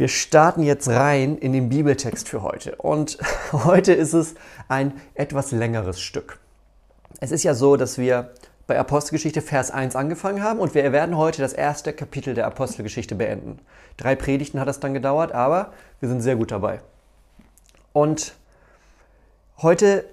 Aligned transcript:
Wir 0.00 0.08
starten 0.08 0.62
jetzt 0.62 0.88
rein 0.88 1.36
in 1.36 1.52
den 1.52 1.68
Bibeltext 1.68 2.26
für 2.26 2.40
heute. 2.40 2.76
Und 2.76 3.18
heute 3.52 3.92
ist 3.92 4.14
es 4.14 4.34
ein 4.66 4.98
etwas 5.14 5.52
längeres 5.52 6.00
Stück. 6.00 6.38
Es 7.20 7.32
ist 7.32 7.42
ja 7.42 7.52
so, 7.52 7.76
dass 7.76 7.98
wir 7.98 8.30
bei 8.66 8.78
Apostelgeschichte 8.78 9.42
Vers 9.42 9.70
1 9.70 9.96
angefangen 9.96 10.42
haben 10.42 10.58
und 10.58 10.74
wir 10.74 10.90
werden 10.92 11.18
heute 11.18 11.42
das 11.42 11.52
erste 11.52 11.92
Kapitel 11.92 12.32
der 12.32 12.46
Apostelgeschichte 12.46 13.14
beenden. 13.14 13.58
Drei 13.98 14.16
Predigten 14.16 14.58
hat 14.58 14.68
es 14.68 14.80
dann 14.80 14.94
gedauert, 14.94 15.32
aber 15.32 15.74
wir 16.00 16.08
sind 16.08 16.22
sehr 16.22 16.36
gut 16.36 16.50
dabei. 16.50 16.80
Und 17.92 18.32
heute 19.58 20.06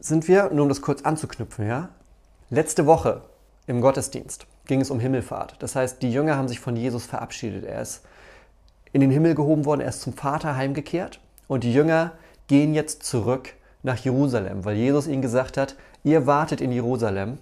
sind 0.00 0.26
wir, 0.26 0.50
nur 0.50 0.64
um 0.64 0.68
das 0.68 0.82
kurz 0.82 1.02
anzuknüpfen, 1.02 1.68
ja, 1.68 1.90
letzte 2.50 2.86
Woche 2.86 3.20
im 3.68 3.82
Gottesdienst 3.82 4.48
ging 4.66 4.80
es 4.80 4.90
um 4.90 4.98
Himmelfahrt. 4.98 5.56
Das 5.60 5.76
heißt, 5.76 6.02
die 6.02 6.12
Jünger 6.12 6.36
haben 6.36 6.48
sich 6.48 6.58
von 6.58 6.74
Jesus 6.74 7.06
verabschiedet. 7.06 7.64
Er 7.64 7.82
ist 7.82 8.02
in 8.92 9.00
den 9.00 9.10
Himmel 9.10 9.34
gehoben 9.34 9.64
worden, 9.64 9.80
er 9.80 9.88
ist 9.88 10.02
zum 10.02 10.12
Vater 10.12 10.56
heimgekehrt 10.56 11.20
und 11.48 11.64
die 11.64 11.72
Jünger 11.72 12.12
gehen 12.46 12.74
jetzt 12.74 13.04
zurück 13.04 13.54
nach 13.82 13.96
Jerusalem, 13.98 14.64
weil 14.64 14.76
Jesus 14.76 15.06
ihnen 15.06 15.22
gesagt 15.22 15.56
hat, 15.56 15.76
ihr 16.04 16.26
wartet 16.26 16.60
in 16.60 16.72
Jerusalem, 16.72 17.38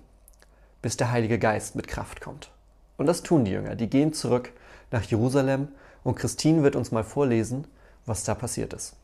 bis 0.82 0.96
der 0.96 1.10
Heilige 1.10 1.38
Geist 1.38 1.76
mit 1.76 1.88
Kraft 1.88 2.20
kommt. 2.20 2.50
Und 2.96 3.06
das 3.06 3.22
tun 3.22 3.44
die 3.44 3.52
Jünger, 3.52 3.74
die 3.74 3.90
gehen 3.90 4.12
zurück 4.12 4.52
nach 4.90 5.02
Jerusalem 5.02 5.68
und 6.04 6.16
Christine 6.16 6.62
wird 6.62 6.76
uns 6.76 6.92
mal 6.92 7.04
vorlesen, 7.04 7.66
was 8.06 8.24
da 8.24 8.34
passiert 8.34 8.72
ist. 8.72 8.96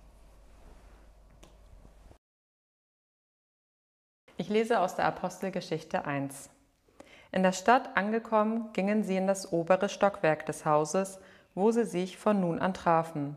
Ich 4.38 4.48
lese 4.48 4.80
aus 4.80 4.96
der 4.96 5.06
Apostelgeschichte 5.06 6.04
1. 6.04 6.50
In 7.32 7.42
der 7.42 7.52
Stadt 7.52 7.96
angekommen, 7.96 8.68
gingen 8.72 9.02
sie 9.02 9.16
in 9.16 9.26
das 9.26 9.52
obere 9.52 9.88
Stockwerk 9.88 10.46
des 10.46 10.64
Hauses, 10.64 11.18
wo 11.56 11.72
sie 11.72 11.84
sich 11.84 12.18
von 12.18 12.38
nun 12.38 12.60
an 12.60 12.74
trafen. 12.74 13.34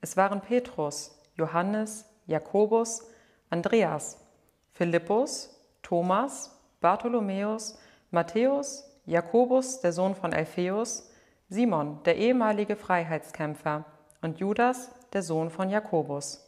Es 0.00 0.16
waren 0.16 0.40
Petrus, 0.40 1.20
Johannes, 1.34 2.06
Jakobus, 2.26 3.06
Andreas, 3.50 4.24
Philippus, 4.72 5.60
Thomas, 5.82 6.56
Bartholomäus, 6.80 7.76
Matthäus, 8.12 8.88
Jakobus, 9.06 9.80
der 9.80 9.92
Sohn 9.92 10.14
von 10.14 10.32
Alpheus, 10.32 11.10
Simon, 11.48 12.00
der 12.04 12.16
ehemalige 12.16 12.76
Freiheitskämpfer, 12.76 13.84
und 14.22 14.38
Judas, 14.38 14.90
der 15.12 15.22
Sohn 15.22 15.50
von 15.50 15.68
Jakobus. 15.68 16.44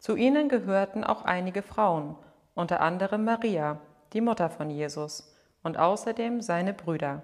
Zu 0.00 0.16
ihnen 0.16 0.48
gehörten 0.48 1.04
auch 1.04 1.24
einige 1.24 1.62
Frauen, 1.62 2.16
unter 2.54 2.80
anderem 2.80 3.24
Maria, 3.24 3.78
die 4.12 4.20
Mutter 4.20 4.50
von 4.50 4.70
Jesus, 4.70 5.32
und 5.62 5.78
außerdem 5.78 6.40
seine 6.40 6.74
Brüder. 6.74 7.22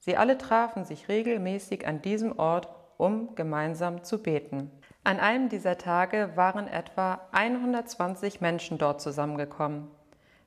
Sie 0.00 0.16
alle 0.16 0.38
trafen 0.38 0.84
sich 0.84 1.08
regelmäßig 1.08 1.86
an 1.86 2.02
diesem 2.02 2.38
Ort, 2.38 2.68
um 2.96 3.34
gemeinsam 3.34 4.02
zu 4.02 4.22
beten. 4.22 4.70
An 5.04 5.20
einem 5.20 5.48
dieser 5.48 5.78
Tage 5.78 6.32
waren 6.34 6.68
etwa 6.68 7.20
120 7.32 8.40
Menschen 8.40 8.76
dort 8.76 9.00
zusammengekommen. 9.00 9.88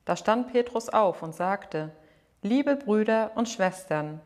Da 0.05 0.15
stand 0.15 0.51
Petrus 0.51 0.89
auf 0.89 1.23
und 1.23 1.33
sagte, 1.33 1.91
Liebe 2.41 2.75
Brüder 2.75 3.31
und 3.35 3.47
Schwestern, 3.47 4.19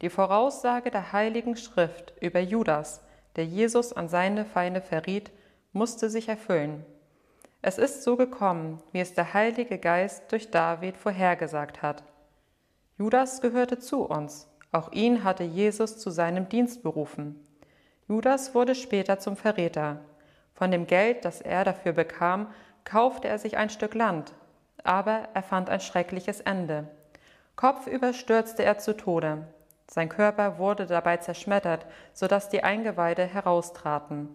die 0.00 0.10
Voraussage 0.10 0.90
der 0.90 1.12
heiligen 1.12 1.56
Schrift 1.56 2.14
über 2.20 2.40
Judas, 2.40 3.02
der 3.36 3.46
Jesus 3.46 3.92
an 3.92 4.08
seine 4.08 4.44
Feinde 4.44 4.80
verriet, 4.80 5.32
musste 5.72 6.08
sich 6.08 6.28
erfüllen. 6.28 6.84
Es 7.62 7.78
ist 7.78 8.04
so 8.04 8.16
gekommen, 8.16 8.82
wie 8.92 9.00
es 9.00 9.14
der 9.14 9.34
Heilige 9.34 9.78
Geist 9.78 10.30
durch 10.30 10.50
David 10.50 10.96
vorhergesagt 10.96 11.82
hat. 11.82 12.04
Judas 12.96 13.40
gehörte 13.40 13.78
zu 13.78 14.04
uns, 14.04 14.48
auch 14.74 14.90
ihn 14.92 15.22
hatte 15.22 15.44
Jesus 15.44 15.98
zu 15.98 16.10
seinem 16.10 16.48
Dienst 16.48 16.82
berufen. 16.82 17.40
Judas 18.08 18.54
wurde 18.54 18.74
später 18.74 19.18
zum 19.18 19.36
Verräter. 19.36 20.00
Von 20.52 20.70
dem 20.70 20.86
Geld, 20.86 21.24
das 21.24 21.40
er 21.40 21.64
dafür 21.64 21.92
bekam, 21.92 22.48
kaufte 22.84 23.28
er 23.28 23.38
sich 23.38 23.56
ein 23.56 23.70
Stück 23.70 23.94
Land, 23.94 24.32
aber 24.82 25.28
er 25.32 25.42
fand 25.42 25.70
ein 25.70 25.80
schreckliches 25.80 26.40
Ende. 26.40 26.88
Kopfüber 27.56 28.12
stürzte 28.12 28.64
er 28.64 28.78
zu 28.78 28.96
Tode. 28.96 29.46
Sein 29.86 30.08
Körper 30.08 30.58
wurde 30.58 30.86
dabei 30.86 31.18
zerschmettert, 31.18 31.86
so 32.12 32.26
dass 32.26 32.48
die 32.48 32.64
Eingeweide 32.64 33.24
heraustraten. 33.24 34.28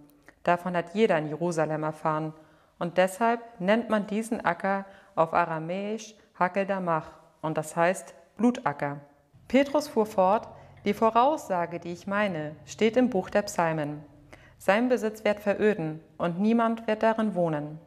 Davon 0.43 0.75
hat 0.75 0.95
jeder 0.95 1.17
in 1.17 1.27
Jerusalem 1.27 1.83
erfahren, 1.83 2.33
und 2.79 2.97
deshalb 2.97 3.41
nennt 3.59 3.89
man 3.89 4.07
diesen 4.07 4.43
Acker 4.45 4.85
auf 5.15 5.33
Aramäisch 5.33 6.15
Hakeldamach, 6.39 7.11
und 7.41 7.57
das 7.57 7.75
heißt 7.75 8.15
Blutacker. 8.37 9.01
Petrus 9.49 9.87
fuhr 9.87 10.05
fort, 10.05 10.47
die 10.85 10.93
Voraussage, 10.93 11.79
die 11.79 11.91
ich 11.91 12.05
meine, 12.05 12.55
steht 12.67 12.95
im 12.95 13.09
Buch 13.09 13.31
der 13.31 13.41
Psalmen. 13.41 14.05
Sein 14.59 14.89
Besitz 14.89 15.23
wird 15.23 15.39
veröden 15.39 16.01
und 16.19 16.39
niemand 16.39 16.85
wird 16.85 17.01
darin 17.01 17.33
wohnen. 17.33 17.79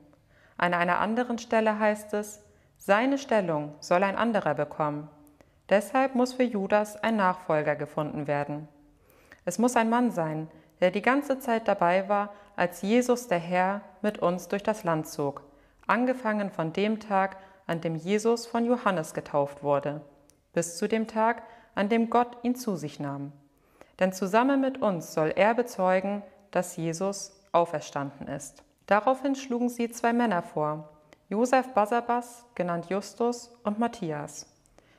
An 0.57 0.75
einer 0.75 0.99
anderen 0.99 1.39
Stelle 1.39 1.79
heißt 1.79 2.15
es, 2.15 2.43
seine 2.79 3.17
Stellung 3.17 3.77
soll 3.79 4.03
ein 4.03 4.17
anderer 4.17 4.55
bekommen. 4.55 5.09
Deshalb 5.69 6.17
muss 6.17 6.33
für 6.33 6.43
Judas 6.43 6.97
ein 6.97 7.15
Nachfolger 7.15 7.77
gefunden 7.77 8.27
werden. 8.27 8.67
Es 9.45 9.61
muss 9.61 9.77
ein 9.77 9.89
Mann 9.89 10.11
sein, 10.11 10.49
der 10.81 10.91
die 10.91 11.01
ganze 11.01 11.39
Zeit 11.39 11.69
dabei 11.69 12.09
war, 12.09 12.33
als 12.57 12.83
Jesus 12.83 13.29
der 13.29 13.39
Herr 13.39 13.83
mit 14.03 14.19
uns 14.19 14.49
durch 14.49 14.65
das 14.65 14.83
Land 14.83 15.07
zog, 15.07 15.45
angefangen 15.87 16.51
von 16.51 16.73
dem 16.73 16.99
Tag, 16.99 17.37
an 17.69 17.81
dem 17.81 17.95
Jesus 17.95 18.47
von 18.47 18.65
Johannes 18.65 19.15
getauft 19.15 19.63
wurde 19.63 20.01
bis 20.53 20.77
zu 20.77 20.89
dem 20.89 21.07
Tag, 21.07 21.43
an 21.75 21.89
dem 21.89 22.11
Gott 22.11 22.39
ihn 22.43 22.55
zu 22.55 22.77
sich 22.77 23.01
nahm. 23.01 23.33
Denn 23.99 24.13
zusammen 24.13 24.61
mit 24.61 24.81
uns 24.83 25.15
soll 25.15 25.33
er 25.35 25.55
bezeugen, 25.55 26.23
dass 26.51 26.77
Jesus 26.77 27.41
auferstanden 27.53 28.29
ist. 28.29 28.63
Daraufhin 28.87 29.35
schlugen 29.35 29.69
sie 29.69 29.91
zwei 29.91 30.13
Männer 30.13 30.43
vor, 30.43 30.89
Josef 31.29 31.69
Basabas, 31.73 32.45
genannt 32.55 32.87
Justus, 32.91 33.51
und 33.65 33.79
Matthias. 33.79 34.47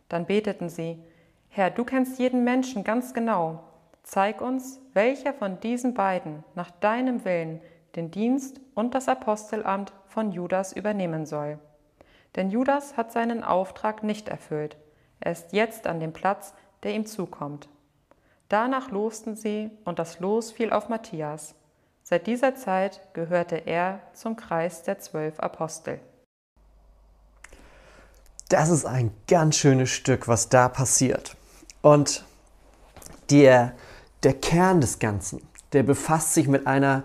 Dann 0.10 0.26
beteten 0.26 0.70
sie, 0.70 1.04
Herr, 1.50 1.70
du 1.70 1.84
kennst 1.84 2.18
jeden 2.18 2.44
Menschen 2.44 2.84
ganz 2.84 3.14
genau. 3.14 3.64
Zeig 4.02 4.42
uns, 4.42 4.80
welcher 4.94 5.34
von 5.34 5.60
diesen 5.60 5.94
beiden 5.94 6.44
nach 6.56 6.72
deinem 6.72 7.24
Willen 7.26 7.62
den 7.96 8.10
Dienst 8.10 8.60
und 8.74 8.96
das 8.96 9.08
Apostelamt 9.08 9.94
von 10.08 10.32
Judas 10.32 10.74
übernehmen 10.74 11.26
soll. 11.26 11.60
Denn 12.36 12.50
Judas 12.50 12.98
hat 12.98 13.12
seinen 13.12 13.44
Auftrag 13.44 14.02
nicht 14.02 14.28
erfüllt, 14.28 14.78
er 15.20 15.32
ist 15.32 15.54
jetzt 15.54 15.88
an 15.88 16.02
dem 16.02 16.12
Platz, 16.12 16.54
der 16.84 16.94
ihm 16.94 17.06
zukommt. 17.06 17.70
Danach 18.50 18.92
losten 18.92 19.36
sie 19.36 19.72
und 19.86 20.00
das 20.00 20.20
Los 20.20 20.52
fiel 20.52 20.72
auf 20.72 20.90
Matthias. 20.90 21.56
Seit 22.04 22.28
dieser 22.28 22.56
Zeit 22.56 23.02
gehörte 23.14 23.56
er 23.56 24.02
zum 24.14 24.36
Kreis 24.36 24.84
der 24.84 25.00
zwölf 25.00 25.40
Apostel. 25.40 26.00
Das 28.50 28.70
ist 28.70 28.86
ein 28.86 29.12
ganz 29.28 29.56
schönes 29.56 29.90
Stück, 29.90 30.28
was 30.28 30.50
da 30.50 30.70
passiert. 30.70 31.36
Und 31.82 32.26
der, 33.30 33.74
der 34.22 34.34
Kern 34.34 34.82
des 34.82 35.00
Ganzen, 35.00 35.42
der 35.72 35.84
befasst 35.84 36.34
sich 36.34 36.48
mit 36.48 36.68
einer 36.68 37.04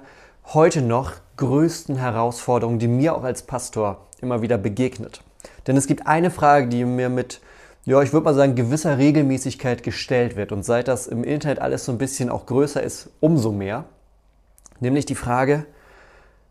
heute 0.53 0.83
noch 0.83 1.13
größten 1.37 1.97
Herausforderung, 1.97 2.79
die 2.79 2.89
mir 2.89 3.15
auch 3.15 3.23
als 3.23 3.43
Pastor 3.43 4.07
immer 4.21 4.43
wieder 4.43 4.59
begegnet. 4.59 5.23
Denn 5.67 5.77
es 5.77 5.87
gibt 5.87 6.07
eine 6.07 6.31
Frage, 6.31 6.69
die 6.69 6.85
mir 6.85 7.09
mit 7.09 7.41
ja, 7.85 8.03
ich 8.03 8.13
würde 8.13 8.25
mal 8.25 8.35
sagen, 8.35 8.55
gewisser 8.55 8.99
Regelmäßigkeit 8.99 9.83
gestellt 9.83 10.37
wird. 10.37 10.53
Und 10.53 10.65
seit 10.65 10.89
das 10.89 11.07
im 11.07 11.25
Internet 11.25 11.61
alles 11.61 11.85
so 11.85 11.93
ein 11.93 11.99
bisschen 11.99 12.29
auch 12.29 12.47
größer 12.47 12.83
ist, 12.83 13.11
umso 13.21 13.53
mehr. 13.53 13.87
Nämlich 14.81 15.07
die 15.07 15.15
Frage, 15.15 15.67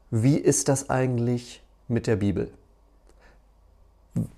wie 0.10 0.38
ist 0.38 0.68
das 0.68 0.90
eigentlich 0.90 1.62
mit 1.88 2.08
der 2.08 2.16
Bibel? 2.16 2.52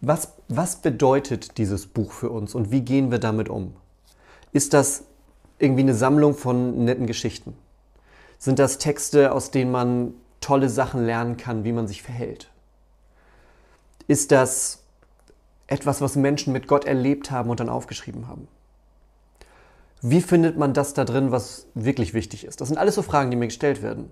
Was, 0.02 0.34
was 0.50 0.78
bedeutet 0.78 1.58
dieses 1.58 1.88
Buch 1.88 2.12
für 2.12 2.30
uns 2.30 2.54
und 2.54 2.72
wie 2.72 2.82
gehen 2.82 3.12
wir 3.12 3.20
damit 3.20 3.50
um? 3.50 3.74
Ist 4.52 4.74
das 4.74 5.04
irgendwie 5.58 5.84
eine 5.84 5.96
Sammlung 5.96 6.36
von 6.36 6.84
netten 6.84 7.08
Geschichten? 7.08 7.56
Sind 8.40 8.60
das 8.60 8.78
Texte, 8.78 9.32
aus 9.32 9.52
denen 9.52 9.72
man 9.72 10.14
tolle 10.42 10.70
Sachen 10.70 11.06
lernen 11.06 11.38
kann, 11.38 11.64
wie 11.64 11.72
man 11.72 11.88
sich 11.88 12.02
verhält? 12.02 12.50
Ist 14.08 14.32
das 14.32 14.79
etwas, 15.70 16.02
was 16.02 16.16
Menschen 16.16 16.54
mit 16.54 16.68
Gott 16.68 16.86
erlebt 16.86 17.32
haben 17.32 17.50
und 17.50 17.60
dann 17.60 17.70
aufgeschrieben 17.70 18.28
haben. 18.28 18.48
Wie 20.02 20.22
findet 20.22 20.58
man 20.58 20.74
das 20.74 20.94
da 20.94 21.06
drin, 21.06 21.32
was 21.32 21.68
wirklich 21.74 22.14
wichtig 22.14 22.46
ist? 22.46 22.62
Das 22.62 22.70
sind 22.70 22.78
alles 22.78 22.96
so 22.96 23.02
Fragen, 23.02 23.32
die 23.32 23.38
mir 23.38 23.48
gestellt 23.48 23.82
werden. 23.82 24.10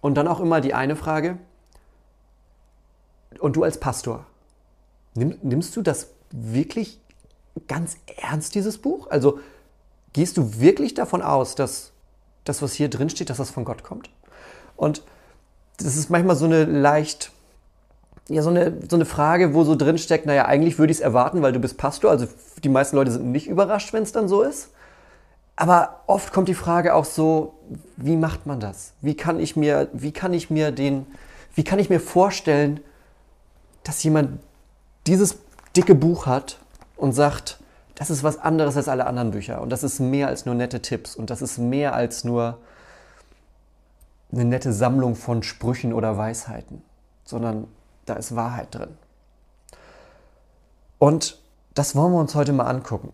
Und 0.00 0.16
dann 0.16 0.28
auch 0.28 0.40
immer 0.40 0.60
die 0.60 0.74
eine 0.74 0.96
Frage, 0.96 1.38
und 3.38 3.56
du 3.56 3.62
als 3.62 3.78
Pastor, 3.78 4.26
nimm, 5.14 5.38
nimmst 5.42 5.74
du 5.76 5.82
das 5.82 6.08
wirklich 6.30 7.00
ganz 7.66 7.96
ernst, 8.20 8.54
dieses 8.54 8.78
Buch? 8.78 9.10
Also 9.10 9.38
gehst 10.12 10.36
du 10.36 10.60
wirklich 10.60 10.94
davon 10.94 11.22
aus, 11.22 11.54
dass 11.54 11.92
das, 12.44 12.62
was 12.62 12.74
hier 12.74 12.90
drin 12.90 13.10
steht, 13.10 13.30
dass 13.30 13.38
das 13.38 13.50
von 13.50 13.64
Gott 13.64 13.84
kommt? 13.84 14.10
Und 14.76 15.02
das 15.78 15.96
ist 15.96 16.10
manchmal 16.10 16.36
so 16.36 16.44
eine 16.44 16.64
leicht, 16.64 17.32
ja, 18.28 18.42
so 18.42 18.50
eine, 18.50 18.78
so 18.88 18.96
eine 18.96 19.04
Frage, 19.04 19.54
wo 19.54 19.64
so 19.64 19.74
drin 19.74 19.98
steckt, 19.98 20.26
naja, 20.26 20.46
eigentlich 20.46 20.78
würde 20.78 20.92
ich 20.92 20.98
es 20.98 21.02
erwarten, 21.02 21.42
weil 21.42 21.52
du 21.52 21.58
bist 21.58 21.76
Pastor. 21.76 22.10
Also 22.10 22.26
die 22.62 22.68
meisten 22.68 22.96
Leute 22.96 23.10
sind 23.10 23.32
nicht 23.32 23.48
überrascht, 23.48 23.92
wenn 23.92 24.02
es 24.02 24.12
dann 24.12 24.28
so 24.28 24.42
ist. 24.42 24.70
Aber 25.56 26.00
oft 26.06 26.32
kommt 26.32 26.48
die 26.48 26.54
Frage 26.54 26.94
auch 26.94 27.04
so, 27.04 27.54
wie 27.96 28.16
macht 28.16 28.46
man 28.46 28.60
das? 28.60 28.92
Wie 29.00 29.14
kann 29.14 29.38
ich 29.38 29.56
mir, 29.56 29.88
wie 29.92 30.12
kann 30.12 30.32
ich 30.32 30.50
mir 30.50 30.70
den, 30.70 31.06
wie 31.54 31.64
kann 31.64 31.78
ich 31.78 31.90
mir 31.90 32.00
vorstellen, 32.00 32.80
dass 33.84 34.02
jemand 34.02 34.40
dieses 35.06 35.38
dicke 35.76 35.94
Buch 35.94 36.26
hat 36.26 36.58
und 36.96 37.12
sagt, 37.12 37.58
das 37.94 38.10
ist 38.10 38.22
was 38.22 38.38
anderes 38.38 38.76
als 38.76 38.88
alle 38.88 39.06
anderen 39.06 39.32
Bücher 39.32 39.60
und 39.60 39.70
das 39.70 39.82
ist 39.82 40.00
mehr 40.00 40.28
als 40.28 40.46
nur 40.46 40.54
nette 40.54 40.80
Tipps 40.80 41.14
und 41.14 41.30
das 41.30 41.42
ist 41.42 41.58
mehr 41.58 41.94
als 41.94 42.24
nur 42.24 42.58
eine 44.32 44.44
nette 44.44 44.72
Sammlung 44.72 45.14
von 45.14 45.42
Sprüchen 45.42 45.92
oder 45.92 46.16
Weisheiten, 46.16 46.82
sondern 47.24 47.66
da 48.06 48.14
ist 48.14 48.34
Wahrheit 48.36 48.74
drin. 48.74 48.96
Und 50.98 51.38
das 51.74 51.96
wollen 51.96 52.12
wir 52.12 52.20
uns 52.20 52.34
heute 52.34 52.52
mal 52.52 52.66
angucken. 52.66 53.12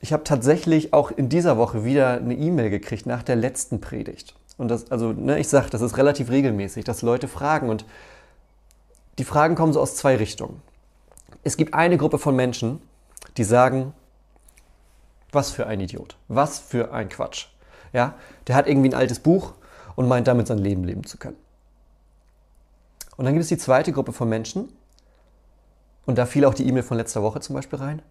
Ich 0.00 0.12
habe 0.12 0.24
tatsächlich 0.24 0.92
auch 0.92 1.10
in 1.10 1.28
dieser 1.28 1.56
Woche 1.56 1.84
wieder 1.84 2.14
eine 2.14 2.34
E-Mail 2.34 2.70
gekriegt 2.70 3.06
nach 3.06 3.22
der 3.22 3.36
letzten 3.36 3.80
Predigt. 3.80 4.34
Und 4.58 4.68
das, 4.68 4.90
also, 4.90 5.12
ne, 5.12 5.38
ich 5.38 5.48
sage, 5.48 5.70
das 5.70 5.80
ist 5.80 5.96
relativ 5.96 6.30
regelmäßig, 6.30 6.84
dass 6.84 7.02
Leute 7.02 7.28
fragen. 7.28 7.68
Und 7.68 7.84
die 9.18 9.24
Fragen 9.24 9.54
kommen 9.54 9.72
so 9.72 9.80
aus 9.80 9.96
zwei 9.96 10.16
Richtungen. 10.16 10.60
Es 11.44 11.56
gibt 11.56 11.74
eine 11.74 11.96
Gruppe 11.96 12.18
von 12.18 12.36
Menschen, 12.36 12.80
die 13.36 13.44
sagen, 13.44 13.94
was 15.30 15.50
für 15.50 15.66
ein 15.66 15.80
Idiot, 15.80 16.16
was 16.28 16.58
für 16.58 16.92
ein 16.92 17.08
Quatsch. 17.08 17.46
Ja, 17.92 18.14
der 18.46 18.56
hat 18.56 18.66
irgendwie 18.66 18.90
ein 18.90 18.94
altes 18.94 19.20
Buch 19.20 19.54
und 19.96 20.08
meint 20.08 20.26
damit 20.26 20.46
sein 20.46 20.58
Leben 20.58 20.84
leben 20.84 21.04
zu 21.04 21.18
können. 21.18 21.36
Und 23.16 23.24
dann 23.24 23.34
gibt 23.34 23.42
es 23.42 23.48
die 23.48 23.58
zweite 23.58 23.92
Gruppe 23.92 24.12
von 24.12 24.28
Menschen, 24.28 24.68
und 26.04 26.18
da 26.18 26.26
fiel 26.26 26.44
auch 26.44 26.54
die 26.54 26.66
E-Mail 26.66 26.82
von 26.82 26.96
letzter 26.96 27.22
Woche 27.22 27.40
zum 27.40 27.54
Beispiel 27.54 27.78
rein, 27.78 28.02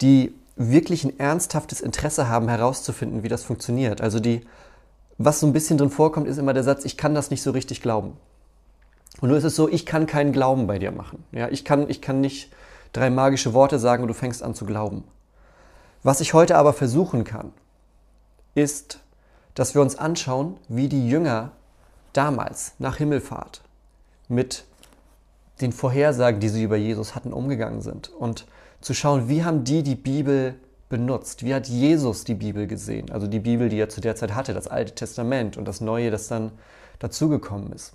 die 0.00 0.34
wirklich 0.56 1.04
ein 1.04 1.18
ernsthaftes 1.18 1.80
Interesse 1.80 2.28
haben, 2.28 2.48
herauszufinden, 2.48 3.22
wie 3.22 3.28
das 3.28 3.42
funktioniert. 3.42 4.00
Also 4.00 4.20
die, 4.20 4.46
was 5.18 5.40
so 5.40 5.46
ein 5.46 5.52
bisschen 5.52 5.78
drin 5.78 5.90
vorkommt, 5.90 6.28
ist 6.28 6.38
immer 6.38 6.52
der 6.52 6.62
Satz, 6.62 6.84
ich 6.84 6.96
kann 6.96 7.14
das 7.14 7.30
nicht 7.30 7.42
so 7.42 7.50
richtig 7.50 7.82
glauben. 7.82 8.16
Und 9.20 9.28
nur 9.28 9.38
ist 9.38 9.44
es 9.44 9.56
so, 9.56 9.68
ich 9.68 9.86
kann 9.86 10.06
keinen 10.06 10.32
Glauben 10.32 10.66
bei 10.66 10.78
dir 10.78 10.92
machen. 10.92 11.24
Ja, 11.32 11.48
ich, 11.48 11.64
kann, 11.64 11.88
ich 11.88 12.00
kann 12.00 12.20
nicht 12.20 12.52
drei 12.92 13.10
magische 13.10 13.54
Worte 13.54 13.78
sagen 13.78 14.02
und 14.02 14.08
du 14.08 14.14
fängst 14.14 14.42
an 14.42 14.54
zu 14.54 14.64
glauben. 14.64 15.04
Was 16.02 16.20
ich 16.20 16.34
heute 16.34 16.56
aber 16.56 16.72
versuchen 16.72 17.24
kann, 17.24 17.52
ist, 18.54 19.00
dass 19.54 19.74
wir 19.74 19.82
uns 19.82 19.96
anschauen, 19.96 20.56
wie 20.68 20.88
die 20.88 21.08
Jünger 21.08 21.52
damals 22.12 22.72
nach 22.78 22.96
Himmelfahrt 22.96 23.62
mit 24.32 24.64
den 25.60 25.72
Vorhersagen, 25.72 26.40
die 26.40 26.48
sie 26.48 26.62
über 26.62 26.76
Jesus 26.76 27.14
hatten, 27.14 27.32
umgegangen 27.32 27.82
sind. 27.82 28.10
Und 28.10 28.46
zu 28.80 28.94
schauen, 28.94 29.28
wie 29.28 29.44
haben 29.44 29.64
die 29.64 29.82
die 29.82 29.94
Bibel 29.94 30.54
benutzt? 30.88 31.44
Wie 31.44 31.54
hat 31.54 31.68
Jesus 31.68 32.24
die 32.24 32.34
Bibel 32.34 32.66
gesehen? 32.66 33.10
Also 33.10 33.26
die 33.26 33.38
Bibel, 33.38 33.68
die 33.68 33.78
er 33.78 33.88
zu 33.88 34.00
der 34.00 34.16
Zeit 34.16 34.34
hatte, 34.34 34.54
das 34.54 34.66
Alte 34.66 34.94
Testament 34.94 35.56
und 35.56 35.66
das 35.66 35.80
Neue, 35.80 36.10
das 36.10 36.28
dann 36.28 36.52
dazugekommen 36.98 37.72
ist. 37.72 37.92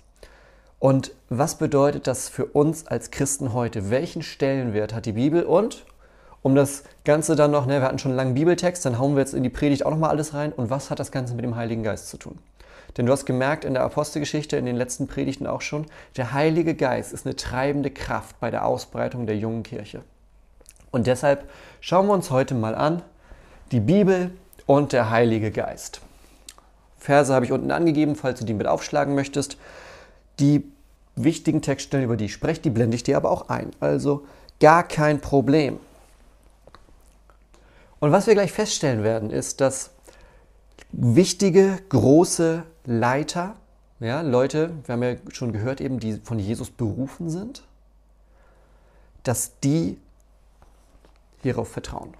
Und 0.78 1.12
was 1.28 1.56
bedeutet 1.56 2.06
das 2.06 2.28
für 2.28 2.46
uns 2.46 2.86
als 2.86 3.10
Christen 3.10 3.52
heute? 3.52 3.90
Welchen 3.90 4.22
Stellenwert 4.22 4.94
hat 4.94 5.06
die 5.06 5.12
Bibel? 5.12 5.42
Und 5.42 5.84
um 6.42 6.54
das 6.54 6.84
Ganze 7.04 7.34
dann 7.34 7.50
noch, 7.50 7.66
ne, 7.66 7.80
wir 7.80 7.82
hatten 7.82 7.98
schon 7.98 8.12
einen 8.12 8.16
langen 8.16 8.34
Bibeltext, 8.34 8.84
dann 8.86 8.98
hauen 8.98 9.14
wir 9.14 9.20
jetzt 9.20 9.34
in 9.34 9.42
die 9.42 9.50
Predigt 9.50 9.84
auch 9.84 9.90
nochmal 9.90 10.10
alles 10.10 10.34
rein. 10.34 10.52
Und 10.52 10.70
was 10.70 10.90
hat 10.90 11.00
das 11.00 11.10
Ganze 11.10 11.34
mit 11.34 11.44
dem 11.44 11.56
Heiligen 11.56 11.82
Geist 11.82 12.08
zu 12.08 12.16
tun? 12.16 12.38
Denn 12.96 13.06
du 13.06 13.12
hast 13.12 13.26
gemerkt 13.26 13.64
in 13.64 13.74
der 13.74 13.84
Apostelgeschichte, 13.84 14.56
in 14.56 14.66
den 14.66 14.76
letzten 14.76 15.06
Predigten 15.06 15.46
auch 15.46 15.60
schon, 15.60 15.86
der 16.16 16.32
Heilige 16.32 16.74
Geist 16.74 17.12
ist 17.12 17.26
eine 17.26 17.36
treibende 17.36 17.90
Kraft 17.90 18.40
bei 18.40 18.50
der 18.50 18.64
Ausbreitung 18.64 19.26
der 19.26 19.36
jungen 19.36 19.62
Kirche. 19.62 20.02
Und 20.90 21.06
deshalb 21.06 21.48
schauen 21.80 22.06
wir 22.06 22.14
uns 22.14 22.30
heute 22.30 22.54
mal 22.54 22.74
an 22.74 23.02
die 23.70 23.80
Bibel 23.80 24.30
und 24.66 24.92
der 24.92 25.10
Heilige 25.10 25.50
Geist. 25.50 26.00
Verse 26.98 27.32
habe 27.32 27.44
ich 27.44 27.52
unten 27.52 27.70
angegeben, 27.70 28.16
falls 28.16 28.40
du 28.40 28.44
die 28.44 28.54
mit 28.54 28.66
aufschlagen 28.66 29.14
möchtest. 29.14 29.56
Die 30.40 30.64
wichtigen 31.14 31.62
Textstellen, 31.62 32.04
über 32.04 32.16
die 32.16 32.26
ich 32.26 32.32
spreche, 32.32 32.60
die 32.60 32.70
blende 32.70 32.96
ich 32.96 33.02
dir 33.02 33.16
aber 33.16 33.30
auch 33.30 33.48
ein. 33.48 33.70
Also 33.80 34.26
gar 34.60 34.82
kein 34.82 35.20
Problem. 35.20 35.78
Und 38.00 38.12
was 38.12 38.26
wir 38.26 38.34
gleich 38.34 38.52
feststellen 38.52 39.02
werden, 39.02 39.30
ist, 39.30 39.60
dass 39.60 39.90
wichtige, 40.92 41.78
große 41.88 42.62
Leiter, 42.90 43.54
ja, 44.00 44.22
Leute, 44.22 44.70
wir 44.86 44.94
haben 44.94 45.02
ja 45.02 45.16
schon 45.30 45.52
gehört, 45.52 45.82
eben, 45.82 46.00
die 46.00 46.14
von 46.14 46.38
Jesus 46.38 46.70
berufen 46.70 47.28
sind, 47.28 47.62
dass 49.24 49.60
die 49.60 49.98
hierauf 51.42 51.68
vertrauen. 51.68 52.14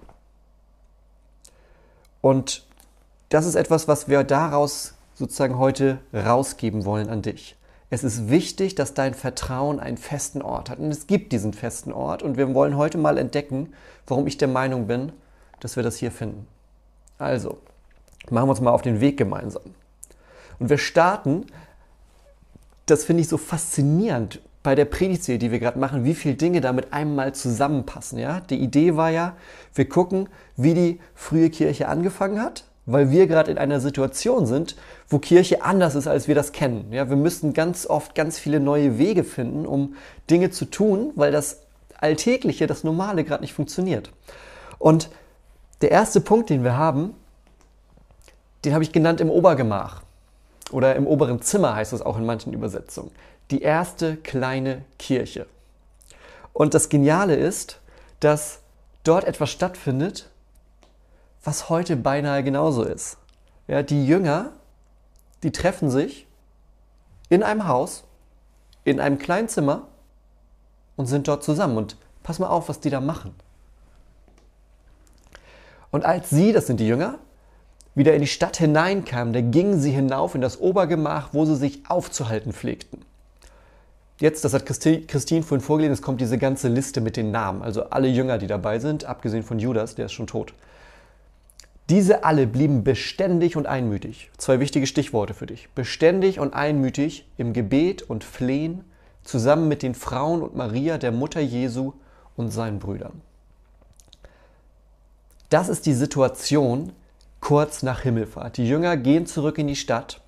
Und 2.21 2.67
das 3.29 3.47
ist 3.47 3.55
etwas, 3.55 3.87
was 3.87 4.09
wir 4.09 4.23
daraus 4.23 4.93
sozusagen 5.15 5.57
heute 5.57 5.97
rausgeben 6.13 6.85
wollen 6.85 7.09
an 7.09 7.23
dich. 7.23 7.57
Es 7.89 8.03
ist 8.03 8.29
wichtig, 8.29 8.75
dass 8.75 8.93
dein 8.93 9.15
Vertrauen 9.15 9.79
einen 9.79 9.97
festen 9.97 10.43
Ort 10.43 10.69
hat. 10.69 10.77
Und 10.77 10.91
es 10.91 11.07
gibt 11.07 11.31
diesen 11.31 11.53
festen 11.53 11.91
Ort. 11.91 12.21
Und 12.21 12.37
wir 12.37 12.53
wollen 12.53 12.77
heute 12.77 12.99
mal 12.99 13.17
entdecken, 13.17 13.73
warum 14.05 14.27
ich 14.27 14.37
der 14.37 14.47
Meinung 14.47 14.85
bin, 14.85 15.13
dass 15.61 15.77
wir 15.77 15.81
das 15.81 15.95
hier 15.95 16.11
finden. 16.11 16.47
Also, 17.17 17.57
machen 18.29 18.47
wir 18.47 18.51
uns 18.51 18.61
mal 18.61 18.69
auf 18.69 18.83
den 18.83 19.01
Weg 19.01 19.17
gemeinsam. 19.17 19.63
Und 20.59 20.69
wir 20.69 20.77
starten, 20.77 21.45
das 22.85 23.05
finde 23.05 23.21
ich 23.21 23.29
so 23.29 23.37
faszinierend 23.37 24.41
bei 24.61 24.75
der 24.75 24.85
Predigtserie, 24.85 25.39
die 25.39 25.51
wir 25.51 25.59
gerade 25.59 25.79
machen, 25.79 26.03
wie 26.03 26.13
viele 26.13 26.35
Dinge 26.35 26.61
da 26.61 26.73
mit 26.73 26.91
einem 26.91 27.15
Mal 27.15 27.33
zusammenpassen. 27.33 28.19
Ja? 28.19 28.41
Die 28.41 28.57
Idee 28.57 28.95
war 28.95 29.09
ja, 29.09 29.35
wir 29.73 29.87
gucken, 29.87 30.27
wie 30.57 30.73
die 30.73 30.99
frühe 31.15 31.49
Kirche 31.49 31.87
angefangen 31.87 32.41
hat, 32.41 32.65
weil 32.85 33.09
wir 33.09 33.27
gerade 33.27 33.51
in 33.51 33.57
einer 33.57 33.79
Situation 33.79 34.45
sind, 34.45 34.75
wo 35.07 35.19
Kirche 35.19 35.63
anders 35.63 35.95
ist, 35.95 36.07
als 36.07 36.27
wir 36.27 36.35
das 36.35 36.51
kennen. 36.51 36.91
Ja? 36.91 37.09
Wir 37.09 37.15
müssen 37.15 37.53
ganz 37.53 37.85
oft 37.87 38.15
ganz 38.15 38.37
viele 38.37 38.59
neue 38.59 38.97
Wege 38.97 39.23
finden, 39.23 39.65
um 39.65 39.95
Dinge 40.29 40.49
zu 40.49 40.65
tun, 40.65 41.13
weil 41.15 41.31
das 41.31 41.61
Alltägliche, 41.97 42.67
das 42.67 42.83
Normale 42.83 43.23
gerade 43.23 43.41
nicht 43.41 43.53
funktioniert. 43.53 44.11
Und 44.77 45.09
der 45.81 45.91
erste 45.91 46.19
Punkt, 46.19 46.49
den 46.49 46.63
wir 46.63 46.75
haben, 46.75 47.13
den 48.65 48.73
habe 48.73 48.83
ich 48.83 48.91
genannt 48.91 49.21
im 49.21 49.29
Obergemach. 49.29 50.01
Oder 50.71 50.95
im 50.95 51.07
oberen 51.07 51.41
Zimmer 51.41 51.75
heißt 51.75 51.93
es 51.93 52.01
auch 52.01 52.17
in 52.17 52.25
manchen 52.25 52.53
Übersetzungen. 52.53 53.11
Die 53.51 53.61
erste 53.61 54.17
kleine 54.17 54.83
Kirche. 54.97 55.47
Und 56.53 56.73
das 56.73 56.89
Geniale 56.89 57.35
ist, 57.35 57.79
dass 58.19 58.59
dort 59.03 59.23
etwas 59.23 59.49
stattfindet, 59.49 60.29
was 61.43 61.69
heute 61.69 61.95
beinahe 61.95 62.43
genauso 62.43 62.83
ist. 62.83 63.17
Ja, 63.67 63.81
die 63.81 64.05
Jünger, 64.05 64.51
die 65.43 65.51
treffen 65.51 65.89
sich 65.89 66.27
in 67.29 67.43
einem 67.43 67.67
Haus, 67.67 68.03
in 68.83 68.99
einem 68.99 69.19
kleinen 69.19 69.47
Zimmer 69.47 69.87
und 70.95 71.05
sind 71.05 71.27
dort 71.27 71.43
zusammen. 71.43 71.77
Und 71.77 71.97
pass 72.23 72.39
mal 72.39 72.47
auf, 72.47 72.69
was 72.69 72.79
die 72.79 72.89
da 72.89 72.99
machen. 72.99 73.33
Und 75.91 76.05
als 76.05 76.29
sie, 76.29 76.51
das 76.51 76.67
sind 76.67 76.79
die 76.79 76.87
Jünger, 76.87 77.19
wieder 77.99 78.15
in 78.15 78.21
die 78.21 78.27
Stadt 78.27 78.57
hineinkamen, 78.57 79.33
da 79.33 79.41
gingen 79.41 79.79
sie 79.79 79.91
hinauf 79.91 80.33
in 80.33 80.41
das 80.41 80.59
Obergemach, 80.59 81.29
wo 81.33 81.45
sie 81.45 81.55
sich 81.55 81.83
aufzuhalten 81.87 82.53
pflegten. 82.53 83.05
Jetzt, 84.19 84.43
das 84.43 84.53
hat 84.53 84.65
Christine 84.65 85.43
vorhin 85.43 85.61
vorgelesen, 85.61 85.93
es 85.93 86.01
kommt 86.01 86.19
diese 86.19 86.37
ganze 86.37 86.67
Liste 86.67 86.99
mit 86.99 87.15
den 87.15 87.29
Namen, 87.29 87.61
also 87.61 87.83
alle 87.91 88.07
Jünger, 88.07 88.37
die 88.37 88.47
dabei 88.47 88.79
sind, 88.79 89.05
abgesehen 89.05 89.43
von 89.43 89.59
Judas, 89.59 89.95
der 89.95 90.07
ist 90.07 90.13
schon 90.13 90.27
tot. 90.27 90.53
Diese 91.89 92.23
alle 92.23 92.45
blieben 92.47 92.83
beständig 92.83 93.55
und 93.55 93.65
einmütig. 93.65 94.29
Zwei 94.37 94.59
wichtige 94.59 94.85
Stichworte 94.85 95.33
für 95.33 95.47
dich. 95.47 95.69
Beständig 95.73 96.39
und 96.39 96.53
einmütig 96.53 97.27
im 97.37 97.51
Gebet 97.51 98.03
und 98.03 98.23
Flehen 98.23 98.83
zusammen 99.23 99.67
mit 99.67 99.81
den 99.83 99.95
Frauen 99.95 100.41
und 100.41 100.55
Maria, 100.55 100.97
der 100.97 101.11
Mutter 101.11 101.39
Jesu 101.39 101.93
und 102.35 102.51
seinen 102.51 102.79
Brüdern. 102.79 103.21
Das 105.49 105.67
ist 105.67 105.85
die 105.87 105.93
Situation 105.93 106.91
kurz 107.39 107.83
nach 107.83 108.01
Himmelfahrt. 108.01 108.57
Die 108.57 108.67
Jünger 108.67 108.97
gehen 108.97 109.25
zurück 109.25 109.57
in 109.57 109.67
die 109.67 109.75
Stadt, 109.75 110.21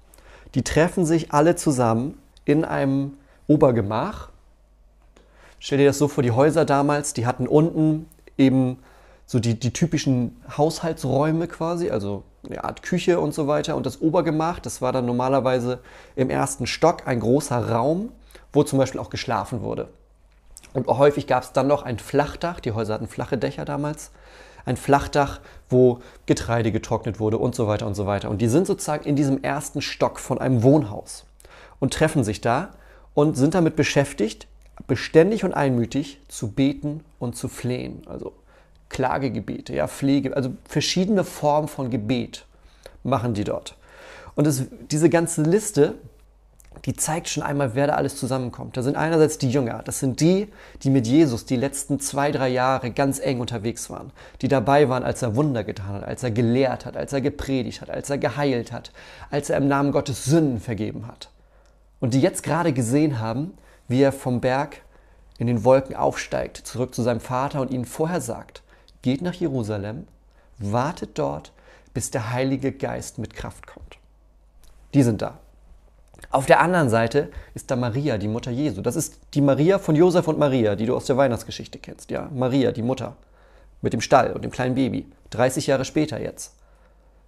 die 0.56 0.64
treffen 0.64 1.06
sich 1.06 1.32
alle 1.32 1.56
zusammen 1.56 2.18
in 2.46 2.66
einem 2.66 3.14
Obergemach. 3.48 4.30
Stell 5.60 5.78
dir 5.78 5.86
das 5.86 5.98
so 5.98 6.08
vor, 6.08 6.24
die 6.24 6.32
Häuser 6.32 6.66
damals, 6.66 7.14
die 7.14 7.26
hatten 7.26 7.48
unten 7.48 8.08
eben 8.38 8.80
so 9.26 9.40
die, 9.40 9.58
die 9.58 9.72
typischen 9.72 10.42
Haushaltsräume 10.58 11.48
quasi, 11.48 11.90
also 11.90 12.24
eine 12.46 12.64
Art 12.64 12.84
Küche 12.84 13.20
und 13.20 13.34
so 13.34 13.48
weiter. 13.48 13.76
Und 13.76 13.86
das 13.86 14.02
Obergemach, 14.02 14.60
das 14.60 14.82
war 14.82 14.92
dann 14.92 15.06
normalerweise 15.06 15.80
im 16.16 16.30
ersten 16.30 16.68
Stock 16.68 17.08
ein 17.08 17.20
großer 17.20 17.70
Raum, 17.70 18.10
wo 18.52 18.64
zum 18.64 18.80
Beispiel 18.80 19.00
auch 19.00 19.10
geschlafen 19.10 19.62
wurde. 19.62 19.90
Und 20.74 20.88
häufig 20.88 21.28
gab 21.28 21.44
es 21.44 21.52
dann 21.52 21.68
noch 21.68 21.84
ein 21.84 22.00
Flachdach, 22.00 22.60
die 22.60 22.72
Häuser 22.72 22.94
hatten 22.94 23.08
flache 23.08 23.38
Dächer 23.38 23.66
damals, 23.66 24.12
ein 24.66 24.78
Flachdach, 24.78 25.40
wo 25.70 26.00
Getreide 26.26 26.72
getrocknet 26.72 27.20
wurde 27.20 27.38
und 27.38 27.56
so 27.56 27.68
weiter 27.68 27.88
und 27.88 27.96
so 27.96 28.06
weiter. 28.06 28.30
Und 28.30 28.42
die 28.42 28.48
sind 28.48 28.68
sozusagen 28.68 29.06
in 29.06 29.16
diesem 29.16 29.44
ersten 29.44 29.82
Stock 29.82 30.20
von 30.20 30.40
einem 30.40 30.64
Wohnhaus 30.64 31.26
und 31.80 31.94
treffen 31.94 32.24
sich 32.24 32.42
da 32.42 32.72
und 33.14 33.36
sind 33.38 33.56
damit 33.56 33.76
beschäftigt, 33.76 34.48
beständig 34.88 35.44
und 35.44 35.54
einmütig 35.54 36.20
zu 36.28 36.52
beten 36.52 37.04
und 37.20 37.36
zu 37.36 37.48
flehen. 37.48 38.04
Also 38.08 38.34
Klagegebete, 38.90 39.74
ja, 39.74 39.88
Pflege, 39.88 40.36
also 40.36 40.52
verschiedene 40.66 41.24
Formen 41.24 41.68
von 41.68 41.90
Gebet 41.90 42.46
machen 43.04 43.34
die 43.34 43.44
dort. 43.44 43.76
Und 44.36 44.48
das, 44.48 44.64
diese 44.90 45.10
ganze 45.10 45.44
Liste 45.44 45.96
die 46.86 46.96
zeigt 46.96 47.30
schon 47.30 47.44
einmal, 47.44 47.76
wer 47.76 47.88
da 47.88 47.96
alles 47.96 48.16
zusammenkommt. 48.16 48.76
Da 48.76 48.82
sind 48.82 48.96
einerseits 48.96 49.38
die 49.38 49.50
Jünger, 49.50 49.82
das 49.84 50.00
sind 50.00 50.20
die, 50.20 50.48
die 50.82 50.90
mit 50.90 51.06
Jesus 51.06 51.46
die 51.46 51.56
letzten 51.56 52.00
zwei, 52.00 52.32
drei 52.32 52.50
Jahre 52.50 52.92
ganz 52.92 53.20
eng 53.20 53.40
unterwegs 53.40 53.90
waren, 53.90 54.12
die 54.42 54.48
dabei 54.48 54.90
waren, 54.90 55.04
als 55.04 55.22
er 55.22 55.36
Wunder 55.36 55.64
getan 55.64 55.94
hat, 55.94 56.04
als 56.04 56.24
er 56.24 56.32
gelehrt 56.32 56.86
hat, 56.86 56.98
als 56.98 57.14
er 57.14 57.22
gepredigt 57.22 57.82
hat, 57.82 57.90
als 57.90 58.10
er 58.10 58.18
geheilt 58.18 58.72
hat, 58.72 58.92
als 59.30 59.50
er 59.50 59.58
im 59.58 59.68
Namen 59.68 59.92
Gottes 59.92 60.26
Sünden 60.26 60.60
vergeben 60.60 61.08
hat. 61.08 61.30
Und 62.00 62.14
die 62.14 62.22
jetzt 62.22 62.42
gerade 62.42 62.74
gesehen 62.74 63.20
haben, 63.20 63.54
wie 63.88 64.02
er 64.02 64.12
vom 64.12 64.42
Berg 64.42 64.82
in 65.38 65.48
den 65.48 65.64
Wolken 65.64 65.96
aufsteigt, 65.96 66.58
zurück 66.58 66.96
zu 66.96 67.04
seinem 67.04 67.20
Vater 67.20 67.62
und 67.62 67.72
ihnen 67.72 67.86
vorher 67.86 68.22
sagt, 68.22 68.64
geht 69.02 69.22
nach 69.22 69.34
Jerusalem, 69.34 70.08
wartet 70.58 71.20
dort, 71.20 71.52
bis 71.94 72.12
der 72.12 72.32
Heilige 72.32 72.72
Geist 72.72 73.18
mit 73.18 73.36
Kraft 73.36 73.68
kommt. 73.68 73.98
Die 74.94 75.04
sind 75.04 75.22
da. 75.22 75.41
Auf 76.30 76.46
der 76.46 76.62
anderen 76.62 76.90
Seite 76.90 77.30
ist 77.54 77.72
da 77.72 77.76
Maria, 77.76 78.18
die 78.18 78.28
Mutter 78.28 78.52
Jesu. 78.52 78.82
Das 78.82 78.96
ist 78.96 79.20
die 79.34 79.42
Maria 79.42 79.80
von 79.80 79.96
Josef 79.96 80.28
und 80.28 80.40
Maria, 80.40 80.76
die 80.76 80.86
du 80.86 80.96
aus 80.96 81.06
der 81.06 81.18
Weihnachtsgeschichte 81.18 81.80
kennst. 81.80 82.12
Ja, 82.12 82.30
Maria, 82.34 82.72
die 82.72 82.84
Mutter. 82.84 83.16
Mit 83.82 83.94
dem 83.94 84.02
Stall 84.02 84.32
und 84.34 84.44
dem 84.44 84.52
kleinen 84.52 84.76
Baby. 84.76 85.08
30 85.32 85.68
Jahre 85.68 85.86
später 85.86 86.22
jetzt. 86.22 86.54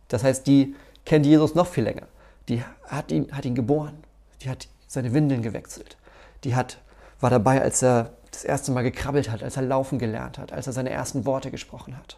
Das 0.07 0.23
heißt, 0.23 0.45
die 0.45 0.75
kennt 1.05 1.25
Jesus 1.25 1.55
noch 1.55 1.67
viel 1.67 1.83
länger. 1.83 2.07
Die 2.47 2.63
hat 2.87 3.11
ihn, 3.11 3.31
hat 3.31 3.45
ihn 3.45 3.55
geboren. 3.55 4.03
Die 4.41 4.49
hat 4.49 4.67
seine 4.87 5.13
Windeln 5.13 5.41
gewechselt. 5.41 5.97
Die 6.43 6.55
hat, 6.55 6.77
war 7.19 7.29
dabei, 7.29 7.61
als 7.61 7.81
er 7.81 8.11
das 8.31 8.43
erste 8.43 8.71
Mal 8.71 8.83
gekrabbelt 8.83 9.29
hat, 9.29 9.43
als 9.43 9.57
er 9.57 9.63
laufen 9.63 9.99
gelernt 9.99 10.37
hat, 10.37 10.51
als 10.53 10.67
er 10.67 10.73
seine 10.73 10.89
ersten 10.89 11.25
Worte 11.25 11.51
gesprochen 11.51 11.97
hat. 11.97 12.17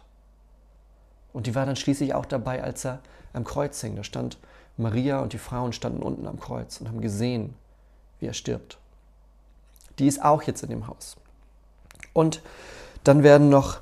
Und 1.32 1.46
die 1.46 1.54
war 1.54 1.66
dann 1.66 1.76
schließlich 1.76 2.14
auch 2.14 2.26
dabei, 2.26 2.62
als 2.62 2.84
er 2.84 3.00
am 3.32 3.44
Kreuz 3.44 3.80
hing. 3.80 3.96
Da 3.96 4.04
stand 4.04 4.38
Maria 4.76 5.20
und 5.20 5.32
die 5.32 5.38
Frauen 5.38 5.72
standen 5.72 6.02
unten 6.02 6.26
am 6.26 6.38
Kreuz 6.38 6.80
und 6.80 6.88
haben 6.88 7.00
gesehen, 7.00 7.54
wie 8.20 8.26
er 8.26 8.34
stirbt. 8.34 8.78
Die 9.98 10.06
ist 10.06 10.22
auch 10.22 10.42
jetzt 10.42 10.62
in 10.62 10.70
dem 10.70 10.86
Haus. 10.86 11.16
Und 12.12 12.42
dann 13.04 13.22
werden 13.22 13.48
noch 13.48 13.80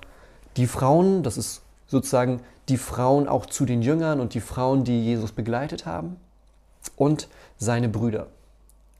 die 0.57 0.67
Frauen, 0.67 1.23
das 1.23 1.37
ist 1.37 1.63
sozusagen 1.87 2.41
die 2.69 2.77
Frauen 2.77 3.29
auch 3.29 3.47
zu 3.47 3.65
den 3.65 3.83
Jüngern 3.83 4.21
und 4.21 4.35
die 4.35 4.41
Frauen, 4.41 4.85
die 4.85 5.05
Jesus 5.05 5.33
begleitet 5.33 5.87
haben, 5.87 6.17
und 6.97 7.29
seine 7.59 7.89
Brüder. 7.89 8.29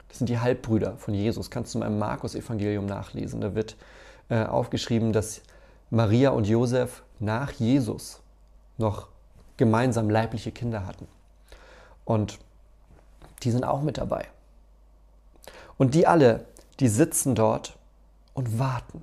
Das 0.09 0.19
sind 0.19 0.29
die 0.29 0.39
Halbbrüder 0.39 0.97
von 0.97 1.15
Jesus. 1.15 1.51
Kannst 1.51 1.75
du 1.75 1.79
mal 1.79 1.87
im 1.87 1.99
Markus-Evangelium 1.99 2.87
nachlesen. 2.87 3.41
Da 3.41 3.55
wird 3.55 3.77
äh, 4.29 4.45
aufgeschrieben, 4.45 5.13
dass 5.13 5.43
Maria 5.91 6.31
und 6.31 6.47
Josef 6.47 7.03
nach 7.19 7.53
Jesus 7.53 8.21
noch 8.79 9.09
gemeinsam 9.57 10.11
leibliche 10.11 10.51
Kinder 10.51 10.87
hatten. 10.87 11.07
Und 12.05 12.39
die 13.43 13.51
sind 13.51 13.65
auch 13.65 13.83
mit 13.83 13.99
dabei. 13.99 14.27
Und 15.77 15.95
die 15.95 16.07
alle, 16.07 16.47
die 16.81 16.89
sitzen 16.89 17.35
dort 17.35 17.77
und 18.33 18.59
warten. 18.59 19.03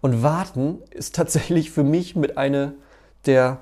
Und 0.00 0.22
warten 0.22 0.82
ist 0.90 1.14
tatsächlich 1.14 1.70
für 1.70 1.84
mich 1.84 2.14
mit 2.16 2.36
einer 2.36 2.72
der, 3.26 3.60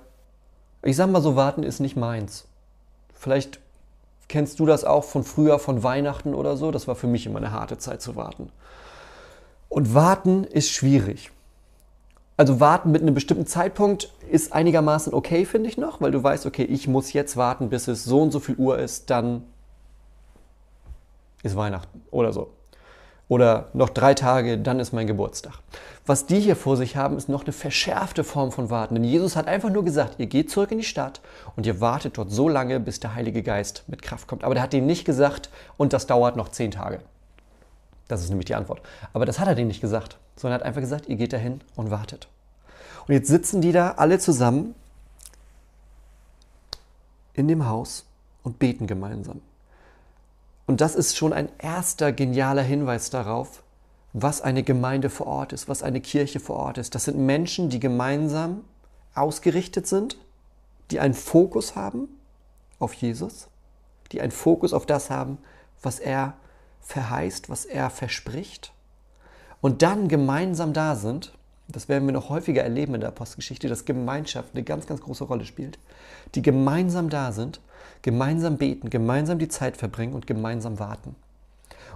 ich 0.82 0.96
sag 0.96 1.10
mal 1.10 1.22
so, 1.22 1.36
warten 1.36 1.62
ist 1.62 1.80
nicht 1.80 1.96
meins. 1.96 2.46
Vielleicht 3.14 3.60
kennst 4.28 4.58
du 4.58 4.66
das 4.66 4.84
auch 4.84 5.04
von 5.04 5.22
früher, 5.22 5.58
von 5.58 5.82
Weihnachten 5.82 6.34
oder 6.34 6.56
so. 6.56 6.70
Das 6.70 6.88
war 6.88 6.96
für 6.96 7.06
mich 7.06 7.26
immer 7.26 7.38
eine 7.38 7.52
harte 7.52 7.78
Zeit 7.78 8.02
zu 8.02 8.16
warten. 8.16 8.50
Und 9.68 9.94
warten 9.94 10.44
ist 10.44 10.70
schwierig. 10.70 11.30
Also 12.36 12.60
warten 12.60 12.90
mit 12.90 13.02
einem 13.02 13.14
bestimmten 13.14 13.46
Zeitpunkt 13.46 14.12
ist 14.30 14.52
einigermaßen 14.52 15.12
okay, 15.12 15.44
finde 15.44 15.68
ich 15.68 15.76
noch, 15.76 16.00
weil 16.00 16.10
du 16.10 16.22
weißt, 16.22 16.46
okay, 16.46 16.64
ich 16.64 16.88
muss 16.88 17.12
jetzt 17.12 17.36
warten, 17.36 17.68
bis 17.68 17.88
es 17.88 18.04
so 18.04 18.22
und 18.22 18.30
so 18.30 18.40
viel 18.40 18.56
Uhr 18.56 18.78
ist, 18.78 19.10
dann 19.10 19.44
ist 21.42 21.56
Weihnachten 21.56 22.02
oder 22.10 22.32
so. 22.32 22.50
Oder 23.28 23.68
noch 23.72 23.88
drei 23.88 24.14
Tage, 24.14 24.58
dann 24.58 24.78
ist 24.80 24.92
mein 24.92 25.06
Geburtstag. 25.06 25.54
Was 26.04 26.26
die 26.26 26.40
hier 26.40 26.56
vor 26.56 26.76
sich 26.76 26.96
haben, 26.96 27.16
ist 27.16 27.28
noch 27.28 27.44
eine 27.44 27.52
verschärfte 27.52 28.24
Form 28.24 28.52
von 28.52 28.68
Warten. 28.68 28.94
Denn 28.94 29.04
Jesus 29.04 29.36
hat 29.36 29.46
einfach 29.46 29.70
nur 29.70 29.84
gesagt, 29.84 30.16
ihr 30.18 30.26
geht 30.26 30.50
zurück 30.50 30.70
in 30.72 30.78
die 30.78 30.84
Stadt 30.84 31.20
und 31.56 31.64
ihr 31.64 31.80
wartet 31.80 32.18
dort 32.18 32.30
so 32.30 32.48
lange, 32.48 32.80
bis 32.80 33.00
der 33.00 33.14
Heilige 33.14 33.42
Geist 33.42 33.84
mit 33.86 34.02
Kraft 34.02 34.26
kommt. 34.26 34.44
Aber 34.44 34.54
der 34.54 34.62
hat 34.62 34.74
ihnen 34.74 34.86
nicht 34.86 35.04
gesagt, 35.04 35.48
und 35.76 35.92
das 35.92 36.06
dauert 36.06 36.36
noch 36.36 36.48
zehn 36.48 36.72
Tage. 36.72 37.00
Das 38.12 38.22
ist 38.22 38.28
nämlich 38.28 38.44
die 38.44 38.54
Antwort. 38.54 38.82
Aber 39.14 39.24
das 39.24 39.38
hat 39.38 39.48
er 39.48 39.54
denen 39.54 39.68
nicht 39.68 39.80
gesagt, 39.80 40.18
sondern 40.36 40.60
er 40.60 40.60
hat 40.60 40.66
einfach 40.66 40.82
gesagt, 40.82 41.08
ihr 41.08 41.16
geht 41.16 41.32
dahin 41.32 41.62
und 41.76 41.90
wartet. 41.90 42.28
Und 43.06 43.14
jetzt 43.14 43.28
sitzen 43.28 43.62
die 43.62 43.72
da 43.72 43.92
alle 43.92 44.18
zusammen 44.18 44.74
in 47.32 47.48
dem 47.48 47.66
Haus 47.66 48.04
und 48.42 48.58
beten 48.58 48.86
gemeinsam. 48.86 49.40
Und 50.66 50.82
das 50.82 50.94
ist 50.94 51.16
schon 51.16 51.32
ein 51.32 51.48
erster 51.58 52.12
genialer 52.12 52.62
Hinweis 52.62 53.08
darauf, 53.08 53.62
was 54.12 54.42
eine 54.42 54.62
Gemeinde 54.62 55.08
vor 55.08 55.26
Ort 55.26 55.54
ist, 55.54 55.66
was 55.66 55.82
eine 55.82 56.02
Kirche 56.02 56.38
vor 56.38 56.56
Ort 56.56 56.76
ist. 56.76 56.94
Das 56.94 57.04
sind 57.04 57.18
Menschen, 57.18 57.70
die 57.70 57.80
gemeinsam 57.80 58.62
ausgerichtet 59.14 59.86
sind, 59.86 60.18
die 60.90 61.00
einen 61.00 61.14
Fokus 61.14 61.76
haben 61.76 62.08
auf 62.78 62.92
Jesus, 62.92 63.48
die 64.12 64.20
einen 64.20 64.32
Fokus 64.32 64.74
auf 64.74 64.84
das 64.84 65.08
haben, 65.08 65.38
was 65.80 65.98
er 65.98 66.34
verheißt, 66.82 67.48
was 67.48 67.64
er 67.64 67.90
verspricht 67.90 68.72
und 69.60 69.82
dann 69.82 70.08
gemeinsam 70.08 70.72
da 70.72 70.96
sind, 70.96 71.32
das 71.68 71.88
werden 71.88 72.06
wir 72.06 72.12
noch 72.12 72.28
häufiger 72.28 72.62
erleben 72.62 72.94
in 72.94 73.00
der 73.00 73.10
Apostelgeschichte, 73.10 73.68
dass 73.68 73.84
Gemeinschaft 73.84 74.50
eine 74.54 74.64
ganz, 74.64 74.86
ganz 74.86 75.00
große 75.00 75.24
Rolle 75.24 75.44
spielt, 75.44 75.78
die 76.34 76.42
gemeinsam 76.42 77.08
da 77.08 77.32
sind, 77.32 77.60
gemeinsam 78.02 78.58
beten, 78.58 78.90
gemeinsam 78.90 79.38
die 79.38 79.48
Zeit 79.48 79.76
verbringen 79.76 80.14
und 80.14 80.26
gemeinsam 80.26 80.78
warten. 80.78 81.14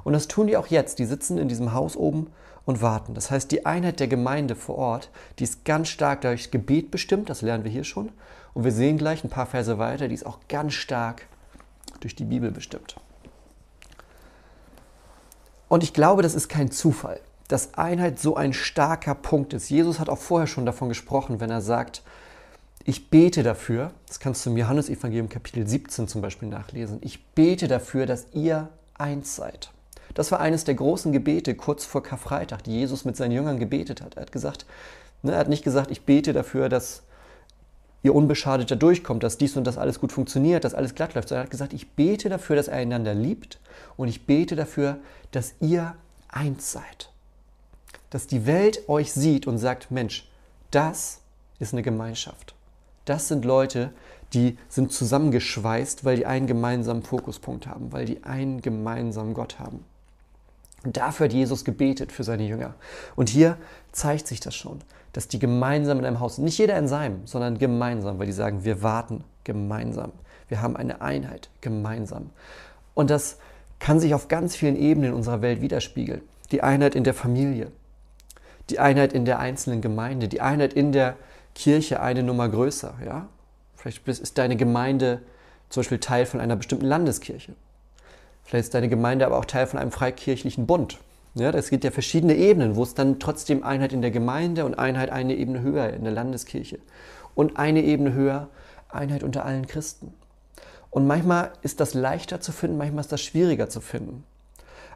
Und 0.04 0.12
das 0.12 0.28
tun 0.28 0.46
die 0.46 0.56
auch 0.56 0.68
jetzt. 0.68 1.00
Die 1.00 1.04
sitzen 1.04 1.38
in 1.38 1.48
diesem 1.48 1.72
Haus 1.72 1.96
oben 1.96 2.28
und 2.64 2.80
warten. 2.80 3.14
Das 3.14 3.30
heißt, 3.30 3.50
die 3.50 3.66
Einheit 3.66 3.98
der 3.98 4.08
Gemeinde 4.08 4.54
vor 4.54 4.76
Ort, 4.76 5.10
die 5.38 5.44
ist 5.44 5.64
ganz 5.64 5.88
stark 5.88 6.20
durch 6.20 6.50
Gebet 6.52 6.90
bestimmt, 6.92 7.28
das 7.28 7.42
lernen 7.42 7.64
wir 7.64 7.70
hier 7.70 7.84
schon. 7.84 8.10
Und 8.54 8.64
wir 8.64 8.72
sehen 8.72 8.98
gleich 8.98 9.24
ein 9.24 9.30
paar 9.30 9.46
Verse 9.46 9.78
weiter, 9.78 10.06
die 10.08 10.14
ist 10.14 10.26
auch 10.26 10.38
ganz 10.48 10.74
stark 10.74 11.26
durch 12.00 12.14
die 12.14 12.24
Bibel 12.24 12.52
bestimmt. 12.52 12.96
Und 15.68 15.82
ich 15.82 15.92
glaube, 15.92 16.22
das 16.22 16.34
ist 16.34 16.48
kein 16.48 16.70
Zufall, 16.70 17.20
dass 17.48 17.74
Einheit 17.74 18.18
so 18.18 18.36
ein 18.36 18.52
starker 18.52 19.14
Punkt 19.14 19.52
ist. 19.52 19.68
Jesus 19.68 19.98
hat 19.98 20.08
auch 20.08 20.18
vorher 20.18 20.46
schon 20.46 20.66
davon 20.66 20.88
gesprochen, 20.88 21.40
wenn 21.40 21.50
er 21.50 21.60
sagt, 21.60 22.02
ich 22.84 23.10
bete 23.10 23.42
dafür, 23.42 23.90
das 24.06 24.20
kannst 24.20 24.46
du 24.46 24.50
im 24.50 24.56
Johannesevangelium 24.56 25.28
Kapitel 25.28 25.66
17 25.66 26.06
zum 26.06 26.22
Beispiel 26.22 26.48
nachlesen, 26.48 26.98
ich 27.02 27.24
bete 27.34 27.66
dafür, 27.66 28.06
dass 28.06 28.26
ihr 28.32 28.68
eins 28.96 29.34
seid. 29.34 29.70
Das 30.14 30.30
war 30.30 30.40
eines 30.40 30.64
der 30.64 30.76
großen 30.76 31.12
Gebete 31.12 31.56
kurz 31.56 31.84
vor 31.84 32.02
Karfreitag, 32.02 32.62
die 32.62 32.78
Jesus 32.78 33.04
mit 33.04 33.16
seinen 33.16 33.32
Jüngern 33.32 33.58
gebetet 33.58 34.02
hat. 34.02 34.14
Er 34.14 34.22
hat 34.22 34.32
gesagt, 34.32 34.66
ne, 35.22 35.32
er 35.32 35.38
hat 35.38 35.48
nicht 35.48 35.64
gesagt, 35.64 35.90
ich 35.90 36.02
bete 36.02 36.32
dafür, 36.32 36.68
dass 36.68 37.02
ihr 38.06 38.14
unbeschadeter 38.14 38.76
durchkommt, 38.76 39.22
dass 39.22 39.36
dies 39.36 39.56
und 39.56 39.64
das 39.64 39.78
alles 39.78 40.00
gut 40.00 40.12
funktioniert, 40.12 40.64
dass 40.64 40.74
alles 40.74 40.94
glatt 40.94 41.14
läuft, 41.14 41.28
sondern 41.28 41.42
er 41.42 41.46
hat 41.46 41.50
gesagt, 41.50 41.72
ich 41.72 41.90
bete 41.90 42.28
dafür, 42.28 42.56
dass 42.56 42.68
er 42.68 42.78
einander 42.78 43.14
liebt 43.14 43.58
und 43.96 44.08
ich 44.08 44.26
bete 44.26 44.56
dafür, 44.56 44.98
dass 45.32 45.54
ihr 45.60 45.94
eins 46.28 46.72
seid. 46.72 47.10
Dass 48.10 48.26
die 48.26 48.46
Welt 48.46 48.88
euch 48.88 49.12
sieht 49.12 49.46
und 49.46 49.58
sagt, 49.58 49.90
Mensch, 49.90 50.30
das 50.70 51.20
ist 51.58 51.72
eine 51.72 51.82
Gemeinschaft. 51.82 52.54
Das 53.04 53.28
sind 53.28 53.44
Leute, 53.44 53.92
die 54.32 54.58
sind 54.68 54.92
zusammengeschweißt, 54.92 56.04
weil 56.04 56.16
die 56.16 56.26
einen 56.26 56.46
gemeinsamen 56.46 57.02
Fokuspunkt 57.02 57.66
haben, 57.66 57.92
weil 57.92 58.04
die 58.04 58.24
einen 58.24 58.60
gemeinsamen 58.62 59.34
Gott 59.34 59.58
haben. 59.58 59.84
Und 60.84 60.96
dafür 60.96 61.26
hat 61.26 61.32
Jesus 61.32 61.64
gebetet 61.64 62.12
für 62.12 62.24
seine 62.24 62.46
Jünger. 62.46 62.74
Und 63.16 63.28
hier 63.28 63.56
zeigt 63.92 64.26
sich 64.28 64.40
das 64.40 64.54
schon, 64.54 64.80
dass 65.16 65.28
die 65.28 65.38
gemeinsam 65.38 65.98
in 65.98 66.04
einem 66.04 66.20
Haus. 66.20 66.36
Nicht 66.36 66.58
jeder 66.58 66.76
in 66.76 66.88
seinem, 66.88 67.26
sondern 67.26 67.56
gemeinsam, 67.56 68.18
weil 68.18 68.26
die 68.26 68.32
sagen, 68.32 68.64
wir 68.64 68.82
warten 68.82 69.24
gemeinsam. 69.44 70.12
Wir 70.48 70.60
haben 70.60 70.76
eine 70.76 71.00
Einheit 71.00 71.48
gemeinsam. 71.62 72.28
Und 72.92 73.08
das 73.08 73.38
kann 73.78 73.98
sich 73.98 74.12
auf 74.12 74.28
ganz 74.28 74.56
vielen 74.56 74.76
Ebenen 74.76 75.14
unserer 75.14 75.40
Welt 75.40 75.62
widerspiegeln. 75.62 76.20
Die 76.50 76.62
Einheit 76.62 76.94
in 76.94 77.02
der 77.02 77.14
Familie, 77.14 77.72
die 78.68 78.78
Einheit 78.78 79.14
in 79.14 79.24
der 79.24 79.38
einzelnen 79.38 79.80
Gemeinde, 79.80 80.28
die 80.28 80.42
Einheit 80.42 80.74
in 80.74 80.92
der 80.92 81.16
Kirche 81.54 82.00
eine 82.00 82.22
Nummer 82.22 82.50
größer. 82.50 82.92
Ja? 83.02 83.26
Vielleicht 83.74 84.06
ist 84.06 84.36
deine 84.36 84.56
Gemeinde 84.56 85.22
zum 85.70 85.80
Beispiel 85.80 85.98
Teil 85.98 86.26
von 86.26 86.40
einer 86.40 86.56
bestimmten 86.56 86.84
Landeskirche. 86.84 87.54
Vielleicht 88.44 88.66
ist 88.66 88.74
deine 88.74 88.90
Gemeinde 88.90 89.24
aber 89.24 89.38
auch 89.38 89.46
Teil 89.46 89.66
von 89.66 89.80
einem 89.80 89.92
freikirchlichen 89.92 90.66
Bund, 90.66 90.98
Ja, 91.36 91.50
es 91.50 91.68
gibt 91.68 91.84
ja 91.84 91.90
verschiedene 91.90 92.34
Ebenen, 92.34 92.76
wo 92.76 92.82
es 92.82 92.94
dann 92.94 93.18
trotzdem 93.18 93.62
Einheit 93.62 93.92
in 93.92 94.00
der 94.00 94.10
Gemeinde 94.10 94.64
und 94.64 94.78
Einheit 94.78 95.10
eine 95.10 95.34
Ebene 95.34 95.60
höher 95.60 95.92
in 95.92 96.02
der 96.02 96.12
Landeskirche 96.14 96.78
und 97.34 97.58
eine 97.58 97.82
Ebene 97.82 98.14
höher 98.14 98.48
Einheit 98.88 99.22
unter 99.22 99.44
allen 99.44 99.66
Christen. 99.66 100.14
Und 100.88 101.06
manchmal 101.06 101.52
ist 101.60 101.80
das 101.80 101.92
leichter 101.92 102.40
zu 102.40 102.52
finden, 102.52 102.78
manchmal 102.78 103.02
ist 103.02 103.12
das 103.12 103.20
schwieriger 103.20 103.68
zu 103.68 103.82
finden. 103.82 104.24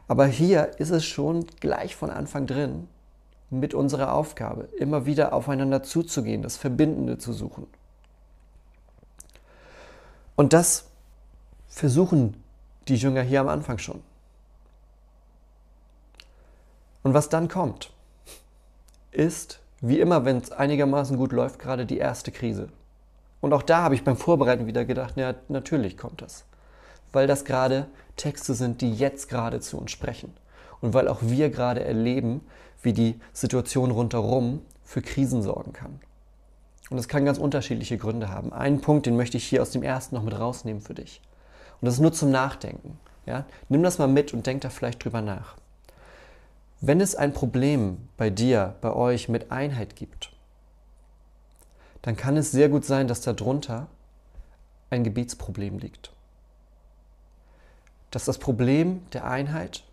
Aber 0.07 0.25
hier 0.25 0.71
ist 0.79 0.89
es 0.89 1.05
schon 1.05 1.45
gleich 1.59 1.95
von 1.95 2.09
Anfang 2.09 2.47
drin 2.47 2.87
mit 3.51 3.75
unserer 3.75 4.11
Aufgabe, 4.11 4.67
immer 4.79 5.05
wieder 5.05 5.33
aufeinander 5.33 5.83
zuzugehen, 5.83 6.41
das 6.41 6.57
Verbindende 6.57 7.19
zu 7.19 7.33
suchen. 7.33 7.67
Und 10.35 10.53
das 10.53 10.85
versuchen 11.67 12.33
die 12.87 12.95
Jünger 12.95 13.21
hier 13.21 13.41
am 13.41 13.47
Anfang 13.47 13.77
schon. 13.77 14.01
Und 17.03 17.13
was 17.13 17.29
dann 17.29 17.47
kommt, 17.47 17.91
ist, 19.11 19.59
wie 19.81 19.99
immer, 19.99 20.25
wenn 20.25 20.37
es 20.37 20.51
einigermaßen 20.51 21.17
gut 21.17 21.31
läuft, 21.31 21.59
gerade 21.59 21.85
die 21.85 21.97
erste 21.97 22.31
Krise. 22.31 22.69
Und 23.41 23.53
auch 23.53 23.63
da 23.63 23.81
habe 23.81 23.95
ich 23.95 24.03
beim 24.03 24.17
Vorbereiten 24.17 24.67
wieder 24.67 24.85
gedacht, 24.85 25.17
ja, 25.17 25.33
natürlich 25.49 25.97
kommt 25.97 26.21
das. 26.21 26.45
Weil 27.11 27.27
das 27.27 27.43
gerade 27.43 27.87
Texte 28.15 28.53
sind, 28.53 28.81
die 28.81 28.93
jetzt 28.93 29.27
gerade 29.27 29.59
zu 29.59 29.77
uns 29.77 29.91
sprechen. 29.91 30.33
Und 30.79 30.93
weil 30.93 31.07
auch 31.07 31.19
wir 31.21 31.49
gerade 31.49 31.83
erleben, 31.83 32.41
wie 32.81 32.93
die 32.93 33.19
Situation 33.33 33.91
rundherum 33.91 34.61
für 34.83 35.01
Krisen 35.01 35.41
sorgen 35.41 35.73
kann. 35.73 35.99
Und 36.89 36.97
das 36.97 37.07
kann 37.07 37.25
ganz 37.25 37.37
unterschiedliche 37.37 37.97
Gründe 37.97 38.29
haben. 38.29 38.53
Einen 38.53 38.81
Punkt, 38.81 39.05
den 39.05 39.15
möchte 39.15 39.37
ich 39.37 39.45
hier 39.45 39.61
aus 39.61 39.71
dem 39.71 39.81
ersten 39.81 40.15
noch 40.15 40.23
mit 40.23 40.37
rausnehmen 40.37 40.81
für 40.81 40.93
dich. 40.93 41.21
Und 41.79 41.85
das 41.85 41.95
ist 41.95 42.01
nur 42.01 42.13
zum 42.13 42.31
Nachdenken. 42.31 42.99
Ja? 43.25 43.45
Nimm 43.69 43.81
das 43.81 43.97
mal 43.97 44.07
mit 44.07 44.33
und 44.33 44.45
denk 44.45 44.61
da 44.61 44.69
vielleicht 44.69 45.03
drüber 45.03 45.21
nach. 45.21 45.55
Wenn 46.83 46.99
es 46.99 47.13
ein 47.13 47.31
Problem 47.31 48.09
bei 48.17 48.31
dir, 48.31 48.75
bei 48.81 48.91
euch 48.91 49.29
mit 49.29 49.51
Einheit 49.51 49.95
gibt, 49.95 50.31
dann 52.01 52.15
kann 52.15 52.37
es 52.37 52.51
sehr 52.51 52.69
gut 52.69 52.85
sein, 52.85 53.07
dass 53.07 53.21
darunter 53.21 53.85
ein 54.89 55.03
Gebetsproblem 55.03 55.77
liegt. 55.77 56.11
Dass 58.09 58.25
das 58.25 58.39
Problem 58.39 59.03
der 59.13 59.25
Einheit 59.25 59.83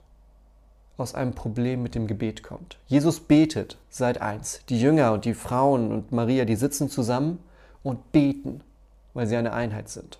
aus 0.96 1.14
einem 1.14 1.34
Problem 1.34 1.82
mit 1.82 1.94
dem 1.94 2.06
Gebet 2.06 2.42
kommt. 2.42 2.78
Jesus 2.86 3.20
betet 3.20 3.76
seit 3.90 4.22
eins. 4.22 4.60
Die 4.70 4.80
Jünger 4.80 5.12
und 5.12 5.26
die 5.26 5.34
Frauen 5.34 5.92
und 5.92 6.10
Maria, 6.10 6.46
die 6.46 6.56
sitzen 6.56 6.88
zusammen 6.88 7.38
und 7.82 8.12
beten, 8.12 8.62
weil 9.12 9.26
sie 9.26 9.36
eine 9.36 9.52
Einheit 9.52 9.90
sind. 9.90 10.18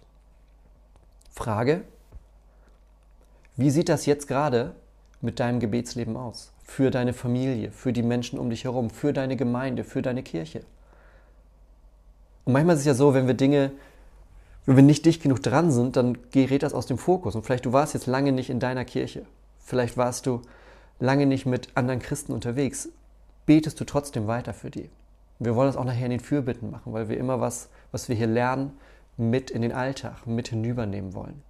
Frage, 1.31 1.83
wie 3.57 3.71
sieht 3.71 3.89
das 3.89 4.05
jetzt 4.05 4.29
gerade 4.29 4.75
mit 5.23 5.41
deinem 5.41 5.61
Gebetsleben 5.61 6.17
aus? 6.17 6.53
Für 6.69 6.91
deine 6.91 7.15
Familie, 7.15 7.73
für 7.73 7.95
die 7.95 8.03
Menschen 8.03 8.39
um 8.39 8.51
dich 8.51 8.65
herum, 8.65 8.91
für 8.91 9.15
deine 9.15 9.37
Gemeinde, 9.37 9.85
für 9.85 10.03
deine 10.03 10.23
Kirche? 10.23 10.61
Und 12.45 12.53
manchmal 12.53 12.75
ist 12.77 12.81
es 12.83 12.87
ja 12.87 12.95
so, 12.95 13.15
wenn 13.15 13.27
wir 13.27 13.35
Dinge, 13.35 13.73
wenn 14.67 14.77
wir 14.77 14.83
nicht 14.83 15.07
dicht 15.07 15.23
genug 15.23 15.43
dran 15.43 15.73
sind, 15.73 15.97
dann 15.97 16.19
gerät 16.31 16.63
das 16.63 16.75
aus 16.75 16.85
dem 16.87 16.99
Fokus. 16.99 17.35
Und 17.35 17.43
vielleicht 17.43 17.65
du 17.65 17.73
warst 17.73 17.95
jetzt 17.95 18.07
lange 18.07 18.33
nicht 18.33 18.51
in 18.51 18.61
deiner 18.61 18.85
Kirche. 18.85 19.25
Vielleicht 19.59 19.97
warst 19.97 20.27
du 20.27 20.43
lange 21.01 21.25
nicht 21.25 21.47
mit 21.47 21.69
anderen 21.75 22.01
Christen 22.01 22.33
unterwegs, 22.33 22.91
betest 23.47 23.81
du 23.81 23.85
trotzdem 23.85 24.27
weiter 24.27 24.53
für 24.53 24.71
die. 24.71 24.91
Wir 25.39 25.57
wollen 25.57 25.69
das 25.69 25.77
auch 25.77 25.85
nachher 25.85 26.05
in 26.05 26.11
den 26.11 26.21
Fürbitten 26.21 26.71
machen, 26.71 26.93
weil 26.93 27.09
wir 27.09 27.17
immer 27.17 27.41
was, 27.41 27.71
was 27.93 28.11
wir 28.11 28.15
hier 28.15 28.27
lernen, 28.27 28.79
mit 29.17 29.51
in 29.51 29.63
den 29.63 29.73
Alltag, 29.73 30.27
mit 30.27 30.49
hinübernehmen 30.49 31.15
wollen. 31.15 31.43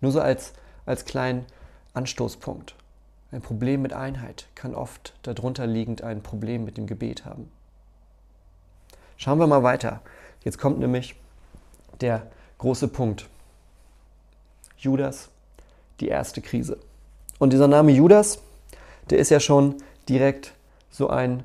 Nur 0.00 0.12
so 0.12 0.20
als, 0.20 0.52
als 0.86 1.04
kleinen 1.04 1.46
Anstoßpunkt. 1.94 2.76
Ein 3.30 3.42
Problem 3.42 3.82
mit 3.82 3.92
Einheit 3.92 4.46
kann 4.54 4.74
oft 4.74 5.14
darunter 5.22 5.66
liegend 5.66 6.02
ein 6.02 6.22
Problem 6.22 6.64
mit 6.64 6.78
dem 6.78 6.86
Gebet 6.86 7.26
haben. 7.26 7.50
Schauen 9.18 9.38
wir 9.38 9.46
mal 9.46 9.62
weiter. 9.62 10.00
Jetzt 10.44 10.58
kommt 10.58 10.78
nämlich 10.78 11.14
der 12.00 12.26
große 12.58 12.88
Punkt. 12.88 13.28
Judas, 14.78 15.28
die 16.00 16.08
erste 16.08 16.40
Krise. 16.40 16.78
Und 17.38 17.52
dieser 17.52 17.68
Name 17.68 17.92
Judas, 17.92 18.40
der 19.10 19.18
ist 19.18 19.30
ja 19.30 19.40
schon 19.40 19.76
direkt 20.08 20.54
so 20.90 21.10
ein 21.10 21.44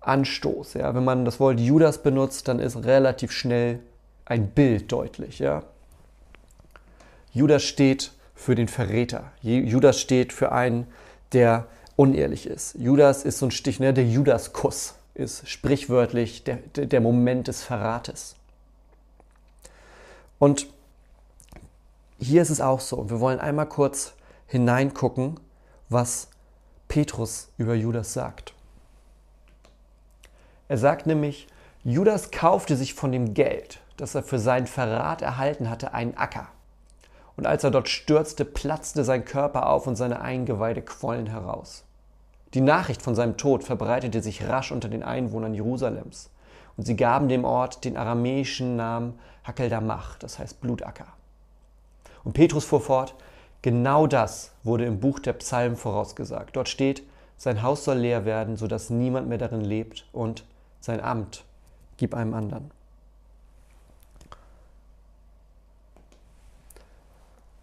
Anstoß. 0.00 0.74
Ja? 0.74 0.94
Wenn 0.94 1.04
man 1.04 1.24
das 1.24 1.40
Wort 1.40 1.58
Judas 1.58 2.02
benutzt, 2.02 2.46
dann 2.46 2.60
ist 2.60 2.76
relativ 2.84 3.32
schnell 3.32 3.80
ein 4.24 4.48
Bild 4.50 4.92
deutlich. 4.92 5.38
Ja? 5.38 5.62
Judas 7.32 7.64
steht 7.64 8.12
für 8.34 8.54
den 8.54 8.68
Verräter. 8.68 9.32
Judas 9.42 10.00
steht 10.00 10.32
für 10.32 10.52
einen, 10.52 10.86
der 11.34 11.66
unehrlich 11.96 12.46
ist. 12.46 12.74
Judas 12.74 13.24
ist 13.24 13.38
so 13.38 13.46
ein 13.46 13.50
Stich, 13.50 13.80
ne? 13.80 13.92
der 13.92 14.06
Judaskuss 14.06 14.94
ist 15.14 15.48
sprichwörtlich 15.48 16.44
der, 16.44 16.56
der 16.56 17.00
Moment 17.00 17.48
des 17.48 17.62
Verrates. 17.62 18.34
Und 20.38 20.66
hier 22.18 22.42
ist 22.42 22.50
es 22.50 22.60
auch 22.60 22.80
so. 22.80 23.08
Wir 23.10 23.20
wollen 23.20 23.38
einmal 23.38 23.66
kurz 23.66 24.14
hineingucken, 24.46 25.38
was 25.88 26.28
Petrus 26.88 27.48
über 27.58 27.74
Judas 27.74 28.12
sagt. 28.12 28.54
Er 30.68 30.78
sagt 30.78 31.06
nämlich, 31.06 31.46
Judas 31.84 32.30
kaufte 32.30 32.76
sich 32.76 32.94
von 32.94 33.12
dem 33.12 33.34
Geld, 33.34 33.80
das 33.96 34.14
er 34.14 34.22
für 34.22 34.38
seinen 34.38 34.66
Verrat 34.66 35.22
erhalten 35.22 35.68
hatte, 35.68 35.92
einen 35.92 36.16
Acker. 36.16 36.48
Und 37.36 37.46
als 37.46 37.64
er 37.64 37.70
dort 37.70 37.88
stürzte, 37.88 38.44
platzte 38.44 39.04
sein 39.04 39.24
Körper 39.24 39.68
auf 39.68 39.86
und 39.86 39.96
seine 39.96 40.20
Eingeweide 40.20 40.82
quollen 40.82 41.26
heraus. 41.26 41.84
Die 42.54 42.60
Nachricht 42.60 43.02
von 43.02 43.14
seinem 43.14 43.36
Tod 43.36 43.64
verbreitete 43.64 44.22
sich 44.22 44.48
rasch 44.48 44.70
unter 44.70 44.88
den 44.88 45.02
Einwohnern 45.02 45.54
Jerusalems. 45.54 46.30
Und 46.76 46.86
sie 46.86 46.96
gaben 46.96 47.28
dem 47.28 47.44
Ort 47.44 47.84
den 47.84 47.96
aramäischen 47.96 48.76
Namen 48.76 49.18
Hakeldamach, 49.44 50.16
das 50.18 50.38
heißt 50.38 50.60
Blutacker. 50.60 51.06
Und 52.22 52.32
Petrus 52.32 52.64
fuhr 52.64 52.80
fort, 52.80 53.14
Genau 53.64 54.06
das 54.06 54.52
wurde 54.62 54.84
im 54.84 55.00
Buch 55.00 55.20
der 55.20 55.32
Psalmen 55.32 55.78
vorausgesagt. 55.78 56.54
Dort 56.54 56.68
steht, 56.68 57.02
sein 57.38 57.62
Haus 57.62 57.86
soll 57.86 57.96
leer 57.96 58.26
werden, 58.26 58.58
sodass 58.58 58.90
niemand 58.90 59.26
mehr 59.26 59.38
darin 59.38 59.62
lebt 59.62 60.06
und 60.12 60.44
sein 60.80 61.00
Amt 61.00 61.46
gib 61.96 62.14
einem 62.14 62.34
anderen. 62.34 62.70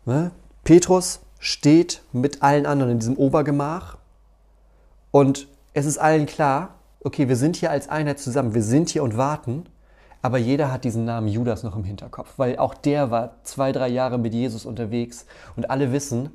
Ne? 0.05 0.31
Petrus 0.63 1.21
steht 1.39 2.03
mit 2.11 2.43
allen 2.43 2.65
anderen 2.65 2.93
in 2.93 2.99
diesem 2.99 3.17
Obergemach 3.17 3.97
und 5.11 5.47
es 5.73 5.85
ist 5.85 5.97
allen 5.97 6.25
klar, 6.25 6.75
okay, 7.03 7.27
wir 7.27 7.35
sind 7.35 7.55
hier 7.55 7.71
als 7.71 7.89
Einheit 7.89 8.19
zusammen, 8.19 8.53
wir 8.53 8.63
sind 8.63 8.89
hier 8.89 9.03
und 9.03 9.17
warten 9.17 9.65
aber 10.21 10.37
jeder 10.37 10.71
hat 10.71 10.83
diesen 10.83 11.05
Namen 11.05 11.27
Judas 11.27 11.63
noch 11.63 11.75
im 11.75 11.83
Hinterkopf, 11.83 12.33
weil 12.37 12.57
auch 12.57 12.73
der 12.73 13.09
war 13.09 13.37
zwei, 13.43 13.71
drei 13.71 13.87
Jahre 13.87 14.19
mit 14.19 14.33
Jesus 14.33 14.65
unterwegs 14.65 15.25
und 15.55 15.69
alle 15.71 15.91
wissen, 15.91 16.29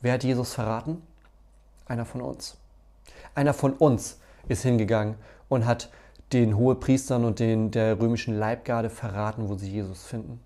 wer 0.00 0.14
hat 0.14 0.24
Jesus 0.24 0.54
verraten? 0.54 1.02
Einer 1.86 2.04
von 2.04 2.20
uns. 2.20 2.56
Einer 3.34 3.54
von 3.54 3.74
uns 3.74 4.18
ist 4.48 4.62
hingegangen 4.62 5.14
und 5.48 5.66
hat 5.66 5.90
den 6.32 6.56
Hohepriestern 6.56 7.24
und 7.24 7.38
den 7.38 7.70
der 7.70 8.00
römischen 8.00 8.36
Leibgarde 8.36 8.90
verraten, 8.90 9.48
wo 9.48 9.54
sie 9.54 9.70
Jesus 9.70 10.04
finden. 10.04 10.40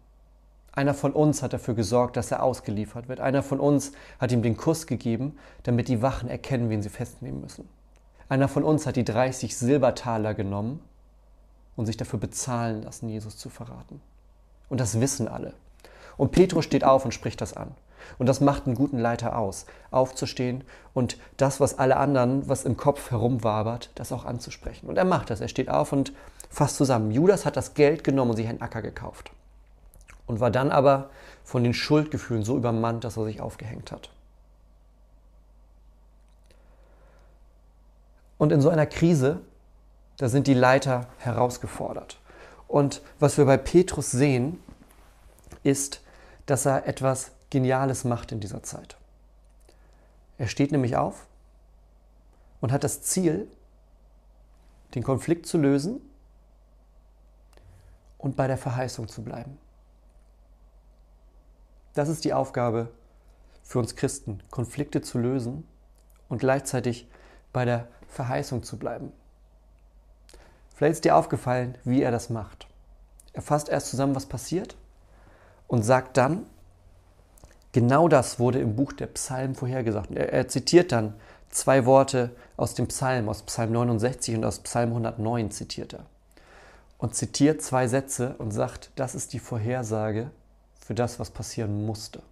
Einer 0.77 0.93
von 0.93 1.13
uns 1.13 1.43
hat 1.43 1.55
dafür 1.55 1.75
gesorgt, 1.75 2.19
dass 2.19 2.31
er 2.31 2.43
ausgeliefert 2.43 3.09
wird. 3.09 3.19
Einer 3.19 3.43
von 3.43 3.61
uns 3.61 3.93
hat 4.21 4.31
ihm 4.31 4.43
den 4.43 4.59
Kuss 4.59 4.87
gegeben, 4.87 5.39
damit 5.63 5.89
die 5.89 6.03
Wachen 6.03 6.29
erkennen, 6.29 6.69
wen 6.69 6.83
sie 6.83 6.91
festnehmen 6.91 7.41
müssen. 7.41 7.67
Einer 8.29 8.47
von 8.47 8.63
uns 8.63 8.87
hat 8.87 8.97
die 8.97 9.05
30 9.05 9.57
Silbertaler 9.57 10.35
genommen 10.35 10.81
und 11.77 11.87
sich 11.87 11.97
dafür 11.97 12.19
bezahlen 12.19 12.83
lassen, 12.83 13.09
Jesus 13.09 13.39
zu 13.39 13.49
verraten. 13.49 14.03
Und 14.69 14.79
das 14.79 15.01
wissen 15.01 15.29
alle. 15.29 15.55
Und 16.19 16.33
Petrus 16.33 16.67
steht 16.67 16.85
auf 16.85 17.07
und 17.07 17.15
spricht 17.15 17.41
das 17.41 17.55
an. 17.55 17.75
Und 18.19 18.27
das 18.27 18.43
macht 18.43 18.67
einen 18.67 18.75
guten 18.75 18.99
Leiter 18.99 19.39
aus, 19.39 19.65
aufzustehen 19.91 20.63
und 20.93 21.17
das, 21.39 21.59
was 21.59 21.79
alle 21.79 21.97
anderen, 21.97 22.51
was 22.51 22.67
im 22.67 22.77
Kopf 22.77 23.11
herumwabert, 23.11 23.91
das 23.95 24.13
auch 24.13 24.27
anzusprechen. 24.27 24.89
Und 24.89 24.99
er 24.99 25.07
macht 25.07 25.31
das. 25.31 25.41
Er 25.41 25.49
steht 25.49 25.71
auf 25.71 25.93
und 25.93 26.13
fasst 26.51 26.77
zusammen. 26.77 27.11
Judas 27.11 27.47
hat 27.47 27.57
das 27.57 27.73
Geld 27.73 28.05
genommen 28.05 28.33
und 28.33 28.37
sich 28.37 28.47
einen 28.47 28.61
Acker 28.61 28.83
gekauft. 28.83 29.33
Und 30.27 30.41
war 30.41 30.51
dann 30.51 30.71
aber 30.71 31.11
von 31.45 31.63
den 31.63 31.75
Schuldgefühlen 31.75 32.43
so 32.43 32.57
übermannt, 32.57 33.05
dass 33.05 33.17
er 33.17 33.25
sich 33.25 33.41
aufgehängt 33.41 33.93
hat. 33.93 34.11
Und 38.39 38.53
in 38.53 38.61
so 38.61 38.69
einer 38.69 38.87
Krise 38.87 39.41
da 40.17 40.29
sind 40.29 40.47
die 40.47 40.55
Leiter 40.55 41.09
herausgefordert. 41.19 42.19
Und 42.69 43.03
was 43.19 43.39
wir 43.39 43.45
bei 43.45 43.57
Petrus 43.57 44.11
sehen, 44.11 44.63
ist, 45.63 46.01
dass 46.47 46.67
er 46.67 46.87
etwas 46.87 47.33
Geniales 47.51 48.05
macht 48.05 48.33
in 48.33 48.41
dieser 48.41 48.63
Zeit. 48.63 48.97
Er 50.39 50.49
steht 50.49 50.73
nämlich 50.73 50.97
auf 50.97 51.27
und 52.61 52.73
hat 52.73 52.85
das 52.85 53.03
Ziel, 53.03 53.49
den 54.95 55.03
Konflikt 55.03 55.47
zu 55.47 55.59
lösen 55.59 56.01
und 58.19 58.37
bei 58.37 58.47
der 58.47 58.59
Verheißung 58.59 59.09
zu 59.09 59.23
bleiben. 59.23 59.59
Das 61.97 62.11
ist 62.11 62.27
die 62.27 62.35
Aufgabe 62.35 62.91
für 63.63 63.79
uns 63.79 63.97
Christen, 63.97 64.43
Konflikte 64.51 65.01
zu 65.01 65.17
lösen 65.17 65.67
und 66.29 66.39
gleichzeitig 66.39 67.09
bei 67.55 67.65
der 67.65 67.89
Verheißung 68.07 68.63
zu 68.63 68.79
bleiben. 68.79 69.15
Vielleicht 70.75 70.93
ist 70.93 71.05
dir 71.07 71.17
aufgefallen, 71.17 71.79
wie 71.85 72.03
er 72.03 72.11
das 72.11 72.29
macht. 72.29 72.67
Er 73.33 73.41
fasst 73.41 73.71
erst 73.71 73.89
zusammen, 73.89 74.15
was 74.15 74.27
passiert 74.27 74.77
und 75.69 75.85
sagt 75.85 76.19
dann, 76.19 76.45
genau 77.73 78.09
das 78.09 78.39
wurde 78.39 78.61
im 78.61 78.77
Buch 78.77 78.93
der 78.93 79.07
Psalmen 79.07 79.55
vorhergesagt. 79.55 80.11
Er, 80.11 80.35
er 80.35 80.49
zitiert 80.49 80.93
dann 80.93 81.15
zwei 81.49 81.87
Worte 81.87 82.37
aus 82.59 82.75
dem 82.75 82.89
Psalm, 82.89 83.27
aus 83.31 83.43
Psalm 83.45 83.73
69 83.73 84.35
und 84.37 84.45
aus 84.45 84.59
Psalm 84.59 84.91
109 84.91 85.51
zitiert 85.51 85.95
er. 85.95 86.05
Und 86.99 87.15
zitiert 87.15 87.63
zwei 87.63 87.89
Sätze 87.89 88.35
und 88.37 88.51
sagt, 88.51 88.91
das 88.97 89.15
ist 89.15 89.33
die 89.33 89.39
Vorhersage 89.39 90.31
für 90.87 90.95
das, 90.95 91.19
was 91.19 91.31
passieren 91.31 91.85
musste. 91.85 92.23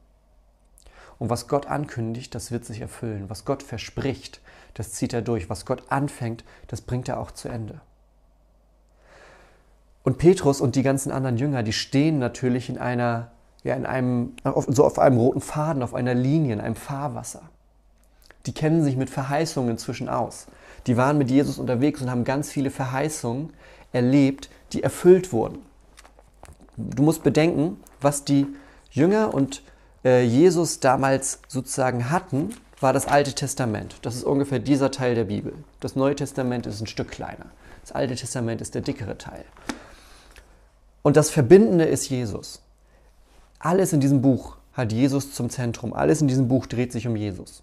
Und 1.19 1.29
was 1.29 1.49
Gott 1.49 1.67
ankündigt, 1.67 2.37
das 2.37 2.53
wird 2.53 2.65
sich 2.65 2.81
erfüllen. 2.81 3.25
Was 3.29 3.45
Gott 3.45 3.65
verspricht, 3.65 4.41
das 4.75 4.93
zieht 4.93 5.13
er 5.13 5.23
durch. 5.23 5.51
Was 5.51 5.67
Gott 5.67 5.83
anfängt, 5.89 6.45
das 6.69 6.81
bringt 6.81 7.09
er 7.09 7.19
auch 7.19 7.33
zu 7.33 7.49
Ende. 7.49 7.81
Und 10.05 10.19
Petrus 10.19 10.61
und 10.61 10.77
die 10.77 10.85
ganzen 10.85 11.11
anderen 11.11 11.37
Jünger, 11.37 11.65
die 11.65 11.73
stehen 11.73 12.21
natürlich 12.21 12.69
in 12.69 12.79
einer, 12.79 13.33
ja, 13.65 13.75
in 13.75 13.87
einem, 13.87 14.35
so 14.69 14.85
auf 14.85 15.01
einem 15.01 15.19
roten 15.19 15.41
Faden, 15.41 15.83
auf 15.83 15.95
einer 15.95 16.15
Linie, 16.15 16.53
in 16.53 16.61
einem 16.61 16.77
Fahrwasser. 16.77 17.43
Die 18.47 18.55
kennen 18.55 18.85
sich 18.85 18.97
mit 18.97 19.11
Verheißungen 19.11 19.71
inzwischen 19.71 20.09
aus. 20.09 20.47
Die 20.87 20.97
waren 20.97 21.19
mit 21.19 21.29
Jesus 21.29 21.59
unterwegs 21.59 22.01
und 22.03 22.11
haben 22.11 22.23
ganz 22.23 22.51
viele 22.53 22.71
Verheißungen 22.71 23.53
erlebt, 23.93 24.49
die 24.73 24.85
erfüllt 24.85 25.33
wurden. 25.33 25.59
Du 26.77 27.03
musst 27.03 27.25
bedenken, 27.25 27.79
was 28.05 28.25
die 28.25 28.47
Jünger 28.91 29.35
und 29.35 29.63
äh, 30.05 30.23
Jesus 30.23 30.81
damals 30.81 31.41
sozusagen 31.49 32.11
hatten, 32.11 32.55
war 32.81 32.93
das 32.93 33.07
Alte 33.07 33.35
Testament. 33.35 33.97
Das 34.03 34.15
ist 34.15 34.25
ungefähr 34.25 34.59
dieser 34.59 34.91
Teil 34.91 35.15
der 35.15 35.25
Bibel. 35.25 35.55
Das 35.81 35.97
Neue 35.97 36.15
Testament 36.15 36.67
ist 36.67 36.81
ein 36.81 36.87
Stück 36.87 37.11
kleiner. 37.11 37.47
Das 37.81 37.93
Alte 37.93 38.15
Testament 38.15 38.61
ist 38.61 38.75
der 38.75 38.83
dickere 38.83 39.19
Teil. 39.19 39.45
Und 41.03 41.17
das 41.17 41.31
Verbindende 41.31 41.85
ist 41.85 42.09
Jesus. 42.09 42.63
Alles 43.59 43.93
in 43.93 44.01
diesem 44.01 44.23
Buch 44.23 44.57
hat 44.75 44.93
Jesus 44.93 45.33
zum 45.33 45.51
Zentrum. 45.51 45.93
Alles 45.93 46.21
in 46.21 46.29
diesem 46.29 46.49
Buch 46.49 46.67
dreht 46.67 46.93
sich 46.93 47.07
um 47.07 47.17
Jesus. 47.17 47.63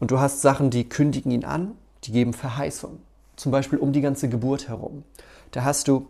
Und 0.00 0.10
du 0.10 0.18
hast 0.18 0.42
Sachen, 0.42 0.70
die 0.70 0.88
kündigen 0.88 1.30
ihn 1.30 1.44
an, 1.44 1.72
die 2.04 2.12
geben 2.12 2.32
Verheißung. 2.32 3.00
Zum 3.36 3.52
Beispiel 3.52 3.78
um 3.78 3.92
die 3.92 4.00
ganze 4.00 4.28
Geburt 4.28 4.68
herum. 4.68 5.04
Da 5.52 5.64
hast 5.64 5.88
du 5.88 6.08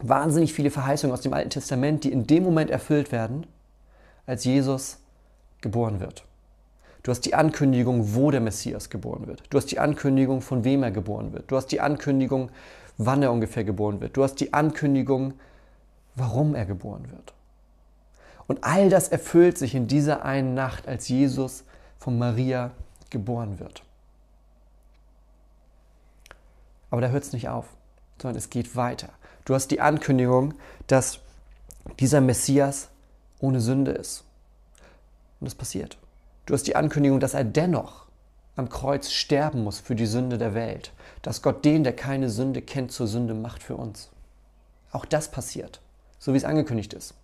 wahnsinnig 0.00 0.52
viele 0.52 0.70
Verheißungen 0.70 1.14
aus 1.14 1.22
dem 1.22 1.32
Alten 1.32 1.50
Testament, 1.50 2.04
die 2.04 2.12
in 2.12 2.26
dem 2.26 2.42
Moment 2.42 2.70
erfüllt 2.70 3.12
werden, 3.12 3.46
als 4.26 4.44
Jesus 4.44 4.98
geboren 5.60 6.00
wird. 6.00 6.24
Du 7.02 7.10
hast 7.10 7.20
die 7.20 7.34
Ankündigung, 7.34 8.14
wo 8.14 8.30
der 8.30 8.40
Messias 8.40 8.90
geboren 8.90 9.26
wird. 9.26 9.42
Du 9.50 9.58
hast 9.58 9.66
die 9.66 9.78
Ankündigung, 9.78 10.40
von 10.40 10.64
wem 10.64 10.82
er 10.82 10.90
geboren 10.90 11.32
wird. 11.32 11.50
Du 11.50 11.56
hast 11.56 11.68
die 11.68 11.80
Ankündigung, 11.80 12.50
wann 12.98 13.22
er 13.22 13.30
ungefähr 13.30 13.64
geboren 13.64 14.00
wird. 14.00 14.16
Du 14.16 14.24
hast 14.24 14.36
die 14.40 14.52
Ankündigung, 14.52 15.34
warum 16.16 16.54
er 16.54 16.66
geboren 16.66 17.08
wird. 17.10 17.32
Und 18.48 18.64
all 18.64 18.88
das 18.88 19.08
erfüllt 19.08 19.58
sich 19.58 19.74
in 19.74 19.86
dieser 19.86 20.24
einen 20.24 20.54
Nacht, 20.54 20.88
als 20.88 21.08
Jesus 21.08 21.64
von 21.98 22.18
Maria 22.18 22.72
geboren 23.10 23.60
wird. 23.60 23.82
Aber 26.90 27.00
da 27.00 27.08
hört 27.08 27.24
es 27.24 27.32
nicht 27.32 27.48
auf, 27.48 27.66
sondern 28.20 28.38
es 28.38 28.50
geht 28.50 28.76
weiter. 28.76 29.10
Du 29.46 29.54
hast 29.54 29.68
die 29.68 29.80
Ankündigung, 29.80 30.52
dass 30.86 31.20
dieser 31.98 32.20
Messias 32.20 32.88
ohne 33.40 33.60
Sünde 33.60 33.92
ist. 33.92 34.24
Und 35.40 35.46
das 35.46 35.54
passiert. 35.54 35.96
Du 36.44 36.52
hast 36.52 36.66
die 36.66 36.76
Ankündigung, 36.76 37.18
dass 37.18 37.32
er 37.32 37.44
dennoch 37.44 38.04
am 38.56 38.68
Kreuz 38.68 39.10
sterben 39.10 39.64
muss 39.64 39.80
für 39.80 39.94
die 39.94 40.06
Sünde 40.06 40.36
der 40.36 40.52
Welt. 40.52 40.92
Dass 41.22 41.40
Gott 41.40 41.64
den, 41.64 41.84
der 41.84 41.96
keine 41.96 42.28
Sünde 42.28 42.60
kennt, 42.60 42.92
zur 42.92 43.06
Sünde 43.06 43.32
macht 43.32 43.62
für 43.62 43.76
uns. 43.76 44.10
Auch 44.92 45.06
das 45.06 45.30
passiert 45.30 45.80
so 46.26 46.32
wie 46.32 46.38
es 46.38 46.44
angekündigt 46.44 46.92
ist. 46.92 47.14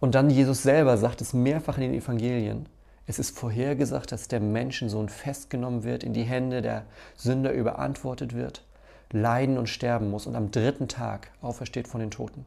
Und 0.00 0.16
dann 0.16 0.30
Jesus 0.30 0.64
selber 0.64 0.98
sagt 0.98 1.20
es 1.20 1.32
mehrfach 1.32 1.76
in 1.76 1.92
den 1.92 1.94
Evangelien. 1.94 2.68
Es 3.06 3.20
ist 3.20 3.38
vorhergesagt, 3.38 4.10
dass 4.10 4.26
der 4.26 4.40
Menschensohn 4.40 5.08
festgenommen 5.08 5.84
wird, 5.84 6.02
in 6.02 6.12
die 6.12 6.24
Hände 6.24 6.60
der 6.60 6.84
Sünder 7.14 7.52
überantwortet 7.52 8.34
wird, 8.34 8.64
leiden 9.12 9.58
und 9.58 9.68
sterben 9.68 10.10
muss 10.10 10.26
und 10.26 10.36
am 10.36 10.50
dritten 10.50 10.88
Tag 10.88 11.30
aufersteht 11.40 11.88
von 11.88 12.00
den 12.00 12.10
Toten. 12.10 12.44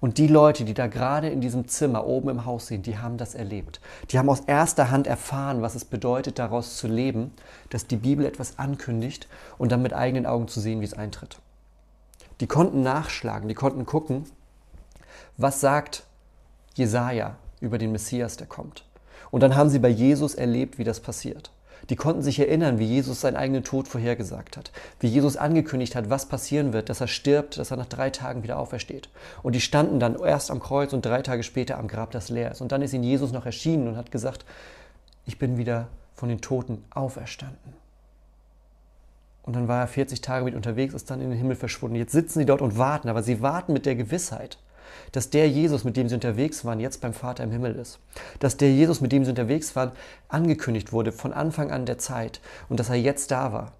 Und 0.00 0.18
die 0.18 0.26
Leute, 0.26 0.64
die 0.64 0.74
da 0.74 0.86
gerade 0.86 1.28
in 1.28 1.40
diesem 1.40 1.68
Zimmer 1.68 2.06
oben 2.06 2.30
im 2.30 2.44
Haus 2.44 2.66
sind, 2.66 2.86
die 2.86 2.98
haben 2.98 3.18
das 3.18 3.34
erlebt. 3.34 3.80
Die 4.10 4.18
haben 4.18 4.28
aus 4.28 4.40
erster 4.40 4.90
Hand 4.90 5.06
erfahren, 5.06 5.62
was 5.62 5.74
es 5.74 5.84
bedeutet, 5.84 6.38
daraus 6.38 6.76
zu 6.76 6.88
leben, 6.88 7.32
dass 7.70 7.86
die 7.86 7.96
Bibel 7.96 8.24
etwas 8.24 8.58
ankündigt 8.58 9.28
und 9.58 9.72
dann 9.72 9.82
mit 9.82 9.92
eigenen 9.92 10.26
Augen 10.26 10.48
zu 10.48 10.60
sehen, 10.60 10.80
wie 10.80 10.86
es 10.86 10.94
eintritt. 10.94 11.38
Die 12.40 12.46
konnten 12.46 12.82
nachschlagen, 12.82 13.48
die 13.48 13.54
konnten 13.54 13.86
gucken, 13.86 14.24
was 15.36 15.60
sagt 15.60 16.04
Jesaja 16.74 17.36
über 17.60 17.78
den 17.78 17.92
Messias, 17.92 18.36
der 18.36 18.46
kommt. 18.46 18.84
Und 19.30 19.42
dann 19.42 19.56
haben 19.56 19.70
sie 19.70 19.78
bei 19.78 19.88
Jesus 19.88 20.34
erlebt, 20.34 20.78
wie 20.78 20.84
das 20.84 21.00
passiert. 21.00 21.50
Die 21.88 21.96
konnten 21.96 22.22
sich 22.22 22.38
erinnern, 22.38 22.78
wie 22.78 22.84
Jesus 22.84 23.20
seinen 23.20 23.36
eigenen 23.36 23.62
Tod 23.62 23.86
vorhergesagt 23.86 24.56
hat, 24.56 24.72
wie 24.98 25.06
Jesus 25.06 25.36
angekündigt 25.36 25.94
hat, 25.94 26.10
was 26.10 26.26
passieren 26.26 26.72
wird, 26.72 26.88
dass 26.88 27.00
er 27.00 27.06
stirbt, 27.06 27.58
dass 27.58 27.70
er 27.70 27.76
nach 27.76 27.86
drei 27.86 28.10
Tagen 28.10 28.42
wieder 28.42 28.58
aufersteht. 28.58 29.08
Und 29.42 29.54
die 29.54 29.60
standen 29.60 30.00
dann 30.00 30.18
erst 30.18 30.50
am 30.50 30.60
Kreuz 30.60 30.92
und 30.92 31.06
drei 31.06 31.22
Tage 31.22 31.42
später 31.42 31.78
am 31.78 31.86
Grab, 31.86 32.10
das 32.10 32.28
leer 32.28 32.50
ist. 32.50 32.60
Und 32.60 32.72
dann 32.72 32.82
ist 32.82 32.92
ihnen 32.92 33.04
Jesus 33.04 33.32
noch 33.32 33.46
erschienen 33.46 33.86
und 33.88 33.96
hat 33.96 34.10
gesagt, 34.10 34.44
ich 35.26 35.38
bin 35.38 35.58
wieder 35.58 35.88
von 36.14 36.28
den 36.28 36.40
Toten 36.40 36.84
auferstanden. 36.90 37.74
Und 39.42 39.54
dann 39.54 39.68
war 39.68 39.80
er 39.80 39.86
40 39.86 40.20
Tage 40.22 40.44
mit 40.44 40.56
unterwegs, 40.56 40.92
ist 40.92 41.08
dann 41.08 41.20
in 41.20 41.30
den 41.30 41.38
Himmel 41.38 41.54
verschwunden. 41.54 41.94
Jetzt 41.94 42.12
sitzen 42.12 42.40
sie 42.40 42.46
dort 42.46 42.62
und 42.62 42.78
warten, 42.78 43.08
aber 43.08 43.22
sie 43.22 43.40
warten 43.42 43.72
mit 43.72 43.86
der 43.86 43.94
Gewissheit, 43.94 44.58
dass 45.12 45.30
der 45.30 45.48
Jesus, 45.48 45.84
mit 45.84 45.96
dem 45.96 46.08
sie 46.08 46.14
unterwegs 46.14 46.64
waren, 46.64 46.80
jetzt 46.80 47.00
beim 47.00 47.14
Vater 47.14 47.44
im 47.44 47.50
Himmel 47.50 47.74
ist. 47.74 47.98
Dass 48.38 48.56
der 48.56 48.72
Jesus, 48.72 49.00
mit 49.00 49.12
dem 49.12 49.24
sie 49.24 49.30
unterwegs 49.30 49.76
waren, 49.76 49.92
angekündigt 50.28 50.92
wurde 50.92 51.12
von 51.12 51.32
Anfang 51.32 51.70
an 51.70 51.86
der 51.86 51.98
Zeit 51.98 52.40
und 52.68 52.80
dass 52.80 52.88
er 52.88 52.96
jetzt 52.96 53.30
da 53.30 53.52
war. 53.52 53.72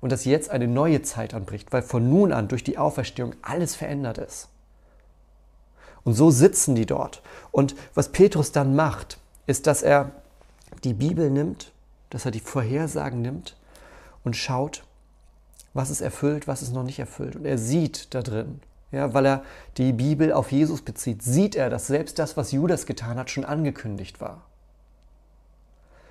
Und 0.00 0.12
dass 0.12 0.24
jetzt 0.24 0.50
eine 0.50 0.68
neue 0.68 1.02
Zeit 1.02 1.34
anbricht, 1.34 1.72
weil 1.72 1.82
von 1.82 2.08
nun 2.08 2.32
an 2.32 2.48
durch 2.48 2.62
die 2.62 2.78
Auferstehung 2.78 3.34
alles 3.42 3.74
verändert 3.74 4.18
ist. 4.18 4.48
Und 6.04 6.14
so 6.14 6.30
sitzen 6.30 6.74
die 6.74 6.86
dort. 6.86 7.20
Und 7.50 7.74
was 7.94 8.10
Petrus 8.10 8.52
dann 8.52 8.76
macht, 8.76 9.18
ist, 9.46 9.66
dass 9.66 9.82
er 9.82 10.12
die 10.84 10.94
Bibel 10.94 11.30
nimmt, 11.30 11.72
dass 12.10 12.24
er 12.24 12.30
die 12.30 12.40
Vorhersagen 12.40 13.20
nimmt 13.20 13.56
und 14.24 14.36
schaut, 14.36 14.84
was 15.74 15.90
ist 15.90 16.00
erfüllt, 16.00 16.48
was 16.48 16.62
ist 16.62 16.72
noch 16.72 16.82
nicht 16.82 16.98
erfüllt. 16.98 17.36
Und 17.36 17.44
er 17.44 17.58
sieht 17.58 18.14
da 18.14 18.22
drin, 18.22 18.60
ja, 18.90 19.12
weil 19.12 19.26
er 19.26 19.42
die 19.76 19.92
Bibel 19.92 20.32
auf 20.32 20.50
Jesus 20.50 20.82
bezieht, 20.82 21.22
sieht 21.22 21.54
er, 21.54 21.70
dass 21.70 21.86
selbst 21.86 22.18
das, 22.18 22.36
was 22.36 22.52
Judas 22.52 22.86
getan 22.86 23.18
hat, 23.18 23.30
schon 23.30 23.44
angekündigt 23.44 24.20
war. 24.20 24.46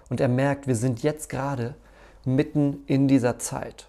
Und 0.10 0.22
er 0.22 0.28
merkt, 0.28 0.68
wir 0.68 0.76
sind 0.76 1.04
jetzt 1.04 1.30
gerade 1.30 1.76
mitten 2.24 2.84
in 2.86 3.08
dieser 3.08 3.40
Zeit. 3.40 3.88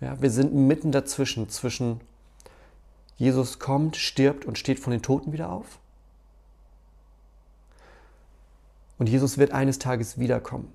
Ja, 0.00 0.20
wir 0.20 0.30
sind 0.30 0.54
mitten 0.54 0.92
dazwischen, 0.92 1.48
zwischen 1.48 2.00
Jesus 3.16 3.58
kommt, 3.58 3.96
stirbt 3.96 4.44
und 4.44 4.58
steht 4.58 4.80
von 4.80 4.90
den 4.90 5.02
Toten 5.02 5.32
wieder 5.32 5.50
auf. 5.50 5.78
Und 8.98 9.08
Jesus 9.08 9.38
wird 9.38 9.52
eines 9.52 9.78
Tages 9.78 10.18
wiederkommen. 10.18 10.72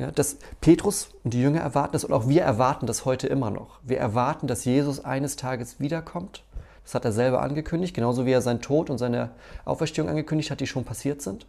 Ja, 0.00 0.10
dass 0.10 0.38
Petrus 0.62 1.10
und 1.24 1.34
die 1.34 1.42
Jünger 1.42 1.60
erwarten 1.60 1.92
das 1.92 2.04
und 2.04 2.12
auch 2.14 2.26
wir 2.26 2.40
erwarten 2.40 2.86
das 2.86 3.04
heute 3.04 3.26
immer 3.26 3.50
noch. 3.50 3.80
Wir 3.82 3.98
erwarten, 3.98 4.46
dass 4.46 4.64
Jesus 4.64 5.04
eines 5.04 5.36
Tages 5.36 5.78
wiederkommt. 5.78 6.42
Das 6.84 6.94
hat 6.94 7.04
er 7.04 7.12
selber 7.12 7.42
angekündigt, 7.42 7.94
genauso 7.94 8.24
wie 8.24 8.32
er 8.32 8.40
seinen 8.40 8.62
Tod 8.62 8.88
und 8.88 8.96
seine 8.96 9.28
Auferstehung 9.66 10.08
angekündigt 10.08 10.50
hat, 10.50 10.60
die 10.60 10.66
schon 10.66 10.86
passiert 10.86 11.20
sind. 11.20 11.44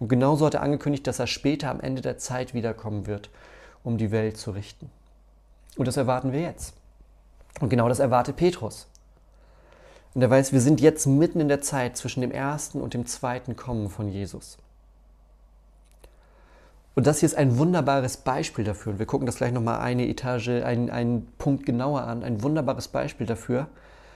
Und 0.00 0.08
genauso 0.08 0.44
hat 0.44 0.54
er 0.54 0.62
angekündigt, 0.62 1.06
dass 1.06 1.20
er 1.20 1.28
später 1.28 1.70
am 1.70 1.80
Ende 1.80 2.02
der 2.02 2.18
Zeit 2.18 2.52
wiederkommen 2.52 3.06
wird, 3.06 3.30
um 3.84 3.96
die 3.96 4.10
Welt 4.10 4.38
zu 4.38 4.50
richten. 4.50 4.90
Und 5.76 5.86
das 5.86 5.96
erwarten 5.96 6.32
wir 6.32 6.40
jetzt. 6.40 6.74
Und 7.60 7.68
genau 7.68 7.88
das 7.88 8.00
erwartet 8.00 8.34
Petrus. 8.34 8.88
Und 10.14 10.22
er 10.22 10.30
weiß, 10.30 10.52
wir 10.52 10.60
sind 10.60 10.80
jetzt 10.80 11.06
mitten 11.06 11.38
in 11.38 11.48
der 11.48 11.60
Zeit 11.60 11.96
zwischen 11.96 12.22
dem 12.22 12.32
ersten 12.32 12.80
und 12.80 12.92
dem 12.92 13.06
zweiten 13.06 13.54
Kommen 13.54 13.88
von 13.88 14.08
Jesus. 14.08 14.58
Und 16.94 17.06
das 17.06 17.20
hier 17.20 17.26
ist 17.26 17.34
ein 17.34 17.58
wunderbares 17.58 18.18
Beispiel 18.18 18.64
dafür. 18.64 18.92
Und 18.92 18.98
wir 18.98 19.06
gucken 19.06 19.26
das 19.26 19.36
gleich 19.36 19.52
nochmal 19.52 19.80
eine 19.80 20.06
Etage, 20.06 20.48
einen, 20.48 20.90
einen 20.90 21.26
Punkt 21.38 21.66
genauer 21.66 22.02
an. 22.02 22.22
Ein 22.22 22.42
wunderbares 22.42 22.88
Beispiel 22.88 23.26
dafür, 23.26 23.66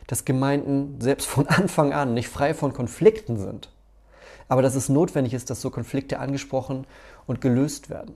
dass 0.06 0.24
Gemeinden 0.24 1.00
selbst 1.00 1.26
von 1.26 1.46
Anfang 1.48 1.92
an 1.92 2.14
nicht 2.14 2.28
frei 2.28 2.54
von 2.54 2.72
Konflikten 2.72 3.36
sind. 3.36 3.70
Aber 4.48 4.62
dass 4.62 4.76
es 4.76 4.88
notwendig 4.88 5.34
ist, 5.34 5.50
dass 5.50 5.60
so 5.60 5.70
Konflikte 5.70 6.20
angesprochen 6.20 6.86
und 7.26 7.40
gelöst 7.40 7.90
werden. 7.90 8.14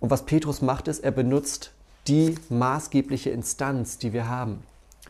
Und 0.00 0.10
was 0.10 0.24
Petrus 0.24 0.62
macht, 0.62 0.88
ist, 0.88 1.04
er 1.04 1.10
benutzt 1.10 1.72
die 2.06 2.36
maßgebliche 2.48 3.30
Instanz, 3.30 3.98
die 3.98 4.12
wir 4.12 4.28
haben. 4.28 4.62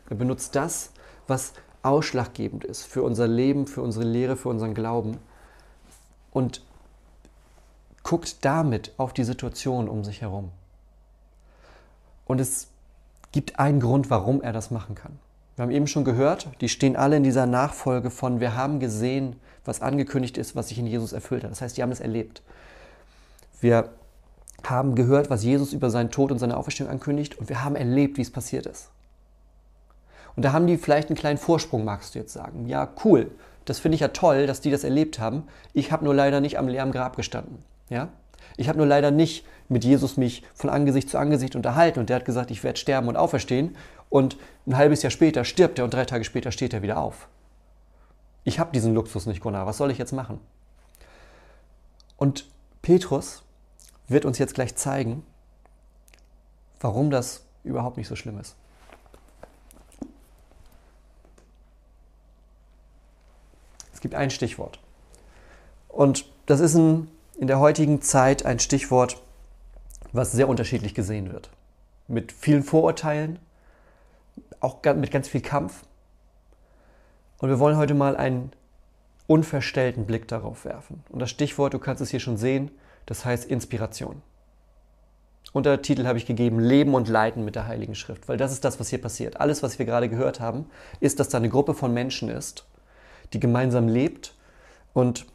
Er 0.09 0.15
benutzt 0.15 0.55
das, 0.55 0.91
was 1.27 1.53
ausschlaggebend 1.81 2.65
ist 2.65 2.83
für 2.83 3.03
unser 3.03 3.27
Leben, 3.27 3.67
für 3.67 3.81
unsere 3.81 4.05
Lehre, 4.05 4.35
für 4.35 4.49
unseren 4.49 4.73
Glauben. 4.73 5.17
Und 6.31 6.61
guckt 8.09 8.43
damit 8.43 8.91
auf 8.97 9.13
die 9.13 9.23
Situation 9.23 9.87
um 9.87 10.03
sich 10.03 10.21
herum. 10.21 10.49
Und 12.25 12.41
es 12.41 12.69
gibt 13.31 13.59
einen 13.59 13.79
Grund, 13.79 14.09
warum 14.09 14.41
er 14.41 14.51
das 14.51 14.71
machen 14.71 14.95
kann. 14.95 15.19
Wir 15.55 15.61
haben 15.61 15.71
eben 15.71 15.85
schon 15.85 16.05
gehört, 16.05 16.47
die 16.59 16.69
stehen 16.69 16.95
alle 16.95 17.17
in 17.17 17.23
dieser 17.23 17.45
Nachfolge 17.45 18.09
von, 18.09 18.39
wir 18.39 18.55
haben 18.55 18.79
gesehen, 18.79 19.35
was 19.63 19.83
angekündigt 19.83 20.39
ist, 20.39 20.55
was 20.55 20.69
sich 20.69 20.79
in 20.79 20.87
Jesus 20.87 21.13
erfüllt 21.13 21.43
hat. 21.43 21.51
Das 21.51 21.61
heißt, 21.61 21.77
die 21.77 21.83
haben 21.83 21.91
es 21.91 21.99
erlebt. 21.99 22.41
Wir 23.61 23.89
haben 24.63 24.95
gehört, 24.95 25.29
was 25.29 25.43
Jesus 25.43 25.71
über 25.71 25.91
seinen 25.91 26.09
Tod 26.09 26.31
und 26.31 26.39
seine 26.39 26.57
Auferstehung 26.57 26.89
ankündigt 26.89 27.37
und 27.37 27.47
wir 27.47 27.63
haben 27.63 27.75
erlebt, 27.75 28.17
wie 28.17 28.23
es 28.23 28.31
passiert 28.31 28.65
ist. 28.65 28.89
Und 30.35 30.41
da 30.41 30.51
haben 30.51 30.65
die 30.65 30.77
vielleicht 30.77 31.09
einen 31.09 31.15
kleinen 31.15 31.37
Vorsprung, 31.37 31.85
magst 31.85 32.15
du 32.15 32.19
jetzt 32.19 32.33
sagen. 32.33 32.65
Ja, 32.65 32.89
cool. 33.05 33.29
Das 33.65 33.77
finde 33.77 33.93
ich 33.93 34.01
ja 34.01 34.07
toll, 34.07 34.47
dass 34.47 34.61
die 34.61 34.71
das 34.71 34.83
erlebt 34.83 35.19
haben. 35.19 35.43
Ich 35.73 35.91
habe 35.91 36.05
nur 36.05 36.15
leider 36.15 36.41
nicht 36.41 36.57
am 36.57 36.67
leeren 36.67 36.91
Grab 36.91 37.15
gestanden. 37.15 37.68
Ja? 37.89 38.09
Ich 38.57 38.69
habe 38.69 38.77
nur 38.77 38.87
leider 38.87 39.11
nicht 39.11 39.45
mit 39.67 39.83
Jesus 39.83 40.17
mich 40.17 40.43
von 40.53 40.69
Angesicht 40.69 41.09
zu 41.09 41.17
Angesicht 41.17 41.55
unterhalten 41.55 41.99
und 41.99 42.09
der 42.09 42.17
hat 42.17 42.25
gesagt, 42.25 42.51
ich 42.51 42.63
werde 42.63 42.79
sterben 42.79 43.07
und 43.07 43.15
auferstehen 43.15 43.75
und 44.09 44.37
ein 44.65 44.77
halbes 44.77 45.03
Jahr 45.03 45.11
später 45.11 45.45
stirbt 45.45 45.77
er 45.79 45.85
und 45.85 45.93
drei 45.93 46.05
Tage 46.05 46.23
später 46.23 46.51
steht 46.51 46.73
er 46.73 46.81
wieder 46.81 46.97
auf. 46.97 47.27
Ich 48.43 48.59
habe 48.59 48.71
diesen 48.73 48.93
Luxus 48.93 49.25
nicht, 49.25 49.41
Gunnar. 49.41 49.67
Was 49.67 49.77
soll 49.77 49.91
ich 49.91 49.97
jetzt 49.97 50.11
machen? 50.11 50.39
Und 52.17 52.49
Petrus 52.81 53.43
wird 54.07 54.25
uns 54.25 54.39
jetzt 54.39 54.55
gleich 54.55 54.75
zeigen, 54.75 55.23
warum 56.79 57.11
das 57.11 57.45
überhaupt 57.63 57.97
nicht 57.97 58.07
so 58.07 58.15
schlimm 58.15 58.39
ist. 58.39 58.55
Es 63.93 64.01
gibt 64.01 64.15
ein 64.15 64.31
Stichwort. 64.31 64.79
Und 65.89 66.25
das 66.45 66.61
ist 66.61 66.75
ein, 66.75 67.09
in 67.39 67.47
der 67.47 67.59
heutigen 67.59 68.01
Zeit 68.01 68.45
ein 68.45 68.59
Stichwort, 68.59 69.21
was 70.11 70.33
sehr 70.33 70.49
unterschiedlich 70.49 70.93
gesehen 70.93 71.31
wird. 71.31 71.49
Mit 72.07 72.33
vielen 72.33 72.63
Vorurteilen, 72.63 73.39
auch 74.59 74.83
mit 74.83 75.11
ganz 75.11 75.29
viel 75.29 75.41
Kampf. 75.41 75.83
Und 77.37 77.49
wir 77.49 77.59
wollen 77.59 77.77
heute 77.77 77.93
mal 77.93 78.17
einen 78.17 78.51
unverstellten 79.25 80.05
Blick 80.05 80.27
darauf 80.27 80.65
werfen. 80.65 81.03
Und 81.09 81.19
das 81.19 81.29
Stichwort, 81.29 81.73
du 81.73 81.79
kannst 81.79 82.01
es 82.01 82.09
hier 82.09 82.19
schon 82.19 82.35
sehen, 82.35 82.71
das 83.05 83.23
heißt 83.23 83.45
Inspiration. 83.45 84.21
Untertitel 85.53 86.05
habe 86.05 86.17
ich 86.17 86.25
gegeben, 86.25 86.59
Leben 86.59 86.93
und 86.93 87.07
Leiden 87.07 87.45
mit 87.45 87.55
der 87.55 87.67
Heiligen 87.67 87.95
Schrift, 87.95 88.27
weil 88.27 88.37
das 88.37 88.51
ist 88.51 88.65
das, 88.65 88.79
was 88.79 88.89
hier 88.89 89.01
passiert. 89.01 89.39
Alles, 89.39 89.63
was 89.63 89.79
wir 89.79 89.85
gerade 89.85 90.09
gehört 90.09 90.41
haben, 90.41 90.69
ist, 90.99 91.19
dass 91.19 91.29
da 91.29 91.37
eine 91.37 91.49
Gruppe 91.49 91.73
von 91.73 91.93
Menschen 91.93 92.29
ist, 92.29 92.67
die 93.31 93.39
gemeinsam 93.39 93.87
lebt 93.87 94.35
und 94.93 95.25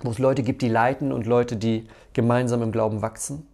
wo 0.00 0.10
es 0.10 0.18
Leute 0.18 0.42
gibt, 0.42 0.62
die 0.62 0.68
leiten 0.68 1.12
und 1.12 1.26
Leute, 1.26 1.56
die 1.56 1.86
gemeinsam 2.12 2.62
im 2.62 2.72
Glauben 2.72 3.02
wachsen. 3.02 3.46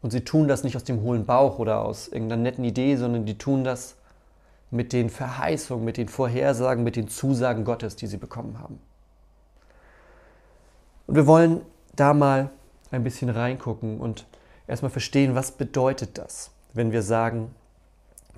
Und 0.00 0.10
sie 0.10 0.22
tun 0.22 0.48
das 0.48 0.64
nicht 0.64 0.76
aus 0.76 0.84
dem 0.84 1.02
hohlen 1.02 1.26
Bauch 1.26 1.58
oder 1.58 1.82
aus 1.82 2.08
irgendeiner 2.08 2.42
netten 2.42 2.64
Idee, 2.64 2.96
sondern 2.96 3.24
die 3.24 3.38
tun 3.38 3.62
das 3.62 3.96
mit 4.70 4.92
den 4.92 5.10
Verheißungen, 5.10 5.84
mit 5.84 5.96
den 5.96 6.08
Vorhersagen, 6.08 6.82
mit 6.82 6.96
den 6.96 7.08
Zusagen 7.08 7.64
Gottes, 7.64 7.94
die 7.94 8.06
sie 8.06 8.16
bekommen 8.16 8.58
haben. 8.58 8.80
Und 11.06 11.14
wir 11.14 11.26
wollen 11.26 11.60
da 11.94 12.14
mal 12.14 12.50
ein 12.90 13.04
bisschen 13.04 13.28
reingucken 13.28 14.00
und 14.00 14.26
erstmal 14.66 14.90
verstehen, 14.90 15.34
was 15.34 15.52
bedeutet 15.52 16.16
das, 16.18 16.50
wenn 16.72 16.90
wir 16.90 17.02
sagen, 17.02 17.54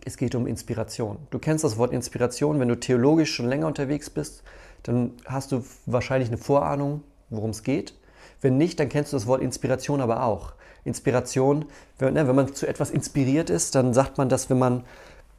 es 0.04 0.16
geht 0.16 0.34
um 0.34 0.46
Inspiration. 0.46 1.18
Du 1.30 1.38
kennst 1.38 1.64
das 1.64 1.78
Wort 1.78 1.92
Inspiration, 1.92 2.60
wenn 2.60 2.68
du 2.68 2.78
theologisch 2.78 3.32
schon 3.32 3.48
länger 3.48 3.66
unterwegs 3.66 4.10
bist, 4.10 4.42
dann 4.82 5.12
hast 5.24 5.52
du 5.52 5.64
wahrscheinlich 5.86 6.28
eine 6.28 6.36
Vorahnung, 6.36 7.02
worum 7.36 7.50
es 7.50 7.62
geht. 7.62 7.94
Wenn 8.40 8.58
nicht, 8.58 8.78
dann 8.78 8.88
kennst 8.88 9.12
du 9.12 9.16
das 9.16 9.26
Wort 9.26 9.42
Inspiration 9.42 10.00
aber 10.00 10.22
auch. 10.22 10.52
Inspiration, 10.84 11.64
wenn, 11.98 12.14
ne, 12.14 12.28
wenn 12.28 12.36
man 12.36 12.54
zu 12.54 12.66
etwas 12.66 12.90
inspiriert 12.90 13.50
ist, 13.50 13.74
dann 13.74 13.94
sagt 13.94 14.18
man 14.18 14.28
das, 14.28 14.50
wenn 14.50 14.58
man 14.58 14.84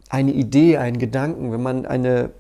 eine 0.10 0.32
Idee, 0.32 0.78
einen 0.78 0.98
Gedanken, 0.98 1.52
wenn 1.52 1.62
man 1.62 1.86
eine, 1.86 2.32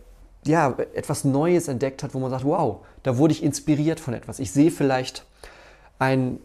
ja, 0.46 0.76
etwas 0.94 1.24
Neues 1.24 1.68
entdeckt 1.68 2.04
hat, 2.04 2.14
wo 2.14 2.20
man 2.20 2.32
sagt, 2.32 2.46
wow, 2.46 2.86
da 3.04 3.18
wurde 3.18 3.34
ich 3.34 3.44
inspiriert 3.44 4.00
von 4.00 4.14
etwas. 4.14 4.40
Ich 4.40 4.52
sehe 4.52 4.72
vielleicht 4.72 5.26
ein, 6.00 6.40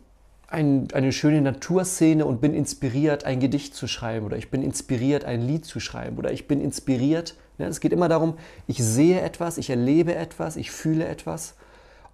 ein, 0.48 0.88
eine 0.92 1.12
schöne 1.12 1.40
Naturszene 1.40 2.24
und 2.24 2.40
bin 2.40 2.54
inspiriert, 2.54 3.24
ein 3.24 3.40
Gedicht 3.40 3.74
zu 3.74 3.86
schreiben 3.86 4.26
oder 4.26 4.36
ich 4.36 4.50
bin 4.50 4.62
inspiriert, 4.62 5.24
ein 5.24 5.42
Lied 5.42 5.64
zu 5.64 5.80
schreiben 5.80 6.18
oder 6.18 6.32
ich 6.32 6.46
bin 6.46 6.60
inspiriert. 6.60 7.36
Ne, 7.58 7.66
es 7.66 7.80
geht 7.80 7.92
immer 7.92 8.08
darum, 8.08 8.34
ich 8.66 8.82
sehe 8.82 9.20
etwas, 9.20 9.58
ich 9.58 9.70
erlebe 9.70 10.14
etwas, 10.14 10.56
ich 10.56 10.70
fühle 10.70 11.06
etwas 11.06 11.54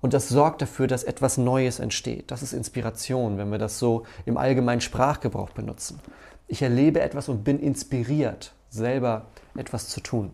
und 0.07 0.14
das 0.14 0.29
sorgt 0.29 0.62
dafür, 0.62 0.87
dass 0.87 1.03
etwas 1.03 1.37
Neues 1.37 1.81
entsteht. 1.81 2.31
Das 2.31 2.40
ist 2.40 2.53
Inspiration, 2.53 3.38
wenn 3.38 3.51
wir 3.51 3.59
das 3.59 3.81
so 3.81 4.05
im 4.25 4.37
allgemeinen 4.37 4.81
Sprachgebrauch 4.81 5.51
benutzen. 5.51 5.99
Ich 6.47 6.62
erlebe 6.62 7.01
etwas 7.01 7.29
und 7.29 7.42
bin 7.42 7.59
inspiriert, 7.59 8.55
selber 8.71 9.27
etwas 9.57 9.88
zu 9.88 10.01
tun. 10.01 10.31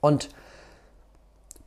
Und 0.00 0.30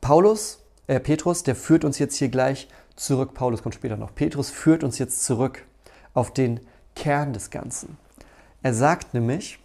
Paulus, 0.01 0.59
äh, 0.87 0.99
Petrus, 0.99 1.43
der 1.43 1.55
führt 1.55 1.85
uns 1.85 1.99
jetzt 1.99 2.17
hier 2.17 2.27
gleich 2.27 2.67
zurück. 2.97 3.33
Paulus 3.33 3.63
kommt 3.63 3.75
später 3.75 3.95
noch. 3.95 4.13
Petrus 4.13 4.49
führt 4.49 4.83
uns 4.83 4.99
jetzt 4.99 5.23
zurück 5.23 5.65
auf 6.13 6.33
den 6.33 6.59
Kern 6.97 7.31
des 7.31 7.49
Ganzen. 7.49 7.97
Er 8.61 8.73
sagt 8.73 9.13
nämlich 9.13 9.57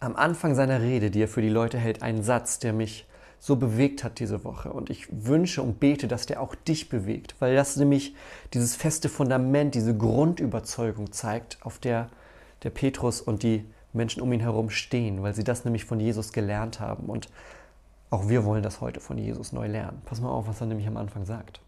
am 0.00 0.16
Anfang 0.16 0.56
seiner 0.56 0.82
Rede, 0.82 1.12
die 1.12 1.22
er 1.22 1.28
für 1.28 1.40
die 1.40 1.50
Leute 1.50 1.78
hält, 1.78 2.02
einen 2.02 2.24
Satz, 2.24 2.58
der 2.58 2.72
mich 2.72 3.06
so 3.40 3.56
bewegt 3.56 4.04
hat 4.04 4.18
diese 4.18 4.44
Woche. 4.44 4.72
Und 4.72 4.90
ich 4.90 5.06
wünsche 5.10 5.62
und 5.62 5.80
bete, 5.80 6.08
dass 6.08 6.26
der 6.26 6.40
auch 6.40 6.54
dich 6.54 6.88
bewegt, 6.88 7.34
weil 7.38 7.54
das 7.54 7.76
nämlich 7.76 8.14
dieses 8.54 8.76
feste 8.76 9.08
Fundament, 9.08 9.74
diese 9.74 9.96
Grundüberzeugung 9.96 11.12
zeigt, 11.12 11.58
auf 11.62 11.78
der 11.78 12.08
der 12.62 12.70
Petrus 12.70 13.20
und 13.20 13.42
die 13.42 13.64
Menschen 13.92 14.22
um 14.22 14.32
ihn 14.32 14.40
herum 14.40 14.70
stehen, 14.70 15.22
weil 15.22 15.34
sie 15.34 15.44
das 15.44 15.64
nämlich 15.64 15.84
von 15.84 16.00
Jesus 16.00 16.32
gelernt 16.32 16.80
haben. 16.80 17.06
Und 17.06 17.28
auch 18.10 18.28
wir 18.28 18.44
wollen 18.44 18.62
das 18.62 18.80
heute 18.80 19.00
von 19.00 19.18
Jesus 19.18 19.52
neu 19.52 19.66
lernen. 19.66 20.02
Pass 20.04 20.20
mal 20.20 20.30
auf, 20.30 20.48
was 20.48 20.60
er 20.60 20.66
nämlich 20.66 20.88
am 20.88 20.96
Anfang 20.96 21.24
sagt. 21.24 21.60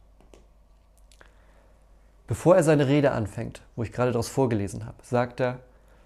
Bevor 2.26 2.56
er 2.56 2.62
seine 2.62 2.86
Rede 2.86 3.12
anfängt, 3.12 3.62
wo 3.76 3.82
ich 3.82 3.92
gerade 3.92 4.12
daraus 4.12 4.28
vorgelesen 4.28 4.86
habe, 4.86 4.98
sagt 5.02 5.40
er, 5.40 5.58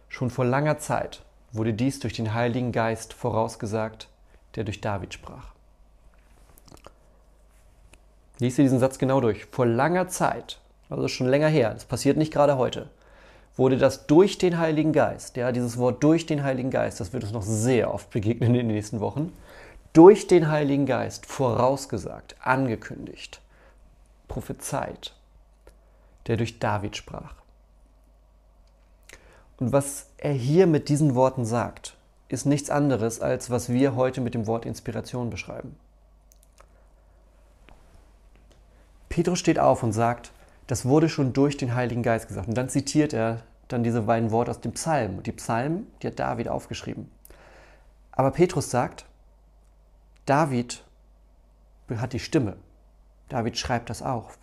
schon 0.08 0.30
vor 0.30 0.44
langer 0.44 0.78
Zeit 0.78 1.22
wurde 1.52 1.74
dies 1.74 2.00
durch 2.00 2.14
den 2.14 2.32
Heiligen 2.34 2.72
Geist 2.72 3.12
vorausgesagt, 3.12 4.08
der 4.56 4.64
durch 4.64 4.80
David 4.80 5.12
sprach. 5.12 5.53
Lies 8.38 8.56
dir 8.56 8.62
diesen 8.62 8.80
Satz 8.80 8.98
genau 8.98 9.20
durch. 9.20 9.44
Vor 9.46 9.66
langer 9.66 10.08
Zeit, 10.08 10.60
also 10.90 11.08
schon 11.08 11.28
länger 11.28 11.48
her, 11.48 11.72
das 11.72 11.84
passiert 11.84 12.16
nicht 12.16 12.32
gerade 12.32 12.56
heute, 12.56 12.88
wurde 13.56 13.78
das 13.78 14.06
durch 14.06 14.38
den 14.38 14.58
Heiligen 14.58 14.92
Geist, 14.92 15.36
ja, 15.36 15.52
dieses 15.52 15.78
Wort 15.78 16.02
durch 16.02 16.26
den 16.26 16.42
Heiligen 16.42 16.70
Geist, 16.70 16.98
das 17.00 17.12
wird 17.12 17.22
uns 17.22 17.32
noch 17.32 17.42
sehr 17.42 17.94
oft 17.94 18.10
begegnen 18.10 18.50
in 18.50 18.66
den 18.66 18.66
nächsten 18.66 19.00
Wochen, 19.00 19.32
durch 19.92 20.26
den 20.26 20.50
Heiligen 20.50 20.86
Geist 20.86 21.26
vorausgesagt, 21.26 22.34
angekündigt, 22.40 23.40
prophezeit, 24.26 25.14
der 26.26 26.36
durch 26.36 26.58
David 26.58 26.96
sprach. 26.96 27.34
Und 29.58 29.72
was 29.72 30.10
er 30.18 30.32
hier 30.32 30.66
mit 30.66 30.88
diesen 30.88 31.14
Worten 31.14 31.44
sagt, 31.44 31.96
ist 32.28 32.46
nichts 32.46 32.70
anderes, 32.70 33.20
als 33.20 33.50
was 33.50 33.68
wir 33.68 33.94
heute 33.94 34.20
mit 34.20 34.34
dem 34.34 34.48
Wort 34.48 34.66
Inspiration 34.66 35.30
beschreiben. 35.30 35.76
Petrus 39.14 39.38
steht 39.38 39.60
auf 39.60 39.84
und 39.84 39.92
sagt, 39.92 40.32
das 40.66 40.86
wurde 40.86 41.08
schon 41.08 41.32
durch 41.32 41.56
den 41.56 41.76
Heiligen 41.76 42.02
Geist 42.02 42.26
gesagt. 42.26 42.48
Und 42.48 42.54
dann 42.54 42.68
zitiert 42.68 43.12
er 43.12 43.44
dann 43.68 43.84
diese 43.84 44.02
beiden 44.02 44.32
Worte 44.32 44.50
aus 44.50 44.60
dem 44.60 44.72
Psalm. 44.72 45.18
Und 45.18 45.28
die 45.28 45.32
Psalmen, 45.32 45.86
die 46.02 46.08
hat 46.08 46.18
David 46.18 46.48
aufgeschrieben. 46.48 47.08
Aber 48.10 48.32
Petrus 48.32 48.70
sagt, 48.70 49.06
David 50.26 50.82
hat 51.94 52.12
die 52.12 52.18
Stimme. 52.18 52.56
David 53.28 53.56
schreibt 53.56 53.88
das 53.88 54.02
auf. 54.02 54.36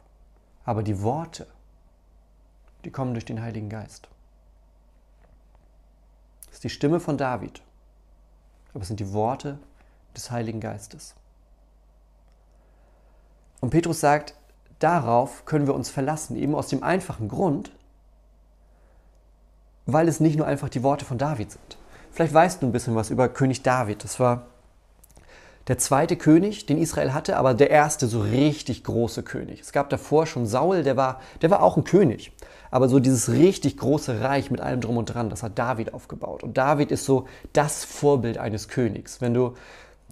Aber 0.64 0.84
die 0.84 1.02
Worte, 1.02 1.48
die 2.86 2.92
kommen 2.92 3.12
durch 3.12 3.26
den 3.26 3.42
Heiligen 3.42 3.68
Geist. 3.68 4.08
Das 6.46 6.56
ist 6.56 6.64
die 6.64 6.70
Stimme 6.70 7.02
von 7.02 7.18
David, 7.18 7.62
aber 8.74 8.84
es 8.84 8.88
sind 8.88 9.02
die 9.02 9.12
Worte 9.12 9.60
des 10.16 10.32
Heiligen 10.32 10.62
Geistes. 10.62 11.14
Und 13.60 13.72
Petrus 13.72 14.00
sagt, 14.00 14.36
darauf 14.84 15.46
können 15.46 15.68
wir 15.68 15.76
uns 15.76 15.90
verlassen, 15.90 16.36
eben 16.36 16.56
aus 16.56 16.68
dem 16.68 16.84
einfachen 16.84 17.28
Grund, 17.28 17.72
weil 19.86 20.08
es 20.08 20.20
nicht 20.20 20.38
nur 20.38 20.48
einfach 20.48 20.70
die 20.70 20.84
Worte 20.84 21.06
von 21.06 21.18
David 21.18 21.52
sind. 21.52 21.78
Vielleicht 22.12 22.34
weißt 22.34 22.62
du 22.62 22.68
ein 22.68 22.72
bisschen 22.72 22.96
was 22.96 23.10
über 23.10 23.30
König 23.30 23.64
David. 23.64 24.04
Das 24.04 24.20
war 24.20 24.48
der 25.68 25.78
zweite 25.78 26.18
König, 26.18 26.66
den 26.66 26.78
Israel 26.78 27.14
hatte, 27.14 27.38
aber 27.38 27.54
der 27.54 27.70
erste 27.70 28.08
so 28.08 28.22
richtig 28.22 28.84
große 28.84 29.24
König. 29.24 29.62
Es 29.62 29.72
gab 29.72 29.90
davor 29.90 30.26
schon 30.26 30.46
Saul, 30.46 30.84
der 30.84 30.98
war, 30.98 31.22
der 31.42 31.52
war 31.52 31.62
auch 31.62 31.78
ein 31.78 31.84
König. 31.84 32.32
Aber 32.72 32.90
so 32.90 33.00
dieses 33.00 33.30
richtig 33.30 33.78
große 33.78 34.22
Reich 34.22 34.50
mit 34.50 34.60
allem 34.62 34.82
drum 34.82 34.98
und 34.98 35.06
dran, 35.06 35.30
das 35.30 35.44
hat 35.44 35.60
David 35.60 35.94
aufgebaut. 35.94 36.42
Und 36.44 36.58
David 36.58 36.92
ist 36.92 37.06
so 37.06 37.28
das 37.54 37.86
Vorbild 37.86 38.38
eines 38.38 38.70
Königs. 38.70 39.22
Wenn 39.22 39.34
du 39.34 39.54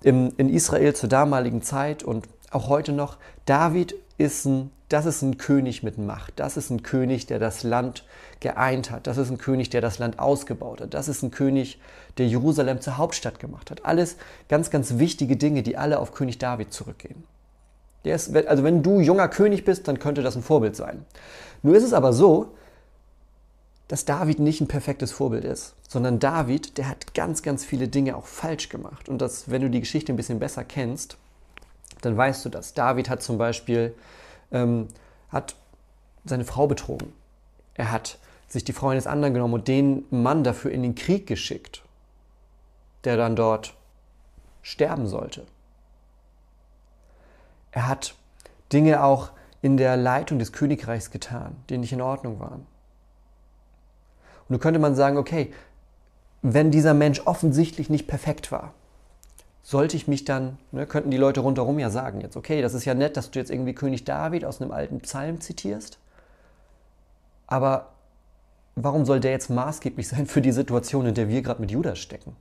im, 0.04 0.32
in 0.38 0.50
Israel 0.50 0.94
zur 0.94 1.10
damaligen 1.10 1.62
Zeit 1.62 2.04
und 2.04 2.28
auch 2.52 2.68
heute 2.68 2.92
noch, 2.92 3.18
David 3.46 3.96
ist 4.18 4.46
ein 4.46 4.72
das 4.90 5.06
ist 5.06 5.22
ein 5.22 5.38
König 5.38 5.84
mit 5.84 6.00
Macht. 6.00 6.34
Das 6.38 6.58
ist 6.58 6.72
ein 6.72 6.82
König, 6.82 7.28
der 7.28 7.38
das 7.38 7.62
Land 7.62 8.04
geeint 8.40 8.90
hat. 8.90 9.06
Das 9.06 9.18
ist 9.18 9.30
ein 9.30 9.38
König, 9.38 9.70
der 9.70 9.82
das 9.82 10.00
Land 10.00 10.18
ausgebaut 10.18 10.82
hat. 10.82 10.96
Das 10.96 11.08
ist 11.08 11.22
ein 11.22 11.30
König, 11.30 11.80
der 12.18 12.28
Jerusalem 12.28 12.82
zur 12.82 12.98
Hauptstadt 12.98 13.40
gemacht 13.40 13.70
hat. 13.70 13.86
Alles 13.86 14.18
ganz, 14.50 14.72
ganz 14.72 14.98
wichtige 14.98 15.38
Dinge, 15.38 15.62
die 15.62 15.78
alle 15.78 16.00
auf 16.00 16.12
König 16.12 16.40
David 16.40 16.74
zurückgehen. 16.74 17.24
Ist, 18.04 18.36
also 18.36 18.64
wenn 18.64 18.82
du 18.82 19.00
junger 19.00 19.28
König 19.28 19.64
bist, 19.64 19.88
dann 19.88 20.00
könnte 20.00 20.24
das 20.24 20.36
ein 20.36 20.42
Vorbild 20.42 20.76
sein. 20.76 21.06
Nur 21.62 21.76
ist 21.76 21.84
es 21.84 21.94
aber 21.94 22.12
so, 22.12 22.56
dass 23.88 24.06
David 24.06 24.40
nicht 24.40 24.62
ein 24.62 24.68
perfektes 24.68 25.12
Vorbild 25.12 25.44
ist, 25.44 25.76
sondern 25.88 26.18
David, 26.18 26.78
der 26.80 26.88
hat 26.88 27.14
ganz, 27.14 27.44
ganz 27.44 27.64
viele 27.64 27.88
Dinge 27.88 28.16
auch 28.16 28.26
falsch 28.26 28.70
gemacht. 28.70 29.10
Und 29.10 29.22
das, 29.22 29.52
wenn 29.52 29.62
du 29.62 29.70
die 29.70 29.82
Geschichte 29.82 30.12
ein 30.14 30.16
bisschen 30.16 30.40
besser 30.40 30.64
kennst, 30.64 31.18
dann 32.02 32.18
weißt 32.18 32.46
du 32.46 32.50
das. 32.50 32.74
David 32.74 33.10
hat 33.10 33.22
zum 33.22 33.38
Beispiel 33.38 33.96
ähm, 34.52 34.88
hat 35.30 35.56
seine 36.26 36.46
Frau 36.46 36.68
betrogen. 36.68 37.14
Er 37.76 37.92
hat 37.92 38.18
sich 38.48 38.64
die 38.64 38.74
Frau 38.74 38.90
eines 38.90 39.08
anderen 39.08 39.34
genommen 39.34 39.54
und 39.54 39.68
den 39.68 40.06
Mann 40.10 40.44
dafür 40.44 40.72
in 40.72 40.82
den 40.82 40.96
Krieg 40.96 41.28
geschickt, 41.28 41.84
der 43.04 43.16
dann 43.16 43.36
dort 43.36 43.76
sterben 44.62 45.08
sollte. 45.08 45.46
Er 47.72 47.88
hat 47.88 48.16
Dinge 48.74 49.04
auch 49.04 49.32
in 49.62 49.78
der 49.78 49.98
Leitung 49.98 50.40
des 50.40 50.52
Königreichs 50.52 51.12
getan, 51.12 51.56
die 51.70 51.78
nicht 51.78 51.94
in 51.94 52.02
Ordnung 52.02 52.40
waren. 52.40 52.66
Und 54.42 54.50
nun 54.50 54.60
könnte 54.60 54.80
man 54.80 54.96
sagen, 54.96 55.18
okay, 55.18 55.54
wenn 56.42 56.72
dieser 56.72 56.94
Mensch 56.94 57.22
offensichtlich 57.26 57.90
nicht 57.90 58.08
perfekt 58.08 58.52
war, 58.52 58.74
sollte 59.70 59.96
ich 59.96 60.08
mich 60.08 60.26
dann, 60.26 60.58
ne, 60.72 60.88
könnten 60.88 61.12
die 61.12 61.18
Leute 61.18 61.42
rundherum 61.42 61.78
ja 61.78 61.92
sagen 61.92 62.22
jetzt, 62.22 62.36
okay, 62.36 62.64
das 62.64 62.74
ist 62.74 62.86
ja 62.86 62.96
nett, 62.96 63.16
dass 63.16 63.30
du 63.30 63.38
jetzt 63.38 63.52
irgendwie 63.52 63.76
König 63.76 64.04
David 64.04 64.44
aus 64.44 64.60
einem 64.60 64.72
alten 64.72 65.00
Psalm 65.02 65.42
zitierst, 65.42 66.00
aber 67.46 67.94
warum 68.74 69.06
soll 69.06 69.20
der 69.20 69.30
jetzt 69.30 69.52
maßgeblich 69.52 70.08
sein 70.08 70.26
für 70.26 70.42
die 70.42 70.54
Situation, 70.54 71.06
in 71.06 71.14
der 71.14 71.30
wir 71.30 71.44
gerade 71.44 71.62
mit 71.62 71.70
Judas 71.70 72.00
stecken? 72.00 72.36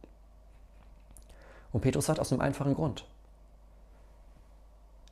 Und 1.70 1.82
Petrus 1.82 2.06
sagt 2.06 2.18
aus 2.18 2.32
einem 2.32 2.40
einfachen 2.40 2.72
Grund. 2.72 3.06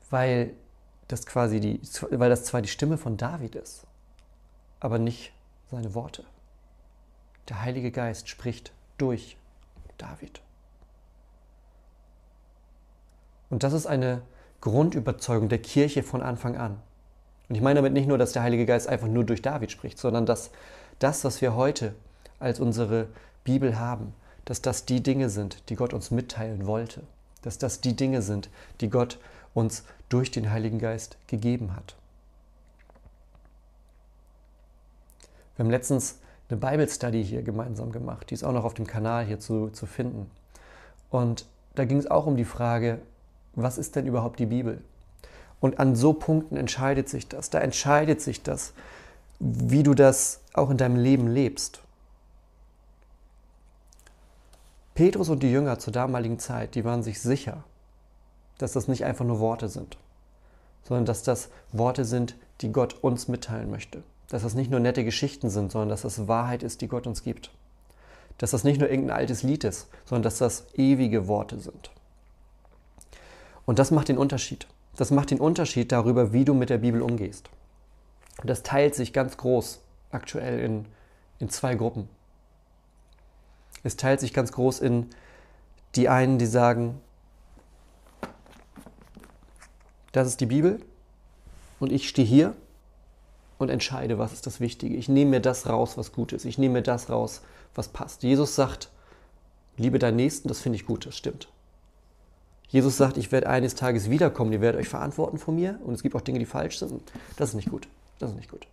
Weil 0.09 0.55
das 1.09 1.26
quasi 1.26 1.61
die, 1.61 1.83
weil 2.12 2.31
das 2.31 2.44
zwar 2.44 2.62
die 2.62 2.68
Stimme 2.68 2.96
von 2.96 3.18
David 3.18 3.57
ist, 3.57 3.87
aber 4.81 4.98
nicht 4.98 5.35
seine 5.70 5.92
Worte. 5.92 6.24
Der 7.50 7.61
Heilige 7.61 7.90
Geist 7.90 8.31
spricht 8.31 8.72
durch 8.96 9.37
David. 9.98 10.40
Und 13.57 13.62
das 13.62 13.73
ist 13.73 13.87
eine 13.87 14.21
Grundüberzeugung 14.61 15.49
der 15.49 15.62
Kirche 15.62 16.03
von 16.03 16.21
Anfang 16.21 16.59
an. 16.59 16.79
Und 17.49 17.55
ich 17.55 17.62
meine 17.62 17.77
damit 17.77 17.95
nicht 17.95 18.07
nur, 18.07 18.19
dass 18.19 18.33
der 18.33 18.42
Heilige 18.42 18.66
Geist 18.66 18.87
einfach 18.87 19.09
nur 19.09 19.25
durch 19.25 19.40
David 19.40 19.71
spricht, 19.71 19.99
sondern 19.99 20.27
dass 20.27 20.51
das, 20.99 21.25
was 21.25 21.40
wir 21.40 21.55
heute 21.55 21.95
als 22.38 22.61
unsere 22.61 23.09
Bibel 23.45 23.79
haben, 23.79 24.12
dass 24.45 24.61
das 24.61 24.85
die 24.85 25.03
Dinge 25.03 25.31
sind, 25.31 25.71
die 25.71 25.75
Gott 25.75 25.95
uns 25.95 26.11
mitteilen 26.11 26.66
wollte. 26.66 27.01
Dass 27.40 27.57
das 27.57 27.81
die 27.81 27.97
Dinge 27.97 28.21
sind, 28.21 28.51
die 28.83 28.90
Gott 28.90 29.19
uns 29.55 29.85
durch 30.11 30.31
den 30.31 30.51
Heiligen 30.51 30.79
Geist 30.79 31.16
gegeben 31.27 31.75
hat. 31.75 31.97
Wir 35.57 35.64
haben 35.64 35.71
letztens 35.71 36.19
eine 36.51 36.61
Bible 36.61 36.90
Study 36.90 37.25
hier 37.25 37.42
gemeinsam 37.42 37.90
gemacht, 37.90 38.29
die 38.29 38.35
ist 38.35 38.45
auch 38.45 38.53
noch 38.53 38.64
auf 38.64 38.75
dem 38.75 38.87
Kanal 38.87 39.25
hier 39.25 39.40
zu, 39.40 39.71
zu 39.71 39.87
finden. 39.87 40.31
Und 41.09 41.47
da 41.75 41.87
ging 41.87 41.97
es 41.97 42.11
auch 42.11 42.27
um 42.27 42.37
die 42.37 42.45
Frage, 42.45 43.01
was 43.57 43.79
ist 43.79 43.97
denn 43.97 44.07
überhaupt 44.07 44.38
die 44.38 44.47
Bibel? 44.47 44.83
Und 45.61 45.81
an 45.81 45.97
so 45.97 46.12
Punkten 46.12 46.57
entscheidet 46.57 47.09
sich 47.09 47.29
das. 47.29 47.51
Da 47.51 47.59
entscheidet 47.59 48.21
sich 48.21 48.42
das, 48.42 48.75
wie 49.38 49.83
du 49.83 49.95
das 49.95 50.40
auch 50.53 50.71
in 50.71 50.77
deinem 50.77 50.97
Leben 50.97 51.27
lebst. 51.27 51.81
Petrus 54.95 55.29
und 55.29 55.42
die 55.42 55.51
Jünger 55.51 55.79
zur 55.79 55.92
damaligen 55.92 56.38
Zeit, 56.38 56.75
die 56.75 56.85
waren 56.85 57.03
sich 57.03 57.21
sicher, 57.21 57.64
dass 58.59 58.73
das 58.73 58.88
nicht 58.88 59.05
einfach 59.05 59.25
nur 59.25 59.40
Worte 59.40 59.69
sind, 59.69 59.99
sondern 60.85 61.05
dass 61.05 61.23
das 61.23 61.51
Worte 61.73 62.05
sind, 62.05 62.37
die 62.62 62.73
Gott 62.73 62.95
uns 63.03 63.29
mitteilen 63.29 63.71
möchte. 63.71 64.03
Dass 64.29 64.42
das 64.42 64.55
nicht 64.55 64.71
nur 64.71 64.81
nette 64.81 65.05
Geschichten 65.05 65.51
sind, 65.51 65.71
sondern 65.71 65.90
dass 65.90 66.03
das 66.03 66.29
Wahrheit 66.29 66.62
ist, 66.62 66.81
die 66.81 66.88
Gott 66.88 67.07
uns 67.07 67.23
gibt. 67.23 67.51
Dass 68.38 68.51
das 68.51 68.64
nicht 68.64 68.81
nur 68.81 68.90
irgendein 68.90 69.16
altes 69.16 69.42
Lied 69.42 69.64
ist, 69.64 69.88
sondern 70.05 70.25
dass 70.25 70.38
das 70.38 70.66
ewige 70.75 71.29
Worte 71.29 71.59
sind. 71.59 71.90
Und 73.66 73.79
das 73.79 73.90
macht 73.90 74.09
den 74.09 74.16
Unterschied. 74.16 74.66
Das 74.96 75.11
macht 75.11 75.31
den 75.31 75.40
Unterschied 75.40 75.92
darüber, 75.92 76.33
wie 76.33 76.44
du 76.44 76.55
mit 76.55 76.70
der 76.70 76.79
Bibel 76.79 77.02
umgehst. 77.02 77.50
Und 78.40 78.48
das 78.48 78.62
teilt 78.62 78.94
sich 78.94 79.12
ganz 79.12 79.37
groß 79.37 79.81
aktuell 80.11 80.61
in, 80.61 80.87
in 81.38 81.50
zwei 81.50 81.74
Gruppen. 81.74 82.09
Es 83.83 83.96
teilt 83.96 84.20
sich 84.20 84.33
ganz 84.33 84.52
groß 84.52 84.81
in 84.81 85.11
die 85.94 86.09
einen, 86.09 86.38
die 86.38 86.46
sagen, 86.46 87.00
das 90.12 90.29
ist 90.29 90.40
die 90.40 90.46
Bibel 90.46 90.81
und 91.79 91.92
ich 91.92 92.09
stehe 92.09 92.26
hier 92.26 92.55
und 93.59 93.68
entscheide, 93.68 94.18
was 94.18 94.33
ist 94.33 94.46
das 94.46 94.61
Wichtige. 94.61 94.96
Ich 94.96 95.09
nehme 95.09 95.33
mir 95.33 95.40
das 95.40 95.68
raus, 95.68 95.96
was 95.96 96.12
gut 96.12 96.33
ist. 96.33 96.44
Ich 96.44 96.59
nehme 96.59 96.74
mir 96.74 96.83
das 96.83 97.11
raus, 97.11 97.42
was 97.74 97.88
passt. 97.88 98.22
Jesus 98.22 98.55
sagt, 98.55 98.90
liebe 99.76 99.98
deinen 99.98 100.16
Nächsten, 100.16 100.48
das 100.48 100.61
finde 100.61 100.76
ich 100.76 100.87
gut, 100.87 101.07
das 101.07 101.16
stimmt. 101.16 101.48
Jesus 102.68 102.96
sagt, 102.96 103.16
ich 103.16 103.31
werde 103.33 103.48
eines 103.48 103.74
Tages 103.74 104.11
wiederkommen, 104.11 104.52
ihr 104.52 104.61
werdet 104.61 104.81
euch 104.81 104.88
verantworten 104.88 105.38
von 105.38 105.55
mir 105.55 105.79
und 105.85 105.94
es 105.94 106.02
gibt 106.02 106.16
auch 106.16 106.20
Dinge, 106.20 106.38
die 106.38 106.46
falsch 106.46 106.79
sind. 106.79 107.12
Das 107.37 107.50
ist 107.50 107.55
nicht 107.55 107.70
gut. 107.70 107.88
Das 108.18 108.31
ist 108.31 108.37
nicht 108.37 108.50
gut. 108.50 108.66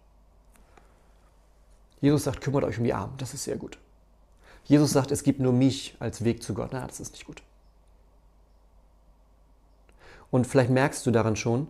Jesus 2.02 2.24
sagt, 2.24 2.42
kümmert 2.42 2.64
euch 2.64 2.78
um 2.78 2.84
die 2.84 2.94
Armen. 2.94 3.14
Das 3.18 3.34
ist 3.34 3.44
sehr 3.44 3.56
gut. 3.56 3.78
Jesus 4.66 4.92
sagt, 4.92 5.12
es 5.12 5.24
gibt 5.24 5.40
nur 5.40 5.54
mich 5.54 5.96
als 6.00 6.24
Weg 6.24 6.42
zu 6.42 6.54
Gott. 6.54 6.70
Na, 6.72 6.86
das 6.88 7.00
ist 7.00 7.14
nicht 7.14 7.26
gut. 7.26 7.42
Und 10.32 10.48
vielleicht 10.48 10.72
merkst 10.72 11.06
du 11.06 11.12
daran 11.12 11.36
schon, 11.36 11.68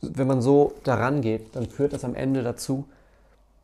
wenn 0.00 0.26
man 0.26 0.42
so 0.42 0.74
daran 0.84 1.22
geht, 1.22 1.56
dann 1.56 1.68
führt 1.68 1.92
das 1.92 2.04
am 2.04 2.14
Ende 2.14 2.42
dazu, 2.42 2.84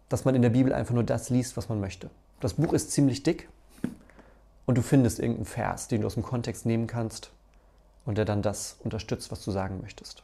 dass 0.08 0.24
man 0.24 0.34
in 0.34 0.42
der 0.42 0.50
Bibel 0.50 0.72
einfach 0.72 0.94
nur 0.94 1.04
das 1.04 1.30
liest, 1.30 1.56
was 1.56 1.68
man 1.68 1.80
möchte. 1.80 2.10
Das 2.40 2.54
Buch 2.54 2.72
ist 2.72 2.90
ziemlich 2.90 3.22
dick, 3.22 3.48
und 4.68 4.76
du 4.76 4.82
findest 4.82 5.18
irgendeinen 5.18 5.46
Vers, 5.46 5.88
den 5.88 6.02
du 6.02 6.06
aus 6.06 6.12
dem 6.12 6.22
Kontext 6.22 6.66
nehmen 6.66 6.86
kannst 6.86 7.30
und 8.04 8.18
der 8.18 8.26
dann 8.26 8.42
das 8.42 8.76
unterstützt, 8.84 9.32
was 9.32 9.42
du 9.42 9.50
sagen 9.50 9.80
möchtest. 9.80 10.22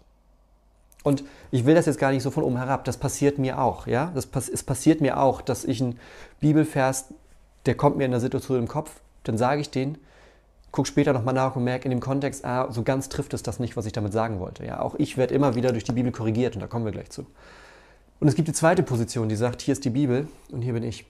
Und 1.03 1.25
ich 1.51 1.65
will 1.65 1.75
das 1.75 1.87
jetzt 1.87 1.99
gar 1.99 2.13
nicht 2.13 2.23
so 2.23 2.31
von 2.31 2.43
oben 2.43 2.59
herab, 2.59 2.85
das 2.85 2.99
passiert 2.99 3.39
mir 3.39 3.59
auch. 3.59 3.87
Ja? 3.87 4.13
Das, 4.15 4.29
es 4.51 4.63
passiert 4.63 5.01
mir 5.01 5.19
auch, 5.19 5.41
dass 5.41 5.65
ich 5.65 5.81
einen 5.81 5.99
Bibelvers, 6.41 7.07
der 7.65 7.75
kommt 7.75 7.97
mir 7.97 8.05
in 8.05 8.11
der 8.11 8.21
Situation 8.21 8.59
im 8.59 8.69
Kopf, 8.69 9.01
dann 9.23 9.39
sage 9.39 9.63
ich 9.63 9.71
den, 9.71 9.97
gucke 10.73 10.89
später 10.89 11.15
nochmal 11.15 11.33
nach 11.33 11.57
und 11.57 11.65
merke 11.65 11.87
in 11.87 11.91
dem 11.91 12.01
Kontext, 12.01 12.45
ah, 12.45 12.71
so 12.71 12.83
ganz 12.83 13.09
trifft 13.09 13.33
es 13.33 13.43
das 13.43 13.61
nicht, 13.61 13.79
was 13.79 13.87
ich 13.87 13.95
damit 13.95 14.13
sagen 14.13 14.41
wollte. 14.41 14.67
Ja? 14.67 14.81
Auch 14.81 14.95
ich 14.97 15.17
werde 15.17 15.33
immer 15.33 15.55
wieder 15.55 15.73
durch 15.73 15.85
die 15.85 15.93
Bibel 15.93 16.13
korrigiert 16.13 16.55
und 16.55 16.61
da 16.61 16.67
kommen 16.67 16.85
wir 16.85 16.93
gleich 16.93 17.09
zu. 17.09 17.25
Und 18.21 18.29
es 18.29 18.35
gibt 18.35 18.49
die 18.49 18.53
zweite 18.53 18.83
Position, 18.83 19.31
die 19.31 19.37
sagt, 19.37 19.63
hier 19.63 19.73
ist 19.73 19.87
die 19.87 19.91
Bibel 19.91 20.29
und 20.53 20.61
hier 20.61 20.75
bin 20.75 20.83
ich. 20.83 21.07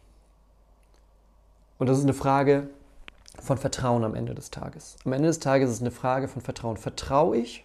Und 1.79 1.89
das 1.89 1.99
ist 1.99 2.05
eine 2.05 2.15
Frage, 2.15 2.69
von 3.43 3.59
Vertrauen 3.59 4.05
am 4.05 4.15
Ende 4.15 4.35
des 4.35 4.51
Tages. 4.51 4.97
Am 5.05 5.13
Ende 5.13 5.29
des 5.29 5.39
Tages 5.39 5.71
ist 5.71 5.77
es 5.77 5.83
eine 5.83 5.91
Frage 5.91 6.29
von 6.29 6.43
Vertrauen. 6.43 6.77
Vertraue 6.77 7.37
ich 7.37 7.65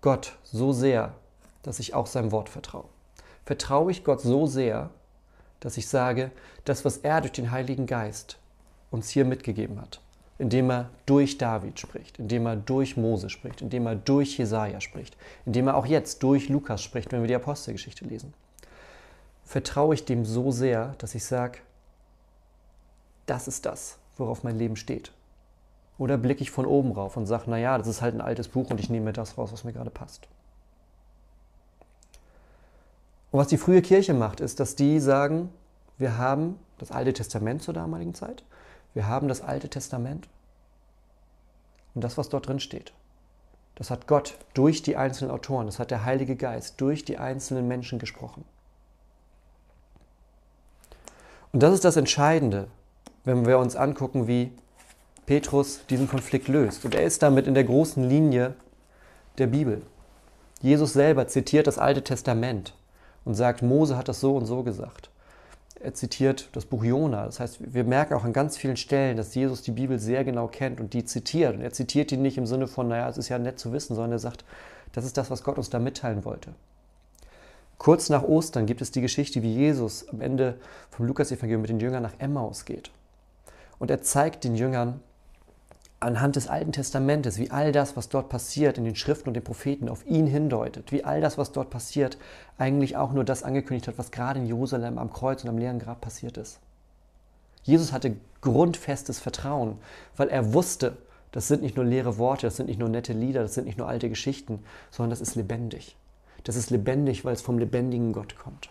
Gott 0.00 0.36
so 0.42 0.72
sehr, 0.72 1.14
dass 1.62 1.78
ich 1.78 1.94
auch 1.94 2.06
seinem 2.06 2.32
Wort 2.32 2.48
vertraue? 2.48 2.86
Vertraue 3.44 3.90
ich 3.90 4.04
Gott 4.04 4.20
so 4.20 4.46
sehr, 4.46 4.90
dass 5.60 5.76
ich 5.76 5.88
sage, 5.88 6.30
das, 6.64 6.84
was 6.84 6.98
er 6.98 7.20
durch 7.20 7.32
den 7.32 7.50
Heiligen 7.50 7.86
Geist 7.86 8.38
uns 8.90 9.10
hier 9.10 9.24
mitgegeben 9.24 9.80
hat, 9.80 10.00
indem 10.38 10.70
er 10.70 10.90
durch 11.06 11.38
David 11.38 11.80
spricht, 11.80 12.18
indem 12.18 12.46
er 12.46 12.56
durch 12.56 12.96
Mose 12.96 13.30
spricht, 13.30 13.60
indem 13.60 13.86
er 13.86 13.96
durch 13.96 14.38
Jesaja 14.38 14.80
spricht, 14.80 15.16
indem 15.46 15.68
er 15.68 15.76
auch 15.76 15.86
jetzt 15.86 16.22
durch 16.22 16.48
Lukas 16.48 16.82
spricht, 16.82 17.12
wenn 17.12 17.22
wir 17.22 17.28
die 17.28 17.34
Apostelgeschichte 17.34 18.04
lesen, 18.04 18.34
vertraue 19.44 19.94
ich 19.94 20.04
dem 20.04 20.24
so 20.24 20.50
sehr, 20.50 20.94
dass 20.98 21.14
ich 21.14 21.24
sage, 21.24 21.58
das 23.26 23.48
ist 23.48 23.66
das, 23.66 23.98
worauf 24.16 24.44
mein 24.44 24.58
Leben 24.58 24.76
steht? 24.76 25.12
Oder 25.98 26.18
blicke 26.18 26.42
ich 26.42 26.50
von 26.50 26.66
oben 26.66 26.92
rauf 26.92 27.16
und 27.16 27.26
sage, 27.26 27.48
naja, 27.50 27.78
das 27.78 27.86
ist 27.86 28.02
halt 28.02 28.14
ein 28.14 28.20
altes 28.20 28.48
Buch 28.48 28.70
und 28.70 28.80
ich 28.80 28.90
nehme 28.90 29.06
mir 29.06 29.12
das 29.12 29.38
raus, 29.38 29.52
was 29.52 29.64
mir 29.64 29.72
gerade 29.72 29.90
passt. 29.90 30.26
Und 33.30 33.40
was 33.40 33.48
die 33.48 33.58
frühe 33.58 33.82
Kirche 33.82 34.14
macht, 34.14 34.40
ist, 34.40 34.60
dass 34.60 34.76
die 34.76 35.00
sagen, 35.00 35.50
wir 35.98 36.18
haben 36.18 36.58
das 36.78 36.90
Alte 36.90 37.12
Testament 37.12 37.62
zur 37.62 37.74
damaligen 37.74 38.14
Zeit, 38.14 38.44
wir 38.94 39.06
haben 39.06 39.28
das 39.28 39.40
Alte 39.40 39.68
Testament 39.68 40.28
und 41.94 42.02
das, 42.02 42.18
was 42.18 42.28
dort 42.28 42.48
drin 42.48 42.60
steht. 42.60 42.92
Das 43.76 43.90
hat 43.90 44.06
Gott 44.06 44.38
durch 44.54 44.82
die 44.82 44.96
einzelnen 44.96 45.32
Autoren, 45.32 45.66
das 45.66 45.78
hat 45.78 45.90
der 45.90 46.04
Heilige 46.04 46.36
Geist 46.36 46.80
durch 46.80 47.04
die 47.04 47.18
einzelnen 47.18 47.66
Menschen 47.66 47.98
gesprochen. 47.98 48.44
Und 51.52 51.60
das 51.60 51.74
ist 51.74 51.84
das 51.84 51.96
Entscheidende, 51.96 52.68
wenn 53.24 53.46
wir 53.46 53.58
uns 53.58 53.76
angucken, 53.76 54.26
wie 54.26 54.52
Petrus 55.26 55.80
diesen 55.88 56.08
Konflikt 56.08 56.48
löst. 56.48 56.84
Und 56.84 56.94
er 56.94 57.04
ist 57.04 57.22
damit 57.22 57.46
in 57.46 57.54
der 57.54 57.64
großen 57.64 58.02
Linie 58.08 58.54
der 59.38 59.46
Bibel. 59.46 59.82
Jesus 60.60 60.92
selber 60.92 61.26
zitiert 61.26 61.66
das 61.66 61.78
Alte 61.78 62.02
Testament 62.02 62.74
und 63.24 63.34
sagt, 63.34 63.62
Mose 63.62 63.96
hat 63.96 64.08
das 64.08 64.20
so 64.20 64.36
und 64.36 64.46
so 64.46 64.62
gesagt. 64.62 65.10
Er 65.80 65.92
zitiert 65.92 66.48
das 66.52 66.64
Buch 66.64 66.84
Jona. 66.84 67.26
Das 67.26 67.40
heißt, 67.40 67.74
wir 67.74 67.84
merken 67.84 68.14
auch 68.14 68.24
an 68.24 68.32
ganz 68.32 68.56
vielen 68.56 68.76
Stellen, 68.76 69.16
dass 69.16 69.34
Jesus 69.34 69.62
die 69.62 69.72
Bibel 69.72 69.98
sehr 69.98 70.24
genau 70.24 70.46
kennt 70.46 70.80
und 70.80 70.94
die 70.94 71.04
zitiert. 71.04 71.56
Und 71.56 71.62
er 71.62 71.72
zitiert 71.72 72.10
die 72.10 72.16
nicht 72.16 72.38
im 72.38 72.46
Sinne 72.46 72.66
von, 72.66 72.88
naja, 72.88 73.08
es 73.08 73.18
ist 73.18 73.28
ja 73.28 73.38
nett 73.38 73.58
zu 73.58 73.72
wissen, 73.72 73.94
sondern 73.94 74.12
er 74.12 74.18
sagt, 74.18 74.44
das 74.92 75.04
ist 75.04 75.16
das, 75.16 75.30
was 75.30 75.42
Gott 75.42 75.58
uns 75.58 75.70
da 75.70 75.78
mitteilen 75.78 76.24
wollte. 76.24 76.54
Kurz 77.76 78.08
nach 78.08 78.22
Ostern 78.22 78.66
gibt 78.66 78.80
es 78.80 78.92
die 78.92 79.00
Geschichte, 79.00 79.42
wie 79.42 79.52
Jesus 79.52 80.08
am 80.08 80.20
Ende 80.20 80.58
vom 80.90 81.06
Lukas-Evangelium 81.06 81.60
mit 81.60 81.70
den 81.70 81.80
Jüngern 81.80 82.02
nach 82.02 82.14
Emmaus 82.18 82.64
geht. 82.64 82.90
Und 83.78 83.90
er 83.90 84.02
zeigt 84.02 84.44
den 84.44 84.54
Jüngern 84.54 85.00
anhand 86.00 86.36
des 86.36 86.48
Alten 86.48 86.72
Testamentes, 86.72 87.38
wie 87.38 87.50
all 87.50 87.72
das, 87.72 87.96
was 87.96 88.08
dort 88.08 88.28
passiert 88.28 88.78
in 88.78 88.84
den 88.84 88.96
Schriften 88.96 89.28
und 89.28 89.34
den 89.34 89.44
Propheten, 89.44 89.88
auf 89.88 90.06
ihn 90.06 90.26
hindeutet, 90.26 90.92
wie 90.92 91.04
all 91.04 91.20
das, 91.20 91.38
was 91.38 91.52
dort 91.52 91.70
passiert, 91.70 92.18
eigentlich 92.58 92.96
auch 92.96 93.12
nur 93.12 93.24
das 93.24 93.42
angekündigt 93.42 93.88
hat, 93.88 93.98
was 93.98 94.10
gerade 94.10 94.40
in 94.40 94.46
Jerusalem 94.46 94.98
am 94.98 95.12
Kreuz 95.12 95.42
und 95.42 95.50
am 95.50 95.58
leeren 95.58 95.78
Grab 95.78 96.00
passiert 96.00 96.36
ist. 96.36 96.60
Jesus 97.62 97.92
hatte 97.92 98.16
grundfestes 98.42 99.18
Vertrauen, 99.18 99.78
weil 100.16 100.28
er 100.28 100.52
wusste, 100.52 100.98
das 101.32 101.48
sind 101.48 101.62
nicht 101.62 101.76
nur 101.76 101.84
leere 101.84 102.18
Worte, 102.18 102.46
das 102.46 102.56
sind 102.56 102.66
nicht 102.66 102.78
nur 102.78 102.90
nette 102.90 103.14
Lieder, 103.14 103.42
das 103.42 103.54
sind 103.54 103.64
nicht 103.64 103.78
nur 103.78 103.88
alte 103.88 104.08
Geschichten, 104.08 104.62
sondern 104.90 105.10
das 105.10 105.22
ist 105.22 105.34
lebendig. 105.34 105.96
Das 106.44 106.56
ist 106.56 106.70
lebendig, 106.70 107.24
weil 107.24 107.32
es 107.32 107.40
vom 107.40 107.58
lebendigen 107.58 108.12
Gott 108.12 108.36
kommt. 108.36 108.68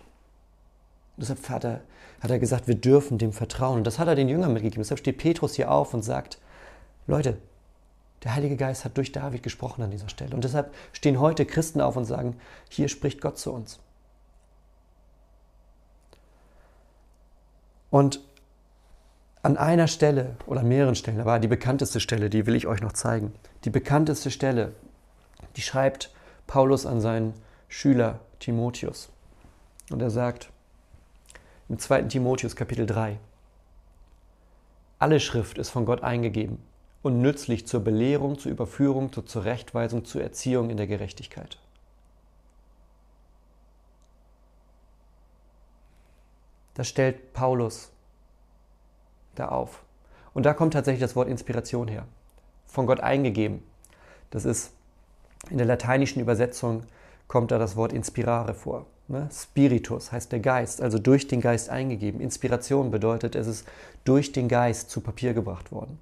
Deshalb 1.18 1.47
hat 1.49 1.64
er, 1.64 1.82
hat 2.22 2.32
er 2.32 2.39
gesagt, 2.39 2.68
wir 2.68 2.76
dürfen 2.76 3.18
dem 3.18 3.34
vertrauen. 3.34 3.78
Und 3.78 3.88
das 3.88 3.99
hat 3.99 4.07
er 4.07 4.16
den 4.16 4.30
Jüngern 4.30 4.53
mitgegeben. 4.53 4.84
Deshalb 4.84 4.99
steht 4.99 5.18
Petrus 5.18 5.55
hier 5.55 5.72
auf 5.72 5.93
und 5.93 6.03
sagt, 6.03 6.39
Leute, 7.07 7.38
der 8.24 8.36
Heilige 8.36 8.55
Geist 8.55 8.86
hat 8.86 8.97
durch 8.97 9.11
David 9.11 9.43
gesprochen 9.43 9.84
an 9.84 9.91
dieser 9.91 10.09
Stelle. 10.09 10.34
Und 10.34 10.43
deshalb 10.43 10.74
stehen 10.93 11.20
heute 11.20 11.45
Christen 11.45 11.82
auf 11.82 11.97
und 11.97 12.05
sagen, 12.05 12.38
hier 12.70 12.88
spricht 12.88 13.22
Gott 13.22 13.38
zu 13.38 13.51
uns. 13.51 13.80
Und 17.89 18.22
an 19.43 19.57
einer 19.57 19.88
Stelle 19.88 20.38
oder 20.47 20.61
an 20.61 20.70
mehreren 20.70 20.95
Stellen, 20.95 21.24
war 21.26 21.39
die 21.39 21.49
bekannteste 21.49 21.99
Stelle, 21.99 22.30
die 22.30 22.45
will 22.45 22.55
ich 22.55 22.66
euch 22.66 22.82
noch 22.82 22.93
zeigen. 22.93 23.34
Die 23.66 23.70
bekannteste 23.70 24.32
Stelle, 24.32 24.72
die 25.57 25.61
schreibt 25.61 26.11
Paulus 26.47 26.86
an 26.86 27.01
seinen 27.01 27.34
Schüler 27.68 28.22
Timotheus. 28.39 29.09
Und 29.91 30.01
er 30.01 30.09
sagt 30.09 30.49
im 31.70 31.80
2. 31.80 32.03
Timotheus 32.03 32.55
Kapitel 32.55 32.86
3, 32.86 33.20
alle 34.99 35.20
Schrift 35.20 35.57
ist 35.57 35.70
von 35.70 35.86
Gott 35.86 36.01
eingegeben 36.01 36.59
und 37.01 37.22
nützlich 37.22 37.68
zur 37.68 37.82
Belehrung, 37.82 38.39
zur 38.39 38.51
Überführung, 38.51 39.11
zur 39.11 39.26
Zurechtweisung, 39.26 40.05
zur 40.05 40.22
Erziehung 40.22 40.70
in 40.70 40.78
der 40.78 40.88
Gerechtigkeit. 40.88 41.59
Das 46.74 46.88
stellt 46.88 47.34
Paulus 47.34 47.91
da 49.36 49.49
auf. 49.49 49.84
Und 50.34 50.45
da 50.45 50.53
kommt 50.53 50.74
tatsächlich 50.74 51.01
das 51.01 51.16
Wort 51.16 51.28
Inspiration 51.28 51.88
her. 51.88 52.07
Von 52.66 52.88
Gott 52.88 53.01
eingegeben. 53.01 53.61
Das 54.32 54.45
ist 54.45 54.74
in 55.49 55.57
der 55.57 55.68
lateinischen 55.68 56.22
Übersetzung 56.22 56.84
kommt 57.28 57.51
da 57.51 57.59
das 57.59 57.76
Wort 57.76 57.93
inspirare 57.93 58.53
vor. 58.53 58.86
Ne? 59.08 59.28
Spiritus 59.32 60.12
heißt 60.12 60.32
der 60.32 60.39
Geist, 60.39 60.82
also 60.82 60.97
durch 60.97 61.28
den 61.28 61.41
Geist 61.41 61.70
eingegeben. 61.70 62.22
Inspiration 62.22 62.91
bedeutet, 62.91 63.36
es 63.36 63.47
ist 63.47 63.66
durch 64.04 64.32
den 64.32 64.47
Geist 64.47 64.89
zu 64.89 65.01
Papier 65.01 65.34
gebracht 65.34 65.72
worden. 65.72 65.99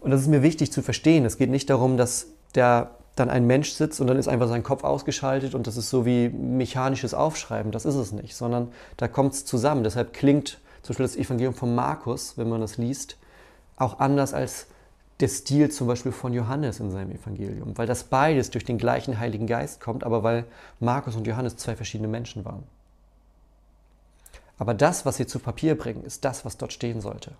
Und 0.00 0.10
das 0.10 0.20
ist 0.20 0.28
mir 0.28 0.42
wichtig 0.42 0.72
zu 0.72 0.82
verstehen. 0.82 1.24
Es 1.24 1.38
geht 1.38 1.50
nicht 1.50 1.70
darum, 1.70 1.96
dass 1.96 2.26
der 2.54 2.90
dann 3.16 3.30
ein 3.30 3.46
Mensch 3.46 3.72
sitzt 3.72 4.00
und 4.00 4.06
dann 4.06 4.16
ist 4.16 4.28
einfach 4.28 4.48
sein 4.48 4.62
Kopf 4.62 4.84
ausgeschaltet 4.84 5.54
und 5.54 5.66
das 5.66 5.76
ist 5.76 5.90
so 5.90 6.06
wie 6.06 6.28
mechanisches 6.28 7.14
Aufschreiben. 7.14 7.72
Das 7.72 7.84
ist 7.84 7.96
es 7.96 8.12
nicht, 8.12 8.36
sondern 8.36 8.68
da 8.96 9.08
kommt 9.08 9.32
es 9.34 9.44
zusammen. 9.44 9.82
Deshalb 9.82 10.12
klingt 10.12 10.60
zum 10.82 10.94
Beispiel 10.94 11.06
das 11.06 11.16
Evangelium 11.16 11.54
von 11.54 11.74
Markus, 11.74 12.38
wenn 12.38 12.48
man 12.48 12.60
das 12.60 12.76
liest, 12.76 13.16
auch 13.76 13.98
anders 13.98 14.34
als 14.34 14.66
der 15.20 15.28
Stil 15.28 15.70
zum 15.70 15.88
Beispiel 15.88 16.12
von 16.12 16.32
Johannes 16.32 16.78
in 16.80 16.90
seinem 16.90 17.10
Evangelium, 17.10 17.76
weil 17.76 17.86
das 17.86 18.04
beides 18.04 18.50
durch 18.50 18.64
den 18.64 18.78
gleichen 18.78 19.18
Heiligen 19.18 19.46
Geist 19.46 19.80
kommt, 19.80 20.04
aber 20.04 20.22
weil 20.22 20.44
Markus 20.78 21.16
und 21.16 21.26
Johannes 21.26 21.56
zwei 21.56 21.74
verschiedene 21.74 22.08
Menschen 22.08 22.44
waren. 22.44 22.62
Aber 24.58 24.74
das, 24.74 25.06
was 25.06 25.16
sie 25.16 25.26
zu 25.26 25.38
Papier 25.38 25.76
bringen, 25.76 26.04
ist 26.04 26.24
das, 26.24 26.44
was 26.44 26.56
dort 26.56 26.72
stehen 26.72 27.00
sollte. 27.00 27.32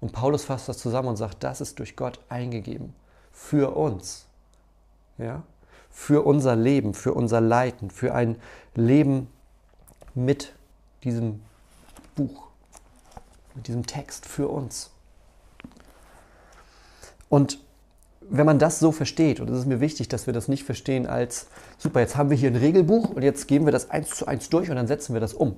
Und 0.00 0.12
Paulus 0.12 0.44
fasst 0.44 0.68
das 0.68 0.78
zusammen 0.78 1.08
und 1.08 1.16
sagt, 1.16 1.42
das 1.42 1.60
ist 1.60 1.78
durch 1.78 1.96
Gott 1.96 2.18
eingegeben 2.28 2.94
für 3.32 3.76
uns. 3.76 4.26
Ja? 5.18 5.42
Für 5.90 6.26
unser 6.26 6.56
Leben, 6.56 6.94
für 6.94 7.14
unser 7.14 7.40
Leiden, 7.40 7.90
für 7.90 8.14
ein 8.14 8.36
Leben 8.74 9.28
mit 10.14 10.52
diesem 11.04 11.42
Buch, 12.14 12.48
mit 13.54 13.68
diesem 13.68 13.86
Text 13.86 14.26
für 14.26 14.48
uns. 14.48 14.90
Und 17.28 17.58
wenn 18.28 18.46
man 18.46 18.58
das 18.58 18.78
so 18.78 18.92
versteht, 18.92 19.40
und 19.40 19.50
es 19.50 19.58
ist 19.58 19.66
mir 19.66 19.80
wichtig, 19.80 20.08
dass 20.08 20.26
wir 20.26 20.32
das 20.32 20.48
nicht 20.48 20.64
verstehen 20.64 21.06
als, 21.06 21.48
super, 21.78 22.00
jetzt 22.00 22.16
haben 22.16 22.30
wir 22.30 22.36
hier 22.36 22.50
ein 22.50 22.56
Regelbuch 22.56 23.10
und 23.10 23.22
jetzt 23.22 23.48
geben 23.48 23.66
wir 23.66 23.72
das 23.72 23.90
eins 23.90 24.10
zu 24.10 24.26
eins 24.26 24.48
durch 24.48 24.70
und 24.70 24.76
dann 24.76 24.86
setzen 24.86 25.12
wir 25.12 25.20
das 25.20 25.34
um. 25.34 25.56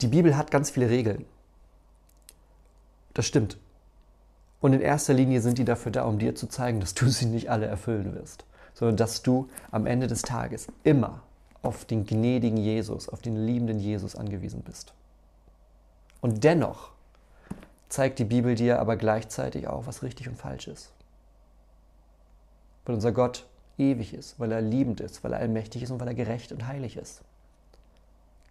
Die 0.00 0.08
Bibel 0.08 0.36
hat 0.36 0.50
ganz 0.50 0.70
viele 0.70 0.90
Regeln. 0.90 1.24
Das 3.12 3.26
stimmt. 3.26 3.58
Und 4.60 4.72
in 4.72 4.80
erster 4.80 5.14
Linie 5.14 5.40
sind 5.40 5.58
die 5.58 5.64
dafür 5.64 5.92
da, 5.92 6.04
um 6.04 6.18
dir 6.18 6.34
zu 6.34 6.48
zeigen, 6.48 6.80
dass 6.80 6.94
du 6.94 7.08
sie 7.08 7.26
nicht 7.26 7.50
alle 7.50 7.66
erfüllen 7.66 8.14
wirst, 8.14 8.44
sondern 8.72 8.96
dass 8.96 9.22
du 9.22 9.48
am 9.70 9.86
Ende 9.86 10.06
des 10.06 10.22
Tages 10.22 10.66
immer 10.82 11.22
auf 11.62 11.84
den 11.84 12.06
gnädigen 12.06 12.56
Jesus, 12.56 13.08
auf 13.08 13.20
den 13.20 13.36
liebenden 13.46 13.78
Jesus 13.78 14.16
angewiesen 14.16 14.62
bist. 14.62 14.94
Und 16.20 16.44
dennoch 16.44 16.93
zeigt 17.94 18.18
die 18.18 18.24
Bibel 18.24 18.56
dir 18.56 18.80
aber 18.80 18.96
gleichzeitig 18.96 19.68
auch, 19.68 19.86
was 19.86 20.02
richtig 20.02 20.28
und 20.28 20.36
falsch 20.36 20.66
ist. 20.66 20.90
Weil 22.84 22.96
unser 22.96 23.12
Gott 23.12 23.46
ewig 23.78 24.14
ist, 24.14 24.38
weil 24.40 24.50
er 24.50 24.60
liebend 24.60 25.00
ist, 25.00 25.22
weil 25.22 25.32
er 25.32 25.38
allmächtig 25.38 25.84
ist 25.84 25.90
und 25.92 26.00
weil 26.00 26.08
er 26.08 26.14
gerecht 26.14 26.50
und 26.50 26.66
heilig 26.66 26.96
ist. 26.96 27.22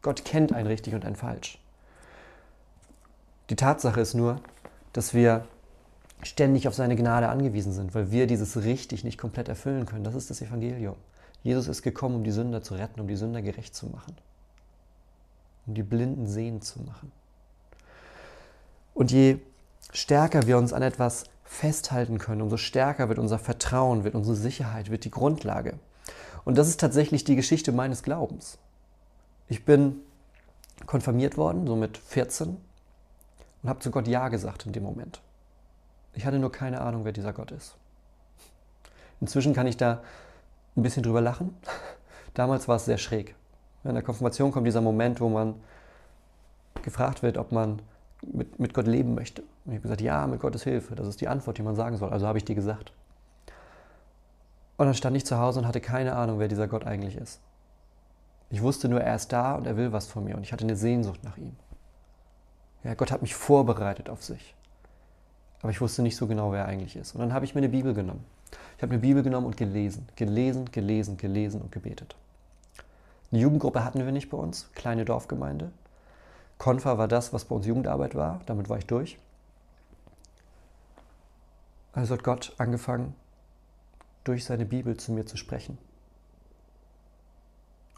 Gott 0.01 0.23
kennt 0.23 0.53
ein 0.53 0.65
richtig 0.65 0.95
und 0.95 1.03
ein 1.03 1.17
falsch. 1.17 1.59
Die 3.49 3.57
Tatsache 3.57 3.99
ist 3.99 4.13
nur, 4.13 4.39
dass 4.93 5.13
wir 5.13 5.45
ständig 6.21 6.69
auf 6.69 6.73
seine 6.73 6.95
Gnade 6.95 7.27
angewiesen 7.27 7.73
sind, 7.73 7.93
weil 7.93 8.11
wir 8.11 8.27
dieses 8.27 8.63
richtig 8.63 9.03
nicht 9.03 9.17
komplett 9.17 9.49
erfüllen 9.49 9.85
können. 9.85 10.05
Das 10.05 10.15
ist 10.15 10.29
das 10.29 10.41
Evangelium. 10.41 10.95
Jesus 11.43 11.67
ist 11.67 11.81
gekommen, 11.81 12.15
um 12.15 12.23
die 12.23 12.31
Sünder 12.31 12.63
zu 12.63 12.75
retten, 12.75 13.01
um 13.01 13.09
die 13.09 13.17
Sünder 13.17 13.41
gerecht 13.41 13.75
zu 13.75 13.87
machen, 13.87 14.15
um 15.67 15.73
die 15.73 15.83
Blinden 15.83 16.27
sehend 16.27 16.63
zu 16.63 16.81
machen. 16.81 17.11
Und 18.93 19.11
je 19.11 19.39
stärker 19.91 20.47
wir 20.47 20.57
uns 20.57 20.73
an 20.73 20.81
etwas 20.81 21.25
festhalten 21.43 22.17
können, 22.17 22.41
umso 22.41 22.57
stärker 22.57 23.09
wird 23.09 23.19
unser 23.19 23.39
Vertrauen, 23.39 24.03
wird 24.03 24.15
unsere 24.15 24.35
Sicherheit, 24.35 24.89
wird 24.89 25.05
die 25.05 25.11
Grundlage. 25.11 25.79
Und 26.45 26.57
das 26.57 26.67
ist 26.67 26.79
tatsächlich 26.79 27.23
die 27.23 27.35
Geschichte 27.35 27.71
meines 27.71 28.03
Glaubens. 28.03 28.57
Ich 29.47 29.65
bin 29.65 30.01
konfirmiert 30.85 31.37
worden, 31.37 31.67
so 31.67 31.75
mit 31.75 31.97
14, 31.97 32.57
und 33.61 33.69
habe 33.69 33.79
zu 33.79 33.91
Gott 33.91 34.07
Ja 34.07 34.29
gesagt 34.29 34.65
in 34.65 34.73
dem 34.73 34.83
Moment. 34.83 35.21
Ich 36.13 36.25
hatte 36.25 36.39
nur 36.39 36.51
keine 36.51 36.81
Ahnung, 36.81 37.05
wer 37.05 37.11
dieser 37.11 37.33
Gott 37.33 37.51
ist. 37.51 37.75
Inzwischen 39.21 39.53
kann 39.53 39.67
ich 39.67 39.77
da 39.77 40.01
ein 40.75 40.83
bisschen 40.83 41.03
drüber 41.03 41.21
lachen. 41.21 41.55
Damals 42.33 42.67
war 42.67 42.75
es 42.75 42.85
sehr 42.85 42.97
schräg. 42.97 43.35
In 43.83 43.93
der 43.93 44.03
Konfirmation 44.03 44.51
kommt 44.51 44.67
dieser 44.67 44.81
Moment, 44.81 45.21
wo 45.21 45.29
man 45.29 45.55
gefragt 46.81 47.21
wird, 47.21 47.37
ob 47.37 47.51
man 47.51 47.81
mit, 48.31 48.59
mit 48.59 48.73
Gott 48.73 48.87
leben 48.87 49.15
möchte. 49.15 49.41
Und 49.41 49.71
ich 49.71 49.73
habe 49.73 49.81
gesagt, 49.81 50.01
ja, 50.01 50.27
mit 50.27 50.39
Gottes 50.39 50.63
Hilfe. 50.63 50.95
Das 50.95 51.07
ist 51.07 51.21
die 51.21 51.27
Antwort, 51.27 51.57
die 51.57 51.63
man 51.63 51.75
sagen 51.75 51.97
soll. 51.97 52.11
Also 52.11 52.27
habe 52.27 52.37
ich 52.37 52.45
dir 52.45 52.55
gesagt. 52.55 52.93
Und 54.77 54.85
dann 54.87 54.95
stand 54.95 55.15
ich 55.15 55.25
zu 55.25 55.37
Hause 55.37 55.59
und 55.59 55.67
hatte 55.67 55.81
keine 55.81 56.15
Ahnung, 56.15 56.39
wer 56.39 56.47
dieser 56.47 56.67
Gott 56.67 56.85
eigentlich 56.85 57.15
ist. 57.15 57.39
Ich 58.49 58.61
wusste 58.61 58.89
nur, 58.89 59.01
er 59.01 59.15
ist 59.15 59.31
da 59.31 59.55
und 59.55 59.65
er 59.65 59.77
will 59.77 59.91
was 59.91 60.07
von 60.07 60.23
mir 60.23 60.35
und 60.35 60.43
ich 60.43 60.51
hatte 60.51 60.63
eine 60.63 60.75
Sehnsucht 60.75 61.23
nach 61.23 61.37
ihm. 61.37 61.55
Ja, 62.83 62.93
Gott 62.93 63.11
hat 63.11 63.21
mich 63.21 63.33
vorbereitet 63.33 64.09
auf 64.09 64.23
sich. 64.23 64.55
Aber 65.61 65.71
ich 65.71 65.79
wusste 65.79 66.01
nicht 66.01 66.17
so 66.17 66.27
genau, 66.27 66.51
wer 66.51 66.61
er 66.61 66.65
eigentlich 66.65 66.95
ist. 66.95 67.15
Und 67.15 67.21
dann 67.21 67.33
habe 67.33 67.45
ich 67.45 67.55
mir 67.55 67.59
eine 67.59 67.69
Bibel 67.69 67.93
genommen. 67.93 68.25
Ich 68.77 68.83
habe 68.83 68.91
eine 68.91 69.01
Bibel 69.01 69.23
genommen 69.23 69.47
und 69.47 69.57
gelesen, 69.57 70.07
gelesen, 70.15 70.65
gelesen, 70.71 71.17
gelesen 71.17 71.61
und 71.61 71.71
gebetet. 71.71 72.15
Eine 73.31 73.41
Jugendgruppe 73.41 73.83
hatten 73.83 74.05
wir 74.05 74.11
nicht 74.11 74.29
bei 74.29 74.37
uns, 74.37 74.69
kleine 74.75 75.05
Dorfgemeinde. 75.05 75.71
Konfa 76.63 76.97
war 76.97 77.09
das, 77.09 77.33
was 77.33 77.43
bei 77.43 77.55
uns 77.55 77.67
Jugendarbeit 77.67 78.15
war. 78.15 78.39
Damit 78.45 78.69
war 78.69 78.77
ich 78.77 78.85
durch. 78.85 79.17
Also 81.91 82.13
hat 82.13 82.23
Gott 82.23 82.53
angefangen, 82.57 83.13
durch 84.23 84.45
seine 84.45 84.65
Bibel 84.65 84.95
zu 84.95 85.11
mir 85.11 85.25
zu 85.25 85.35
sprechen. 85.35 85.77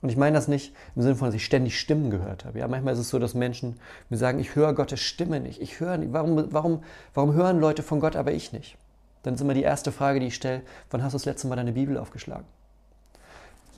Und 0.02 0.10
ich 0.10 0.18
meine 0.18 0.36
das 0.36 0.48
nicht 0.48 0.74
im 0.96 1.04
Sinne 1.04 1.16
von, 1.16 1.28
dass 1.28 1.36
ich 1.36 1.46
ständig 1.46 1.80
Stimmen 1.80 2.10
gehört 2.10 2.44
habe. 2.44 2.58
Ja, 2.58 2.68
manchmal 2.68 2.96
ist 2.96 3.00
es 3.00 3.10
so, 3.10 3.20
dass 3.20 3.36
Menschen 3.36 3.80
mir 4.10 4.18
sagen, 4.18 4.40
ich 4.40 4.56
höre 4.56 4.74
Gottes 4.74 5.00
Stimme 5.00 5.40
nicht. 5.40 5.62
Ich 5.62 5.80
höre 5.80 5.98
nicht. 5.98 6.12
Warum, 6.12 6.52
warum, 6.52 6.84
warum 7.14 7.34
hören 7.34 7.60
Leute 7.60 7.84
von 7.84 8.00
Gott, 8.00 8.16
aber 8.16 8.32
ich 8.32 8.52
nicht? 8.52 8.80
dann 9.22 9.36
ist 9.36 9.42
immer 9.42 9.54
die 9.54 9.64
erste 9.64 9.92
Frage, 9.92 10.20
die 10.20 10.28
ich 10.28 10.36
stelle, 10.36 10.62
wann 10.90 11.04
hast 11.04 11.14
du 11.14 11.18
das 11.18 11.26
letzte 11.26 11.48
Mal 11.48 11.56
deine 11.56 11.74
Bibel 11.74 11.98
aufgeschlagen? 11.98 12.46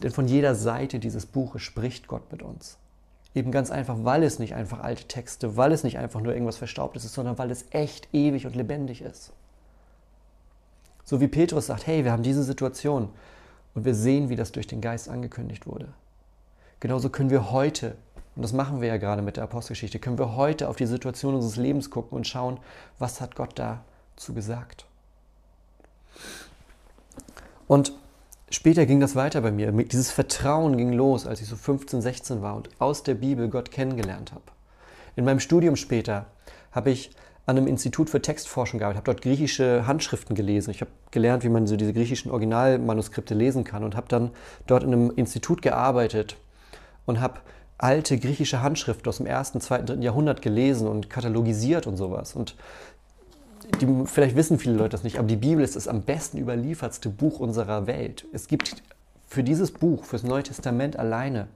Denn 0.02 0.12
von 0.12 0.28
jeder 0.28 0.56
Seite 0.56 1.00
dieses 1.00 1.26
Buches 1.26 1.62
spricht 1.62 2.08
Gott 2.08 2.32
mit 2.32 2.42
uns. 2.42 2.78
Eben 3.38 3.52
ganz 3.52 3.70
einfach, 3.70 3.98
weil 4.00 4.24
es 4.24 4.40
nicht 4.40 4.56
einfach 4.56 4.80
alte 4.80 5.04
Texte, 5.04 5.56
weil 5.56 5.72
es 5.72 5.84
nicht 5.84 6.00
einfach 6.00 6.22
nur 6.22 6.34
irgendwas 6.34 6.58
Verstaubtes 6.58 7.06
ist, 7.06 7.14
sondern 7.14 7.38
weil 7.38 7.52
es 7.52 7.66
echt 7.70 8.08
ewig 8.12 8.48
und 8.48 8.56
lebendig 8.56 9.04
ist. 9.04 9.32
So 11.04 11.22
wie 11.22 11.28
Petrus 11.28 11.68
sagt, 11.68 11.86
hey, 11.86 12.04
wir 12.04 12.12
haben 12.12 12.24
diese 12.24 12.42
Situation 12.42 13.10
und 13.76 13.86
wir 13.86 13.94
sehen, 13.94 14.30
wie 14.30 14.36
das 14.36 14.54
durch 14.54 14.66
den 14.66 14.82
Geist 14.82 15.08
angekündigt 15.08 15.68
wurde. 15.68 15.90
Genauso 16.80 17.12
können 17.12 17.30
wir 17.30 17.52
heute, 17.52 17.96
und 18.36 18.42
das 18.42 18.54
machen 18.54 18.82
wir 18.82 18.88
ja 18.88 18.98
gerade 18.98 19.22
mit 19.22 19.38
der 19.38 19.44
Apostelgeschichte, 19.44 20.00
können 20.00 20.18
wir 20.18 20.36
heute 20.36 20.68
auf 20.68 20.76
die 20.76 20.88
Situation 20.88 21.36
unseres 21.36 21.58
Lebens 21.58 21.92
gucken 21.92 22.18
und 22.18 22.26
schauen, 22.26 22.60
was 22.98 23.22
hat 23.22 23.36
Gott 23.36 23.52
dazu 23.54 24.34
gesagt. 24.34 24.88
Und 27.68 27.94
später 28.50 28.86
ging 28.86 29.00
das 29.00 29.16
weiter 29.16 29.42
bei 29.42 29.52
mir. 29.52 29.72
Dieses 29.72 30.12
Vertrauen 30.12 30.78
ging 30.78 30.94
los, 30.94 31.28
als 31.28 31.42
ich 31.42 31.48
so 31.48 31.56
15, 31.56 32.02
16 32.02 32.42
war 32.42 32.56
und 32.56 32.70
aus 32.80 33.04
der 33.04 33.16
Bibel 33.16 33.50
Gott 33.50 33.72
kennengelernt 33.72 34.32
habe. 34.32 34.44
In 35.16 35.26
meinem 35.26 35.40
Studium 35.40 35.76
später 35.76 36.28
habe 36.72 36.92
ich 36.92 37.12
an 37.48 37.58
einem 37.58 37.68
Institut 37.68 38.10
für 38.10 38.22
Textforschung 38.22 38.80
gearbeitet, 38.80 38.98
habe 38.98 39.14
dort 39.14 39.22
griechische 39.24 39.88
Handschriften 39.88 40.36
gelesen. 40.36 40.72
Ich 40.72 40.82
habe 40.82 40.92
gelernt, 41.12 41.44
wie 41.46 41.50
man 41.50 41.66
so 41.66 41.78
diese 41.78 41.94
griechischen 41.94 42.30
Originalmanuskripte 42.30 43.34
lesen 43.34 43.64
kann 43.64 43.86
und 43.86 43.96
habe 43.96 44.08
dann 44.10 44.32
dort 44.68 44.84
in 44.84 44.92
einem 44.92 45.12
Institut 45.16 45.62
gearbeitet 45.62 46.36
und 47.06 47.22
habe 47.22 47.40
alte 47.78 48.18
griechische 48.18 48.62
Handschriften 48.62 49.08
aus 49.08 49.18
dem 49.18 49.26
ersten, 49.26 49.62
zweiten, 49.62 49.86
dritten 49.86 50.02
Jahrhundert 50.02 50.42
gelesen 50.42 50.88
und 50.88 51.10
katalogisiert 51.10 51.88
und 51.88 51.96
sowas. 51.96 52.36
Und 52.36 52.56
die, 53.82 54.06
vielleicht 54.06 54.36
wissen 54.36 54.60
viele 54.60 54.76
Leute 54.76 54.90
das 54.90 55.04
nicht, 55.04 55.18
aber 55.20 55.28
die 55.28 55.36
Bibel 55.36 55.64
ist 55.64 55.76
das 55.76 55.88
am 55.88 56.02
besten 56.02 56.38
überliefertste 56.38 57.10
Buch 57.10 57.40
unserer 57.40 57.88
Welt. 57.88 58.26
Es 58.34 58.48
gibt 58.48 58.82
für 59.28 59.44
dieses 59.44 59.72
Buch, 59.72 60.06
fürs 60.06 60.24
Neue 60.24 60.44
Testament 60.44 60.98
alleine, 60.98 61.48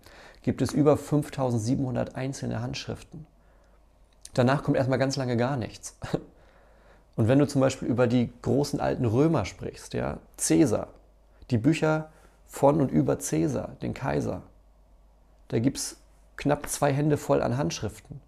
gibt 0.43 0.61
es 0.61 0.73
über 0.73 0.97
5700 0.97 2.15
einzelne 2.15 2.61
Handschriften. 2.61 3.25
Danach 4.33 4.63
kommt 4.63 4.77
erstmal 4.77 4.99
ganz 4.99 5.15
lange 5.15 5.37
gar 5.37 5.57
nichts. 5.57 5.97
Und 7.15 7.27
wenn 7.27 7.39
du 7.39 7.47
zum 7.47 7.61
Beispiel 7.61 7.87
über 7.87 8.07
die 8.07 8.31
großen 8.41 8.79
alten 8.79 9.05
Römer 9.05 9.45
sprichst, 9.45 9.93
ja, 9.93 10.17
Cäsar, 10.37 10.87
die 11.49 11.57
Bücher 11.57 12.09
von 12.47 12.79
und 12.81 12.89
über 12.89 13.19
Cäsar, 13.19 13.75
den 13.81 13.93
Kaiser, 13.93 14.41
da 15.49 15.59
gibt 15.59 15.77
es 15.77 15.97
knapp 16.37 16.67
zwei 16.69 16.93
Hände 16.93 17.17
voll 17.17 17.41
an 17.41 17.57
Handschriften. 17.57 18.21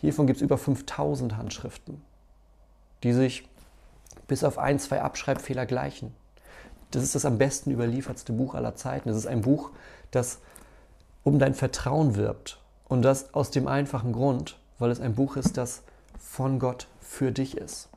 Hiervon 0.00 0.26
gibt 0.26 0.38
es 0.38 0.42
über 0.42 0.58
5000 0.58 1.36
Handschriften, 1.36 2.02
die 3.02 3.12
sich 3.12 3.48
bis 4.26 4.44
auf 4.44 4.58
ein, 4.58 4.78
zwei 4.78 5.02
Abschreibfehler 5.02 5.66
gleichen. 5.66 6.14
Das 6.90 7.02
ist 7.02 7.14
das 7.14 7.24
am 7.24 7.38
besten 7.38 7.70
überliefertste 7.70 8.32
Buch 8.32 8.54
aller 8.54 8.74
Zeiten. 8.74 9.08
Das 9.08 9.18
ist 9.18 9.26
ein 9.26 9.42
Buch, 9.42 9.70
das 10.10 10.38
um 11.22 11.38
dein 11.38 11.54
Vertrauen 11.54 12.14
wirbt 12.16 12.60
und 12.88 13.02
das 13.02 13.34
aus 13.34 13.50
dem 13.50 13.66
einfachen 13.66 14.12
Grund, 14.12 14.58
weil 14.78 14.90
es 14.90 15.00
ein 15.00 15.14
Buch 15.14 15.36
ist, 15.36 15.56
das 15.56 15.82
von 16.18 16.58
Gott 16.58 16.86
für 17.00 17.32
dich 17.32 17.56
ist. 17.56 17.88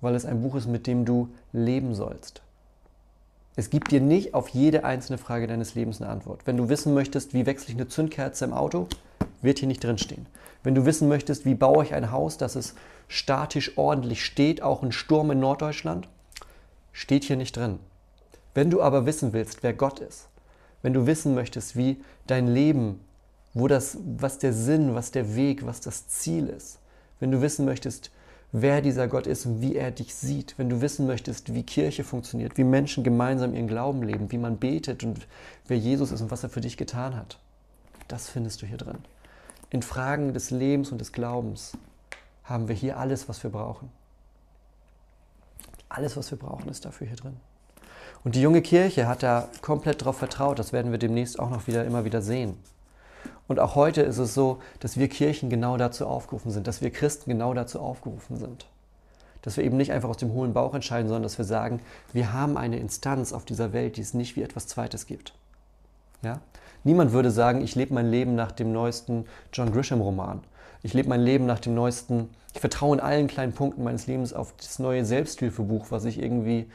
Weil 0.00 0.14
es 0.14 0.26
ein 0.26 0.42
Buch 0.42 0.56
ist, 0.56 0.66
mit 0.66 0.86
dem 0.86 1.04
du 1.04 1.28
leben 1.52 1.94
sollst. 1.94 2.42
Es 3.56 3.70
gibt 3.70 3.92
dir 3.92 4.00
nicht 4.00 4.34
auf 4.34 4.48
jede 4.48 4.84
einzelne 4.84 5.18
Frage 5.18 5.46
deines 5.46 5.76
Lebens 5.76 6.02
eine 6.02 6.10
Antwort. 6.10 6.40
Wenn 6.44 6.56
du 6.56 6.68
wissen 6.68 6.92
möchtest, 6.92 7.34
wie 7.34 7.46
wechsle 7.46 7.72
ich 7.72 7.76
eine 7.76 7.88
Zündkerze 7.88 8.44
im 8.44 8.52
Auto, 8.52 8.88
wird 9.44 9.60
hier 9.60 9.68
nicht 9.68 9.84
drinstehen. 9.84 10.26
Wenn 10.62 10.74
du 10.74 10.86
wissen 10.86 11.08
möchtest, 11.08 11.44
wie 11.44 11.54
baue 11.54 11.84
ich 11.84 11.94
ein 11.94 12.10
Haus, 12.10 12.38
dass 12.38 12.56
es 12.56 12.74
statisch 13.06 13.76
ordentlich 13.76 14.24
steht, 14.24 14.62
auch 14.62 14.82
in 14.82 14.92
Sturm 14.92 15.30
in 15.30 15.40
Norddeutschland, 15.40 16.08
steht 16.92 17.24
hier 17.24 17.36
nicht 17.36 17.56
drin. 17.56 17.78
Wenn 18.54 18.70
du 18.70 18.82
aber 18.82 19.06
wissen 19.06 19.32
willst, 19.32 19.62
wer 19.62 19.74
Gott 19.74 20.00
ist, 20.00 20.28
wenn 20.82 20.92
du 20.92 21.06
wissen 21.06 21.34
möchtest, 21.34 21.76
wie 21.76 22.02
dein 22.26 22.46
Leben 22.46 23.00
wo 23.54 23.68
das, 23.68 23.96
was 24.04 24.38
der 24.38 24.52
Sinn, 24.52 24.94
was 24.94 25.12
der 25.12 25.36
Weg, 25.36 25.64
was 25.64 25.80
das 25.80 26.08
Ziel 26.08 26.48
ist. 26.48 26.80
Wenn 27.20 27.30
du 27.30 27.40
wissen 27.40 27.64
möchtest, 27.64 28.10
wer 28.50 28.82
dieser 28.82 29.06
Gott 29.08 29.26
ist 29.28 29.46
und 29.46 29.60
wie 29.60 29.76
er 29.76 29.92
dich 29.92 30.14
sieht, 30.14 30.58
wenn 30.58 30.68
du 30.68 30.80
wissen 30.80 31.06
möchtest, 31.06 31.54
wie 31.54 31.62
Kirche 31.62 32.04
funktioniert, 32.04 32.58
wie 32.58 32.64
Menschen 32.64 33.04
gemeinsam 33.04 33.54
ihren 33.54 33.68
Glauben 33.68 34.02
leben, 34.02 34.30
wie 34.32 34.38
man 34.38 34.58
betet 34.58 35.04
und 35.04 35.26
wer 35.68 35.78
Jesus 35.78 36.10
ist 36.10 36.20
und 36.20 36.32
was 36.32 36.42
er 36.42 36.50
für 36.50 36.60
dich 36.60 36.76
getan 36.76 37.16
hat, 37.16 37.38
das 38.08 38.28
findest 38.28 38.60
du 38.60 38.66
hier 38.66 38.76
drin. 38.76 38.98
In 39.74 39.82
Fragen 39.82 40.32
des 40.32 40.52
Lebens 40.52 40.92
und 40.92 41.00
des 41.00 41.10
Glaubens 41.10 41.76
haben 42.44 42.68
wir 42.68 42.76
hier 42.76 42.96
alles, 42.96 43.28
was 43.28 43.42
wir 43.42 43.50
brauchen. 43.50 43.90
Alles, 45.88 46.16
was 46.16 46.30
wir 46.30 46.38
brauchen, 46.38 46.68
ist 46.68 46.84
dafür 46.84 47.08
hier 47.08 47.16
drin. 47.16 47.38
Und 48.22 48.36
die 48.36 48.40
junge 48.40 48.62
Kirche 48.62 49.08
hat 49.08 49.24
da 49.24 49.48
komplett 49.62 50.00
darauf 50.00 50.16
vertraut. 50.16 50.60
Das 50.60 50.72
werden 50.72 50.92
wir 50.92 51.00
demnächst 51.00 51.40
auch 51.40 51.50
noch 51.50 51.66
wieder 51.66 51.84
immer 51.84 52.04
wieder 52.04 52.22
sehen. 52.22 52.56
Und 53.48 53.58
auch 53.58 53.74
heute 53.74 54.02
ist 54.02 54.18
es 54.18 54.32
so, 54.32 54.62
dass 54.78 54.96
wir 54.96 55.08
Kirchen 55.08 55.50
genau 55.50 55.76
dazu 55.76 56.06
aufgerufen 56.06 56.52
sind, 56.52 56.68
dass 56.68 56.80
wir 56.80 56.92
Christen 56.92 57.30
genau 57.30 57.52
dazu 57.52 57.80
aufgerufen 57.80 58.36
sind. 58.36 58.68
Dass 59.42 59.56
wir 59.56 59.64
eben 59.64 59.76
nicht 59.76 59.90
einfach 59.90 60.08
aus 60.08 60.18
dem 60.18 60.32
hohlen 60.34 60.52
Bauch 60.52 60.74
entscheiden, 60.74 61.08
sondern 61.08 61.24
dass 61.24 61.36
wir 61.36 61.44
sagen, 61.44 61.80
wir 62.12 62.32
haben 62.32 62.56
eine 62.56 62.78
Instanz 62.78 63.32
auf 63.32 63.44
dieser 63.44 63.72
Welt, 63.72 63.96
die 63.96 64.02
es 64.02 64.14
nicht 64.14 64.36
wie 64.36 64.42
etwas 64.42 64.68
Zweites 64.68 65.06
gibt. 65.06 65.34
Ja? 66.22 66.38
Niemand 66.84 67.12
würde 67.12 67.30
sagen, 67.30 67.62
ich 67.62 67.74
lebe 67.74 67.94
mein 67.94 68.10
Leben 68.10 68.34
nach 68.34 68.52
dem 68.52 68.72
neuesten 68.72 69.26
John 69.52 69.72
Grisham-Roman. 69.72 70.42
Ich 70.82 70.92
lebe 70.92 71.08
mein 71.08 71.22
Leben 71.22 71.46
nach 71.46 71.58
dem 71.58 71.74
neuesten, 71.74 72.28
ich 72.52 72.60
vertraue 72.60 72.96
in 72.96 73.00
allen 73.00 73.26
kleinen 73.26 73.54
Punkten 73.54 73.82
meines 73.82 74.06
Lebens 74.06 74.34
auf 74.34 74.54
das 74.58 74.78
neue 74.78 75.04
Selbsthilfebuch, 75.04 75.90
was 75.90 76.04
ich 76.04 76.22
irgendwie 76.22 76.70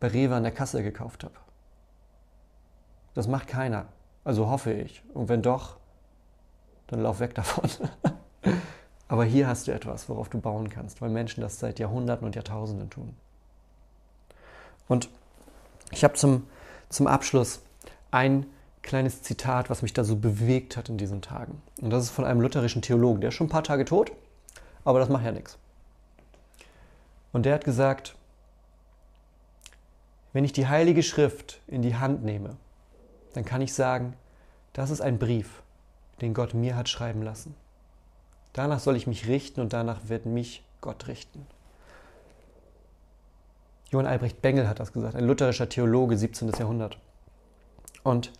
bei 0.00 0.08
Rewe 0.08 0.34
an 0.34 0.42
der 0.42 0.52
Kasse 0.52 0.82
gekauft 0.82 1.24
habe. 1.24 1.34
Das 3.14 3.28
macht 3.28 3.48
keiner. 3.48 3.86
Also 4.24 4.48
hoffe 4.48 4.72
ich. 4.72 5.02
Und 5.12 5.28
wenn 5.28 5.42
doch, 5.42 5.76
dann 6.86 7.02
lauf 7.02 7.20
weg 7.20 7.34
davon. 7.34 7.68
Aber 9.08 9.24
hier 9.24 9.46
hast 9.46 9.66
du 9.66 9.72
etwas, 9.72 10.08
worauf 10.08 10.28
du 10.28 10.40
bauen 10.40 10.70
kannst, 10.70 11.02
weil 11.02 11.10
Menschen 11.10 11.42
das 11.42 11.58
seit 11.58 11.78
Jahrhunderten 11.78 12.24
und 12.24 12.34
Jahrtausenden 12.34 12.90
tun. 12.90 13.14
Und 14.88 15.08
ich 15.90 16.02
habe 16.04 16.14
zum, 16.14 16.46
zum 16.88 17.06
Abschluss 17.06 17.60
ein 18.10 18.46
kleines 18.90 19.22
Zitat, 19.22 19.70
was 19.70 19.82
mich 19.82 19.92
da 19.92 20.02
so 20.02 20.16
bewegt 20.16 20.76
hat 20.76 20.88
in 20.88 20.98
diesen 20.98 21.22
Tagen. 21.22 21.62
Und 21.80 21.90
das 21.90 22.02
ist 22.02 22.10
von 22.10 22.24
einem 22.24 22.40
lutherischen 22.40 22.82
Theologen, 22.82 23.20
der 23.20 23.28
ist 23.28 23.36
schon 23.36 23.46
ein 23.46 23.50
paar 23.50 23.62
Tage 23.62 23.84
tot, 23.84 24.10
aber 24.84 24.98
das 24.98 25.08
macht 25.08 25.24
ja 25.24 25.30
nichts. 25.30 25.58
Und 27.32 27.46
der 27.46 27.54
hat 27.54 27.64
gesagt, 27.64 28.16
wenn 30.32 30.44
ich 30.44 30.52
die 30.52 30.66
Heilige 30.66 31.04
Schrift 31.04 31.60
in 31.68 31.82
die 31.82 31.94
Hand 31.94 32.24
nehme, 32.24 32.56
dann 33.32 33.44
kann 33.44 33.62
ich 33.62 33.74
sagen, 33.74 34.14
das 34.72 34.90
ist 34.90 35.00
ein 35.00 35.20
Brief, 35.20 35.62
den 36.20 36.34
Gott 36.34 36.52
mir 36.54 36.74
hat 36.74 36.88
schreiben 36.88 37.22
lassen. 37.22 37.54
Danach 38.54 38.80
soll 38.80 38.96
ich 38.96 39.06
mich 39.06 39.28
richten 39.28 39.60
und 39.60 39.72
danach 39.72 40.08
wird 40.08 40.26
mich 40.26 40.64
Gott 40.80 41.06
richten. 41.06 41.46
Johann 43.90 44.06
Albrecht 44.06 44.42
Bengel 44.42 44.68
hat 44.68 44.80
das 44.80 44.92
gesagt, 44.92 45.14
ein 45.14 45.28
lutherischer 45.28 45.68
Theologe, 45.68 46.18
17. 46.18 46.50
Jahrhundert. 46.58 46.98
Und 48.02 48.32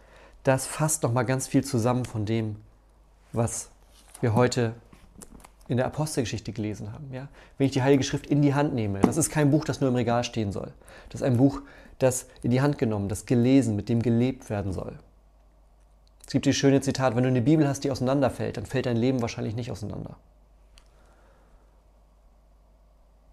das 0.44 0.66
fasst 0.66 1.02
nochmal 1.02 1.24
ganz 1.24 1.48
viel 1.48 1.64
zusammen 1.64 2.04
von 2.04 2.24
dem, 2.24 2.56
was 3.32 3.70
wir 4.20 4.34
heute 4.34 4.74
in 5.68 5.76
der 5.76 5.86
Apostelgeschichte 5.86 6.52
gelesen 6.52 6.92
haben. 6.92 7.12
Ja? 7.12 7.28
Wenn 7.56 7.66
ich 7.66 7.72
die 7.72 7.82
Heilige 7.82 8.02
Schrift 8.02 8.26
in 8.26 8.42
die 8.42 8.54
Hand 8.54 8.74
nehme, 8.74 9.00
das 9.00 9.16
ist 9.16 9.30
kein 9.30 9.50
Buch, 9.50 9.64
das 9.64 9.80
nur 9.80 9.88
im 9.88 9.96
Regal 9.96 10.24
stehen 10.24 10.52
soll. 10.52 10.72
Das 11.10 11.20
ist 11.20 11.26
ein 11.26 11.36
Buch, 11.36 11.60
das 11.98 12.26
in 12.42 12.50
die 12.50 12.60
Hand 12.60 12.78
genommen, 12.78 13.08
das 13.08 13.26
gelesen, 13.26 13.76
mit 13.76 13.88
dem 13.88 14.02
gelebt 14.02 14.50
werden 14.50 14.72
soll. 14.72 14.98
Es 16.26 16.32
gibt 16.32 16.46
die 16.46 16.54
schöne 16.54 16.80
Zitat, 16.80 17.16
wenn 17.16 17.22
du 17.24 17.28
eine 17.28 17.42
Bibel 17.42 17.66
hast, 17.68 17.84
die 17.84 17.90
auseinanderfällt, 17.90 18.56
dann 18.56 18.66
fällt 18.66 18.86
dein 18.86 18.96
Leben 18.96 19.20
wahrscheinlich 19.22 19.54
nicht 19.54 19.70
auseinander. 19.70 20.16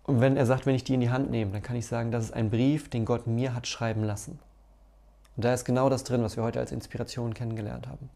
Und 0.03 0.21
wenn 0.21 0.37
er 0.37 0.45
sagt, 0.45 0.65
wenn 0.65 0.75
ich 0.75 0.83
die 0.83 0.93
in 0.93 1.01
die 1.01 1.09
Hand 1.09 1.29
nehme, 1.29 1.51
dann 1.51 1.61
kann 1.61 1.75
ich 1.75 1.85
sagen, 1.85 2.11
das 2.11 2.25
ist 2.25 2.33
ein 2.33 2.49
Brief, 2.49 2.89
den 2.89 3.05
Gott 3.05 3.27
mir 3.27 3.53
hat 3.53 3.67
schreiben 3.67 4.03
lassen. 4.03 4.39
Und 5.37 5.45
da 5.45 5.53
ist 5.53 5.65
genau 5.65 5.87
das 5.87 6.03
drin, 6.03 6.23
was 6.23 6.35
wir 6.35 6.43
heute 6.43 6.59
als 6.59 6.71
Inspiration 6.71 7.35
kennengelernt 7.35 7.87
haben. 7.87 8.09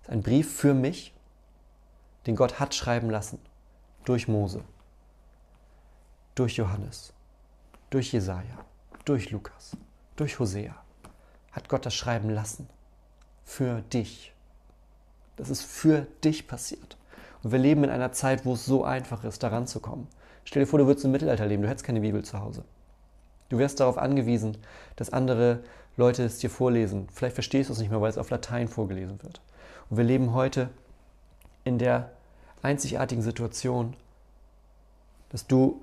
Es 0.00 0.08
ist 0.08 0.12
ein 0.12 0.22
Brief 0.22 0.56
für 0.56 0.72
mich, 0.72 1.14
den 2.26 2.34
Gott 2.34 2.58
hat 2.58 2.74
schreiben 2.74 3.10
lassen. 3.10 3.38
Durch 4.04 4.26
Mose, 4.26 4.62
durch 6.34 6.56
Johannes, 6.56 7.12
durch 7.90 8.12
Jesaja, 8.12 8.64
durch 9.04 9.30
Lukas, 9.30 9.76
durch 10.16 10.38
Hosea. 10.38 10.74
Hat 11.52 11.68
Gott 11.68 11.84
das 11.84 11.94
schreiben 11.94 12.30
lassen 12.30 12.68
für 13.44 13.82
dich. 13.82 14.32
Das 15.36 15.50
ist 15.50 15.62
für 15.62 16.06
dich 16.24 16.46
passiert. 16.46 16.96
Und 17.42 17.52
wir 17.52 17.58
leben 17.58 17.84
in 17.84 17.90
einer 17.90 18.12
Zeit, 18.12 18.46
wo 18.46 18.54
es 18.54 18.64
so 18.64 18.84
einfach 18.84 19.24
ist, 19.24 19.42
daran 19.42 19.66
zu 19.66 19.80
kommen. 19.80 20.08
Stell 20.44 20.62
dir 20.62 20.66
vor, 20.66 20.78
du 20.78 20.86
würdest 20.86 21.04
im 21.04 21.10
Mittelalter 21.10 21.46
leben, 21.46 21.62
du 21.62 21.68
hättest 21.68 21.84
keine 21.84 22.00
Bibel 22.00 22.24
zu 22.24 22.40
Hause. 22.40 22.64
Du 23.48 23.58
wärst 23.58 23.80
darauf 23.80 23.98
angewiesen, 23.98 24.56
dass 24.96 25.12
andere 25.12 25.62
Leute 25.96 26.24
es 26.24 26.38
dir 26.38 26.50
vorlesen. 26.50 27.08
Vielleicht 27.12 27.34
verstehst 27.34 27.68
du 27.68 27.72
es 27.72 27.78
nicht 27.78 27.90
mehr, 27.90 28.00
weil 28.00 28.10
es 28.10 28.18
auf 28.18 28.30
Latein 28.30 28.68
vorgelesen 28.68 29.22
wird. 29.22 29.40
Und 29.88 29.96
wir 29.96 30.04
leben 30.04 30.34
heute 30.34 30.70
in 31.64 31.78
der 31.78 32.10
einzigartigen 32.62 33.22
Situation, 33.22 33.94
dass 35.30 35.46
du 35.46 35.80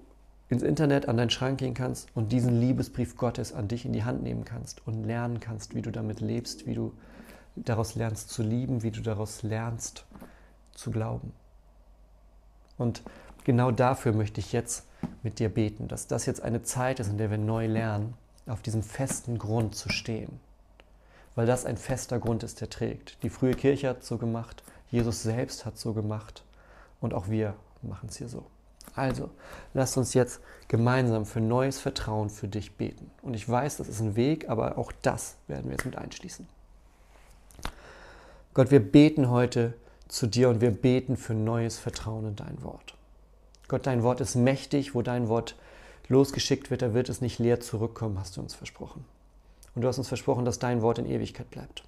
ins 0.50 0.64
Internet 0.64 1.08
an 1.08 1.18
deinen 1.18 1.30
Schrank 1.30 1.60
gehen 1.60 1.74
kannst 1.74 2.10
und 2.16 2.32
diesen 2.32 2.60
Liebesbrief 2.60 3.18
Gottes 3.18 3.54
an 3.54 3.68
dich 3.68 3.86
in 3.86 3.94
die 3.94 4.04
Hand 4.04 4.24
nehmen 4.24 4.46
kannst 4.46 4.86
und 4.86 5.04
lernen 5.04 5.40
kannst, 5.40 5.74
wie 5.74 5.82
du 5.82 5.92
damit 5.92 6.20
lebst, 6.20 6.68
wie 6.68 6.76
du 6.76 6.94
daraus 7.56 7.96
lernst 7.96 8.30
zu 8.30 8.44
lieben, 8.44 8.84
wie 8.84 8.92
du 8.92 9.02
daraus 9.02 9.44
lernst 9.44 10.06
zu 10.74 10.92
glauben. 10.92 11.34
Und 12.78 13.02
genau 13.44 13.72
dafür 13.72 14.14
möchte 14.14 14.40
ich 14.40 14.54
jetzt 14.54 14.86
mit 15.22 15.40
dir 15.40 15.50
beten, 15.50 15.88
dass 15.88 16.08
das 16.08 16.26
jetzt 16.26 16.42
eine 16.42 16.64
Zeit 16.64 17.00
ist, 17.00 17.10
in 17.10 17.18
der 17.18 17.32
wir 17.32 17.38
neu 17.38 17.68
lernen, 17.68 18.14
auf 18.48 18.62
diesem 18.62 18.84
festen 18.84 19.38
Grund 19.38 19.76
zu 19.76 19.90
stehen. 19.90 20.40
Weil 21.36 21.48
das 21.48 21.66
ein 21.66 21.78
fester 21.78 22.20
Grund 22.20 22.44
ist, 22.44 22.62
der 22.62 22.70
trägt. 22.70 23.22
Die 23.24 23.30
frühe 23.30 23.54
Kirche 23.54 23.90
hat 23.90 24.04
so 24.04 24.18
gemacht, 24.18 24.64
Jesus 24.92 25.24
selbst 25.24 25.66
hat 25.66 25.78
so 25.78 25.94
gemacht 25.94 26.44
und 27.02 27.14
auch 27.14 27.30
wir 27.30 27.56
machen 27.82 28.10
es 28.10 28.18
hier 28.18 28.30
so. 28.30 28.46
Also, 28.96 29.32
lasst 29.74 29.98
uns 29.98 30.14
jetzt 30.14 30.40
gemeinsam 30.68 31.26
für 31.26 31.40
neues 31.40 31.80
Vertrauen 31.80 32.30
für 32.30 32.48
dich 32.48 32.74
beten. 32.74 33.10
Und 33.22 33.34
ich 33.34 33.48
weiß, 33.50 33.78
das 33.78 33.88
ist 33.88 34.02
ein 34.02 34.16
Weg, 34.16 34.50
aber 34.50 34.78
auch 34.78 34.92
das 35.02 35.36
werden 35.48 35.66
wir 35.66 35.72
jetzt 35.72 35.86
mit 35.86 35.98
einschließen. 35.98 36.48
Gott, 38.54 38.70
wir 38.70 38.80
beten 38.80 39.32
heute 39.32 39.74
zu 40.08 40.28
dir 40.28 40.50
und 40.50 40.62
wir 40.62 40.70
beten 40.70 41.18
für 41.18 41.34
neues 41.34 41.80
Vertrauen 41.80 42.28
in 42.28 42.36
dein 42.36 42.62
Wort. 42.62 42.96
Gott, 43.68 43.88
dein 43.88 44.04
Wort 44.04 44.22
ist 44.22 44.36
mächtig, 44.36 44.94
wo 44.94 45.02
dein 45.02 45.28
Wort 45.28 45.56
losgeschickt 46.08 46.70
wird, 46.72 46.82
da 46.82 46.94
wird 46.94 47.10
es 47.10 47.22
nicht 47.22 47.40
leer 47.40 47.60
zurückkommen, 47.60 48.20
hast 48.20 48.38
du 48.38 48.42
uns 48.42 48.54
versprochen. 48.54 49.06
Und 49.76 49.82
du 49.82 49.88
hast 49.88 49.98
uns 49.98 50.08
versprochen, 50.08 50.46
dass 50.46 50.60
dein 50.60 50.82
Wort 50.82 51.00
in 51.00 51.06
Ewigkeit 51.06 51.50
bleibt. 51.50 51.84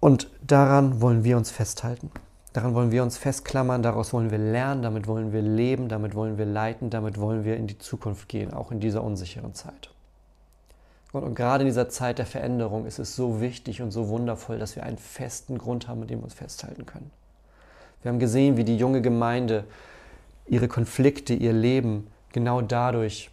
Und 0.00 0.28
daran 0.46 1.00
wollen 1.00 1.24
wir 1.24 1.36
uns 1.36 1.50
festhalten. 1.50 2.10
Daran 2.52 2.74
wollen 2.74 2.90
wir 2.90 3.02
uns 3.02 3.18
festklammern, 3.18 3.82
daraus 3.82 4.12
wollen 4.12 4.30
wir 4.30 4.38
lernen, 4.38 4.82
damit 4.82 5.06
wollen 5.06 5.32
wir 5.32 5.42
leben, 5.42 5.88
damit 5.88 6.14
wollen 6.14 6.38
wir 6.38 6.46
leiten, 6.46 6.88
damit 6.88 7.20
wollen 7.20 7.44
wir 7.44 7.56
in 7.56 7.66
die 7.66 7.78
Zukunft 7.78 8.28
gehen, 8.28 8.52
auch 8.52 8.72
in 8.72 8.80
dieser 8.80 9.04
unsicheren 9.04 9.54
Zeit. 9.54 9.90
Und, 11.12 11.22
und 11.22 11.34
gerade 11.34 11.62
in 11.62 11.68
dieser 11.68 11.88
Zeit 11.88 12.18
der 12.18 12.26
Veränderung 12.26 12.86
ist 12.86 12.98
es 12.98 13.14
so 13.14 13.40
wichtig 13.40 13.82
und 13.82 13.90
so 13.90 14.08
wundervoll, 14.08 14.58
dass 14.58 14.74
wir 14.74 14.84
einen 14.84 14.96
festen 14.96 15.58
Grund 15.58 15.86
haben, 15.86 16.00
mit 16.00 16.10
dem 16.10 16.20
wir 16.20 16.24
uns 16.24 16.34
festhalten 16.34 16.86
können. 16.86 17.10
Wir 18.02 18.10
haben 18.10 18.18
gesehen, 18.18 18.56
wie 18.56 18.64
die 18.64 18.76
junge 18.76 19.02
Gemeinde 19.02 19.64
ihre 20.46 20.68
Konflikte, 20.68 21.34
ihr 21.34 21.52
Leben 21.52 22.06
genau 22.36 22.60
dadurch, 22.60 23.30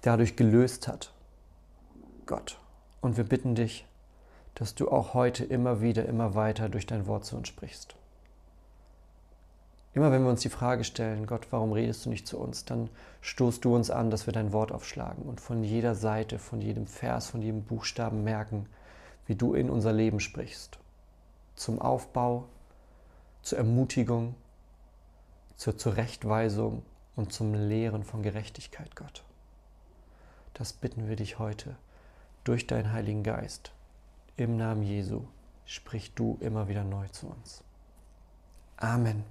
dadurch 0.00 0.34
gelöst 0.34 0.88
hat. 0.88 1.12
Gott. 2.24 2.58
Und 3.02 3.18
wir 3.18 3.24
bitten 3.24 3.54
dich, 3.54 3.86
dass 4.54 4.74
du 4.74 4.90
auch 4.90 5.12
heute 5.12 5.44
immer 5.44 5.82
wieder, 5.82 6.06
immer 6.06 6.34
weiter 6.34 6.70
durch 6.70 6.86
dein 6.86 7.06
Wort 7.06 7.26
zu 7.26 7.36
uns 7.36 7.48
sprichst. 7.48 7.94
Immer 9.92 10.10
wenn 10.10 10.22
wir 10.22 10.30
uns 10.30 10.40
die 10.40 10.48
Frage 10.48 10.84
stellen, 10.84 11.26
Gott, 11.26 11.48
warum 11.50 11.72
redest 11.72 12.06
du 12.06 12.08
nicht 12.08 12.26
zu 12.26 12.38
uns, 12.38 12.64
dann 12.64 12.88
stoßt 13.20 13.62
du 13.62 13.74
uns 13.74 13.90
an, 13.90 14.08
dass 14.08 14.24
wir 14.24 14.32
dein 14.32 14.54
Wort 14.54 14.72
aufschlagen 14.72 15.24
und 15.24 15.42
von 15.42 15.62
jeder 15.62 15.94
Seite, 15.94 16.38
von 16.38 16.62
jedem 16.62 16.86
Vers, 16.86 17.26
von 17.26 17.42
jedem 17.42 17.62
Buchstaben 17.62 18.24
merken, 18.24 18.70
wie 19.26 19.34
du 19.34 19.52
in 19.52 19.68
unser 19.68 19.92
Leben 19.92 20.18
sprichst. 20.18 20.78
Zum 21.56 21.78
Aufbau, 21.78 22.46
zur 23.42 23.58
Ermutigung, 23.58 24.34
zur 25.56 25.76
Zurechtweisung 25.76 26.84
und 27.16 27.32
zum 27.32 27.54
Lehren 27.54 28.04
von 28.04 28.22
Gerechtigkeit, 28.22 28.96
Gott. 28.96 29.24
Das 30.54 30.72
bitten 30.72 31.08
wir 31.08 31.16
dich 31.16 31.38
heute 31.38 31.76
durch 32.44 32.66
deinen 32.66 32.92
Heiligen 32.92 33.22
Geist. 33.22 33.72
Im 34.36 34.56
Namen 34.56 34.82
Jesu 34.82 35.22
sprich 35.64 36.12
du 36.14 36.38
immer 36.40 36.68
wieder 36.68 36.84
neu 36.84 37.08
zu 37.08 37.28
uns. 37.28 37.62
Amen. 38.76 39.24